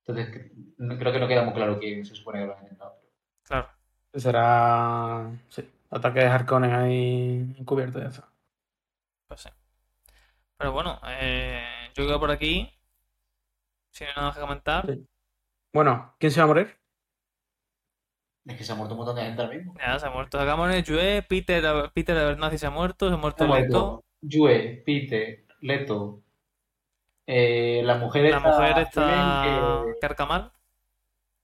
Entonces, 0.07 0.51
no- 0.77 0.97
creo 0.97 1.11
que 1.11 1.19
no 1.19 1.27
queda 1.27 1.43
muy 1.43 1.53
claro 1.53 1.79
quién 1.79 2.05
se 2.05 2.15
supone 2.15 2.39
que 2.39 2.45
lo 2.47 2.55
ha 2.57 2.61
intentado. 2.61 2.95
Claro. 3.43 3.69
Será. 4.13 5.29
Sí, 5.49 5.69
ataque 5.91 6.19
de 6.21 6.25
Harkonnen 6.27 6.73
ahí 6.73 7.55
encubierto 7.59 7.99
ya 7.99 8.07
está. 8.07 8.27
Pues 9.27 9.41
sí. 9.41 9.49
Pero 10.57 10.71
bueno, 10.71 10.99
eh, 11.07 11.63
yo 11.93 12.05
quedo 12.07 12.19
por 12.19 12.31
aquí. 12.31 12.71
Si 13.91 14.03
no 14.05 14.09
hay 14.09 14.15
nada 14.15 14.33
que 14.33 14.39
comentar. 14.39 14.85
Sí. 14.85 15.05
Bueno, 15.73 16.15
¿quién 16.19 16.31
se 16.31 16.39
va 16.39 16.45
a 16.45 16.47
morir? 16.47 16.75
Es 18.45 18.55
que 18.57 18.63
se 18.63 18.71
ha 18.71 18.75
muerto 18.75 18.93
un 18.93 18.99
montón 18.99 19.15
de 19.17 19.23
gente 19.23 19.41
ahora 19.41 19.55
mismo. 19.57 19.73
Ya, 19.77 19.99
se 19.99 20.05
ha 20.07 20.09
muerto 20.09 20.39
Agamon, 20.39 20.71
Yue, 20.81 21.21
Peter, 21.27 21.63
Peter 21.93 22.17
Abernathy 22.17 22.57
se 22.57 22.65
ha 22.67 22.69
muerto, 22.71 23.09
se 23.09 23.13
ha 23.13 23.17
muerto 23.17 23.45
Leto. 23.45 23.57
Leto, 23.57 24.05
Yue, 24.21 24.83
Peter, 24.85 25.45
Leto, 25.59 26.23
eh, 27.27 27.81
la 27.83 27.95
mujer 27.97 28.23
La 28.23 28.37
esta, 28.37 28.39
mujer 28.49 28.77
está 28.79 29.83
que- 29.85 29.99
Carcamal. 30.01 30.51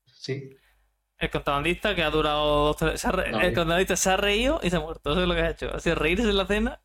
Sí, 0.06 0.50
El 1.18 1.30
contrabandista 1.30 1.94
que 1.94 2.02
ha 2.02 2.10
durado 2.10 2.66
dos, 2.66 2.76
tres- 2.76 3.00
se 3.00 3.08
ha 3.08 3.12
re- 3.12 3.30
No, 3.30 3.38
el 3.40 3.44
eh. 3.46 3.54
contrabandista 3.54 3.96
se 3.96 4.10
ha 4.10 4.16
reído 4.16 4.60
y 4.62 4.70
se 4.70 4.76
ha 4.76 4.80
muerto. 4.80 5.12
Eso 5.12 5.22
es 5.22 5.28
lo 5.28 5.34
que 5.34 5.42
ha 5.42 5.50
hecho. 5.50 5.70
Ha 5.74 5.80
sido 5.80 5.94
reírse 5.96 6.24
en 6.28 6.36
la 6.36 6.46
cena 6.46 6.80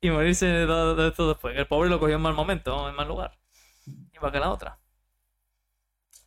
y 0.00 0.10
morirse 0.10 0.46
de 0.46 0.66
todo 0.66 1.28
después. 1.30 1.56
El 1.56 1.66
pobre 1.66 1.88
lo 1.90 1.98
cogió 1.98 2.16
en 2.16 2.22
mal 2.22 2.34
momento, 2.34 2.88
en 2.88 2.94
mal 2.94 3.08
lugar. 3.08 3.38
Igual 4.12 4.32
que 4.32 4.40
la 4.40 4.50
otra. 4.50 4.78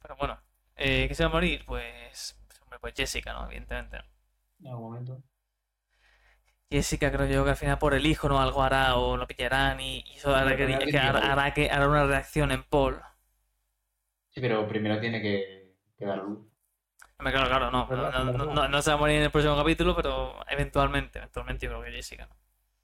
Pero 0.02 0.16
bueno, 0.18 0.40
eh, 0.76 1.08
¿qué 1.08 1.16
se 1.16 1.24
va 1.24 1.30
a 1.30 1.34
morir? 1.34 1.64
Pues, 1.66 2.38
pues, 2.48 2.62
hombre, 2.62 2.80
pues 2.80 2.94
Jessica, 2.96 3.34
¿no? 3.34 3.46
Evidentemente. 3.48 3.98
en 4.62 4.68
algún 4.68 4.92
momento. 4.92 5.22
Jessica 6.72 7.11
creo 7.11 7.28
yo 7.28 7.43
que 7.43 7.49
al 7.51 7.57
final 7.57 7.78
por 7.78 7.93
el 7.93 8.05
hijo 8.05 8.30
no 8.30 8.39
algo 8.41 8.63
hará 8.63 8.95
o 8.95 9.18
lo 9.18 9.28
pillarán 9.28 9.82
y, 9.82 10.03
y 10.07 10.15
eso 10.18 10.34
hará 10.36 10.55
que, 10.55 10.63
hará, 10.97 11.53
que 11.53 11.70
hará 11.70 11.89
una 11.89 12.05
reacción 12.05 12.51
en 12.53 12.63
Paul. 12.63 13.01
Sí, 14.30 14.39
pero 14.41 14.68
primero 14.68 14.99
tiene 15.01 15.22
que, 15.22 15.76
que 15.97 16.05
dar 16.05 16.20
luz. 16.24 16.39
Claro, 17.18 17.47
claro, 17.47 17.72
no, 17.72 17.88
no, 17.91 18.32
no, 18.32 18.45
no- 18.47 18.68
no 18.68 18.82
se 18.82 18.89
va 18.91 18.95
a 18.95 18.99
morir 18.99 19.18
en 19.18 19.24
el 19.24 19.32
próximo 19.32 19.55
capítulo, 19.57 19.95
pero 19.95 20.36
eventualmente, 20.49 21.18
eventualmente 21.20 21.65
yo 21.65 21.72
creo 21.72 21.84
que 21.84 21.91
Jessica. 21.91 22.28
¿no? 22.28 22.36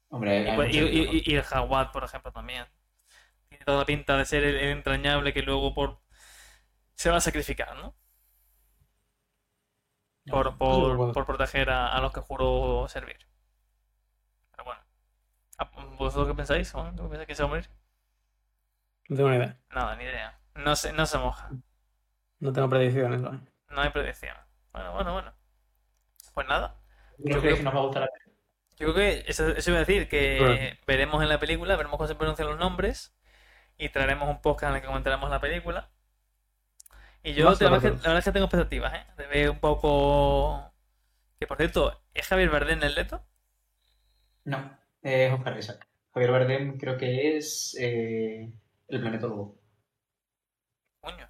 Hombre, 0.10 0.46
Y, 0.46 0.52
pues- 0.54 0.74
y- 0.74 0.80
y- 0.80 1.24
y- 1.26 1.36
el 1.36 1.44
Jaguar, 1.44 1.92
por 1.92 2.04
ejemplo, 2.04 2.32
también. 2.32 2.66
Tiene 3.50 3.66
toda 3.66 3.80
la 3.80 3.86
pinta 3.86 4.18
de 4.18 4.26
ser 4.26 4.44
el, 4.46 4.58
el 4.58 4.70
entrañable 4.72 5.34
que 5.34 5.44
luego 5.44 5.74
por 5.76 6.02
se 6.96 7.10
va 7.12 7.18
a 7.18 7.22
sacrificar, 7.22 7.76
¿no? 7.78 7.96
Por, 10.28 10.58
por, 10.58 11.06
por 11.14 11.26
proteger 11.26 11.70
a, 11.70 11.88
a 11.96 12.02
los 12.02 12.12
que 12.12 12.20
juró 12.20 12.88
servir. 12.90 13.20
¿Vosotros 15.98 16.28
qué 16.28 16.34
pensáis? 16.34 16.72
¿Tú 16.72 17.10
pensáis 17.10 17.28
que 17.28 17.36
se 17.36 17.44
va 17.44 17.48
a 17.48 17.50
morir? 17.50 17.70
No 19.10 19.18
tengo 19.18 19.30
ni 19.30 19.38
idea. 19.38 19.58
Nada, 19.70 19.96
ni 19.96 20.04
idea. 20.04 20.40
No 20.56 20.76
se, 20.76 20.94
no 20.94 21.06
se 21.06 21.18
moja. 21.18 21.50
No 22.40 22.54
tengo 22.54 22.70
predicciones. 22.70 23.22
¿vale? 23.22 23.40
No 23.70 23.82
hay 23.82 23.90
predicción. 23.90 24.36
Bueno, 24.72 24.94
bueno, 24.94 25.14
bueno. 25.14 25.34
Pues 26.34 26.48
nada. 26.48 26.76
¿Tú 27.18 27.30
no 27.30 27.40
crees 27.40 27.58
que 27.58 27.64
nos 27.64 27.76
va 27.76 27.80
a 27.80 27.84
gustar 27.84 28.02
la 28.02 28.08
película? 28.08 28.36
Yo 28.78 28.94
creo 28.94 28.96
que 28.96 29.24
eso, 29.28 29.48
eso 29.50 29.70
iba 29.70 29.78
a 29.78 29.86
decir, 29.86 30.10
que 30.10 30.78
veremos 30.88 31.22
en 31.22 31.30
la 31.30 31.40
película, 31.40 31.76
veremos 31.76 31.98
cómo 31.98 32.08
se 32.08 32.16
pronuncian 32.16 32.48
los 32.48 32.58
nombres 32.58 33.16
y 33.78 33.90
traeremos 33.90 34.30
un 34.30 34.42
podcast 34.42 34.72
en 34.72 34.76
el 34.76 34.82
que 34.82 34.88
comentaremos 34.88 35.30
la 35.30 35.40
película. 35.40 35.90
Y 37.24 37.34
yo 37.34 37.46
la 37.46 37.52
verdad, 37.52 37.54
es 37.54 37.60
que, 37.60 37.66
baratos. 37.66 38.04
la 38.04 38.10
verdad 38.10 38.18
es 38.18 38.26
que 38.26 38.32
tengo 38.32 38.46
expectativas, 38.46 38.94
¿eh? 38.94 39.06
De 39.18 39.28
ver 39.28 39.50
un 39.50 39.60
poco... 39.60 40.74
Que 41.40 41.48
por 41.48 41.58
cierto, 41.58 42.02
¿es 42.14 42.28
Javier 42.28 42.50
Bardem 42.50 42.82
el 42.84 42.96
Leto? 42.96 43.24
No, 44.44 44.78
es 45.04 45.34
Oscar 45.34 45.58
Isaac. 45.58 45.88
Javier 46.14 46.32
Bardem 46.32 46.78
creo 46.78 46.98
que 46.98 47.38
es 47.38 47.76
eh, 47.80 48.52
el 48.88 49.02
planetólogo. 49.02 49.58
Coño. 51.02 51.30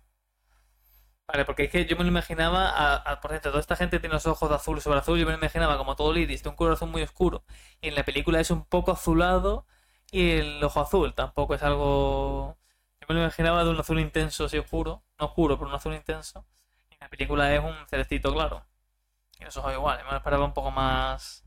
Vale, 1.28 1.46
porque 1.46 1.64
es 1.64 1.72
que 1.72 1.86
yo 1.86 1.96
me 1.96 2.04
lo 2.04 2.10
imaginaba, 2.10 2.98
a, 2.98 3.20
por 3.22 3.32
cierto, 3.32 3.50
toda 3.50 3.62
esta 3.62 3.76
gente 3.76 4.00
tiene 4.00 4.14
los 4.14 4.28
ojos 4.28 4.50
de 4.50 4.56
azul 4.56 4.82
sobre 4.82 5.00
azul, 5.00 5.18
yo 5.18 5.26
me 5.26 5.32
lo 5.32 5.38
imaginaba 5.38 5.78
como 5.78 5.96
todo 5.96 6.12
el 6.12 6.18
iris 6.20 6.44
de 6.44 6.50
un 6.50 6.56
color 6.56 6.74
azul 6.74 6.90
muy 6.90 7.02
oscuro. 7.02 7.44
Y 7.82 7.88
en 7.88 7.96
la 7.96 8.04
película 8.04 8.40
es 8.40 8.52
un 8.52 8.66
poco 8.66 8.92
azulado 8.92 9.66
y 10.12 10.32
el 10.32 10.64
ojo 10.64 10.82
azul 10.82 11.14
tampoco 11.16 11.56
es 11.56 11.64
algo... 11.64 12.58
Yo 13.02 13.08
me 13.10 13.16
lo 13.16 13.22
imaginaba 13.22 13.64
de 13.64 13.70
un 13.72 13.80
azul 13.80 14.00
intenso, 14.00 14.46
así 14.46 14.58
oscuro, 14.58 15.04
no 15.20 15.26
oscuro, 15.28 15.58
pero 15.58 15.70
un 15.70 15.76
azul 15.76 15.94
intenso. 15.94 16.46
Y 16.92 16.94
en 16.96 17.00
la 17.02 17.10
película 17.10 17.54
es 17.54 17.64
un 17.64 17.76
celestito 17.88 18.34
claro. 18.34 18.66
Y 19.40 19.46
los 19.46 19.58
ojos 19.58 19.74
iguales, 19.74 20.06
me 20.06 20.12
lo 20.12 20.18
esperaba 20.18 20.46
un 20.46 20.54
poco 20.54 20.72
más... 20.72 21.44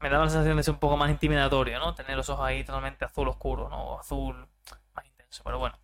Me 0.00 0.08
daba 0.08 0.24
la 0.24 0.30
sensación 0.30 0.56
de 0.56 0.62
ser 0.62 0.74
un 0.74 0.80
poco 0.80 0.96
más 0.96 1.10
intimidatorio, 1.10 1.78
¿no? 1.80 1.94
Tener 1.94 2.16
los 2.16 2.28
ojos 2.28 2.46
ahí 2.46 2.64
totalmente 2.64 3.04
azul 3.04 3.28
oscuro, 3.28 3.68
¿no? 3.68 3.82
O 3.82 4.00
azul 4.00 4.48
más 4.94 5.04
intenso, 5.06 5.42
pero 5.44 5.58
bueno. 5.58 5.78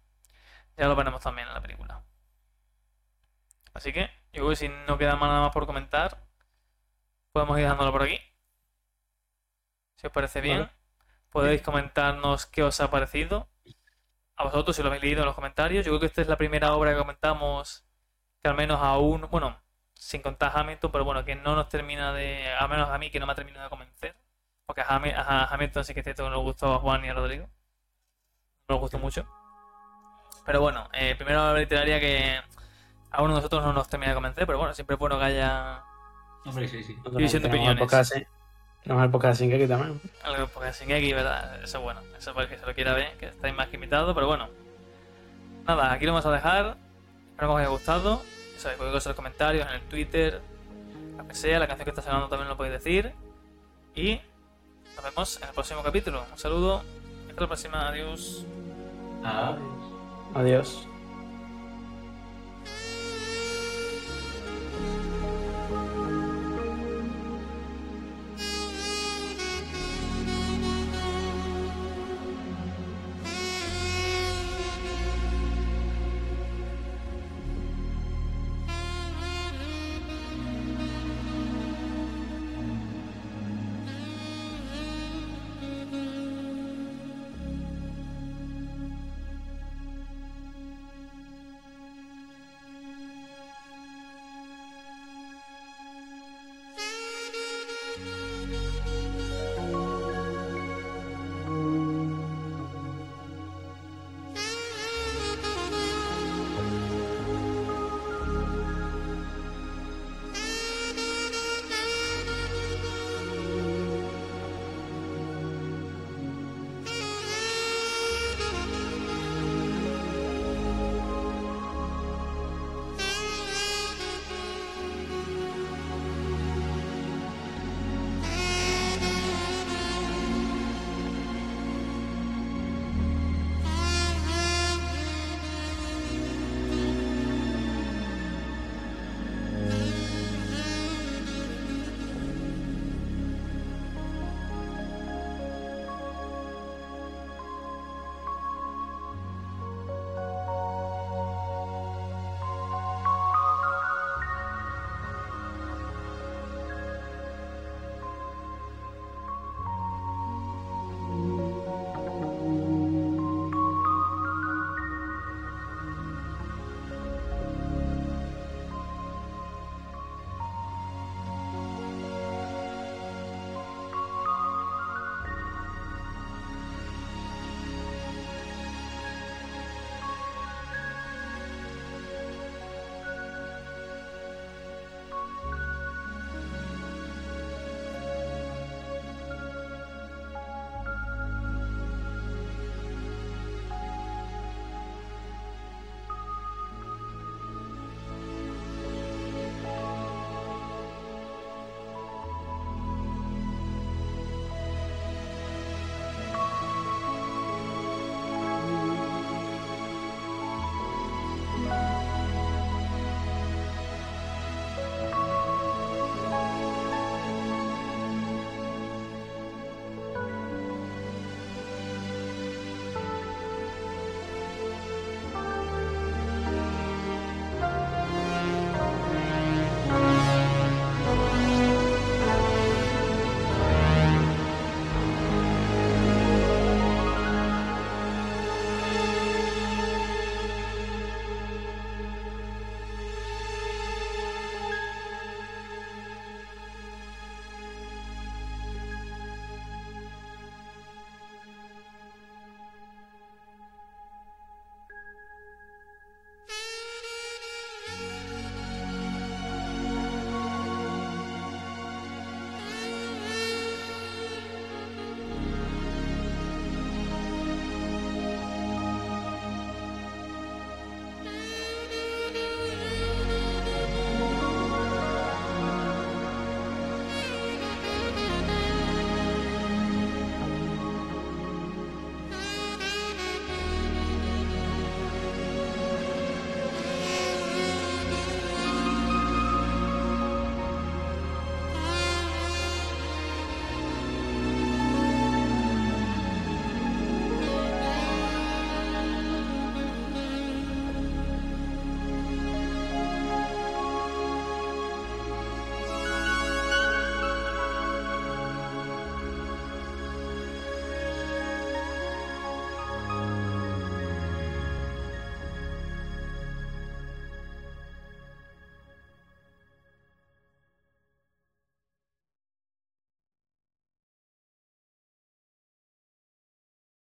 Ya 0.76 0.88
lo 0.88 0.96
veremos 0.96 1.20
también 1.22 1.48
en 1.48 1.54
la 1.54 1.60
película. 1.60 2.02
Así 3.72 3.92
que, 3.92 4.10
yo 4.32 4.42
creo 4.42 4.48
que 4.50 4.56
si 4.56 4.68
no 4.68 4.98
queda 4.98 5.16
más 5.16 5.28
nada 5.28 5.40
más 5.42 5.52
por 5.52 5.66
comentar, 5.66 6.18
podemos 7.32 7.56
ir 7.58 7.64
dejándolo 7.64 7.92
por 7.92 8.02
aquí. 8.02 8.20
Si 9.96 10.06
os 10.06 10.12
parece 10.12 10.40
bien, 10.40 10.60
Vale. 10.60 10.72
podéis 11.30 11.62
comentarnos 11.62 12.46
qué 12.46 12.62
os 12.62 12.80
ha 12.80 12.90
parecido. 12.90 13.48
A 14.36 14.44
vosotros, 14.44 14.76
si 14.76 14.82
lo 14.82 14.88
habéis 14.88 15.02
leído 15.02 15.20
en 15.20 15.26
los 15.26 15.34
comentarios. 15.34 15.84
Yo 15.84 15.92
creo 15.92 16.00
que 16.00 16.06
esta 16.06 16.22
es 16.22 16.28
la 16.28 16.36
primera 16.38 16.74
obra 16.74 16.92
que 16.92 16.98
comentamos 16.98 17.84
que 18.42 18.48
al 18.48 18.56
menos 18.56 18.80
aún, 18.80 19.28
bueno, 19.30 19.58
sin 20.04 20.20
contar 20.20 20.52
Hamilton, 20.54 20.92
pero 20.92 21.04
bueno, 21.04 21.24
que 21.24 21.34
no 21.34 21.54
nos 21.56 21.68
termina 21.70 22.12
de, 22.12 22.46
al 22.52 22.68
menos 22.68 22.90
a 22.90 22.98
mí, 22.98 23.10
que 23.10 23.18
no 23.18 23.26
me 23.26 23.32
ha 23.32 23.34
terminado 23.34 23.64
de 23.64 23.70
convencer. 23.70 24.14
Porque 24.66 24.82
a, 24.82 24.86
Hami- 24.88 25.14
a 25.16 25.46
Hamilton 25.46 25.84
sí 25.84 25.94
que 25.94 26.00
es 26.00 26.04
cierto 26.04 26.24
que 26.24 26.28
no 26.30 26.36
le 26.36 26.42
gustó 26.42 26.74
a 26.74 26.78
Juan 26.78 27.02
y 27.04 27.08
a 27.08 27.14
Rodrigo. 27.14 27.46
No 28.68 28.74
nos 28.74 28.80
gustó 28.80 28.98
mucho. 28.98 29.26
Pero 30.44 30.60
bueno, 30.60 30.88
eh, 30.92 31.14
primera 31.16 31.50
obra 31.50 31.60
literaria 31.60 31.98
que 32.00 32.38
a 33.10 33.22
uno 33.22 33.32
de 33.34 33.38
nosotros 33.38 33.62
no 33.64 33.72
nos 33.72 33.88
termina 33.88 34.10
de 34.10 34.14
convencer, 34.14 34.46
pero 34.46 34.58
bueno, 34.58 34.74
siempre 34.74 34.94
es 34.94 35.00
bueno 35.00 35.18
que 35.18 35.24
haya 35.24 35.82
Hombre, 36.44 36.68
sí, 36.68 36.82
sí. 36.82 36.96
División 37.12 37.42
de 37.42 37.48
opiniones. 37.48 37.78
podcast 37.78 38.12
así. 38.12 38.26
Tenemos 38.82 39.04
el 39.04 39.10
podcast 39.10 39.38
sin 39.38 39.48
que 39.48 39.66
también. 39.66 39.98
algo 40.22 40.46
porque 40.48 40.72
sin 40.74 40.90
X, 40.90 41.14
¿verdad? 41.14 41.62
Eso 41.62 41.78
es 41.78 41.82
bueno, 41.84 42.00
eso 42.18 42.34
para 42.34 42.44
el 42.44 42.50
que 42.50 42.58
se 42.58 42.66
lo 42.66 42.74
quiera 42.74 42.92
ver, 42.92 43.16
que 43.16 43.26
estáis 43.28 43.54
más 43.54 43.68
que 43.68 43.76
invitados, 43.76 44.14
pero 44.14 44.26
bueno. 44.26 44.50
Nada, 45.66 45.92
aquí 45.92 46.04
lo 46.04 46.12
vamos 46.12 46.26
a 46.26 46.30
dejar. 46.32 46.76
Espero 47.30 47.48
que 47.48 47.54
os 47.54 47.58
haya 47.60 47.68
gustado. 47.68 48.22
Ya 48.64 48.70
sabéis, 48.70 48.78
cualquier 48.78 48.96
cosa 48.96 49.08
en 49.08 49.10
los 49.10 49.16
comentarios, 49.16 49.68
en 49.68 49.74
el 49.74 49.80
Twitter, 49.82 50.40
lo 51.18 51.28
que 51.28 51.34
sea, 51.34 51.58
la 51.58 51.66
canción 51.66 51.84
que 51.84 51.90
está 51.90 52.00
sonando 52.00 52.28
también 52.28 52.48
lo 52.48 52.56
podéis 52.56 52.82
decir. 52.82 53.12
Y 53.94 54.18
nos 54.96 55.04
vemos 55.04 55.36
en 55.42 55.48
el 55.48 55.54
próximo 55.54 55.82
capítulo. 55.82 56.24
Un 56.32 56.38
saludo. 56.38 56.82
Hasta 57.28 57.40
la 57.42 57.46
próxima. 57.46 57.88
Adiós. 57.88 58.46
Ah. 59.22 59.58
Adiós. 60.34 60.88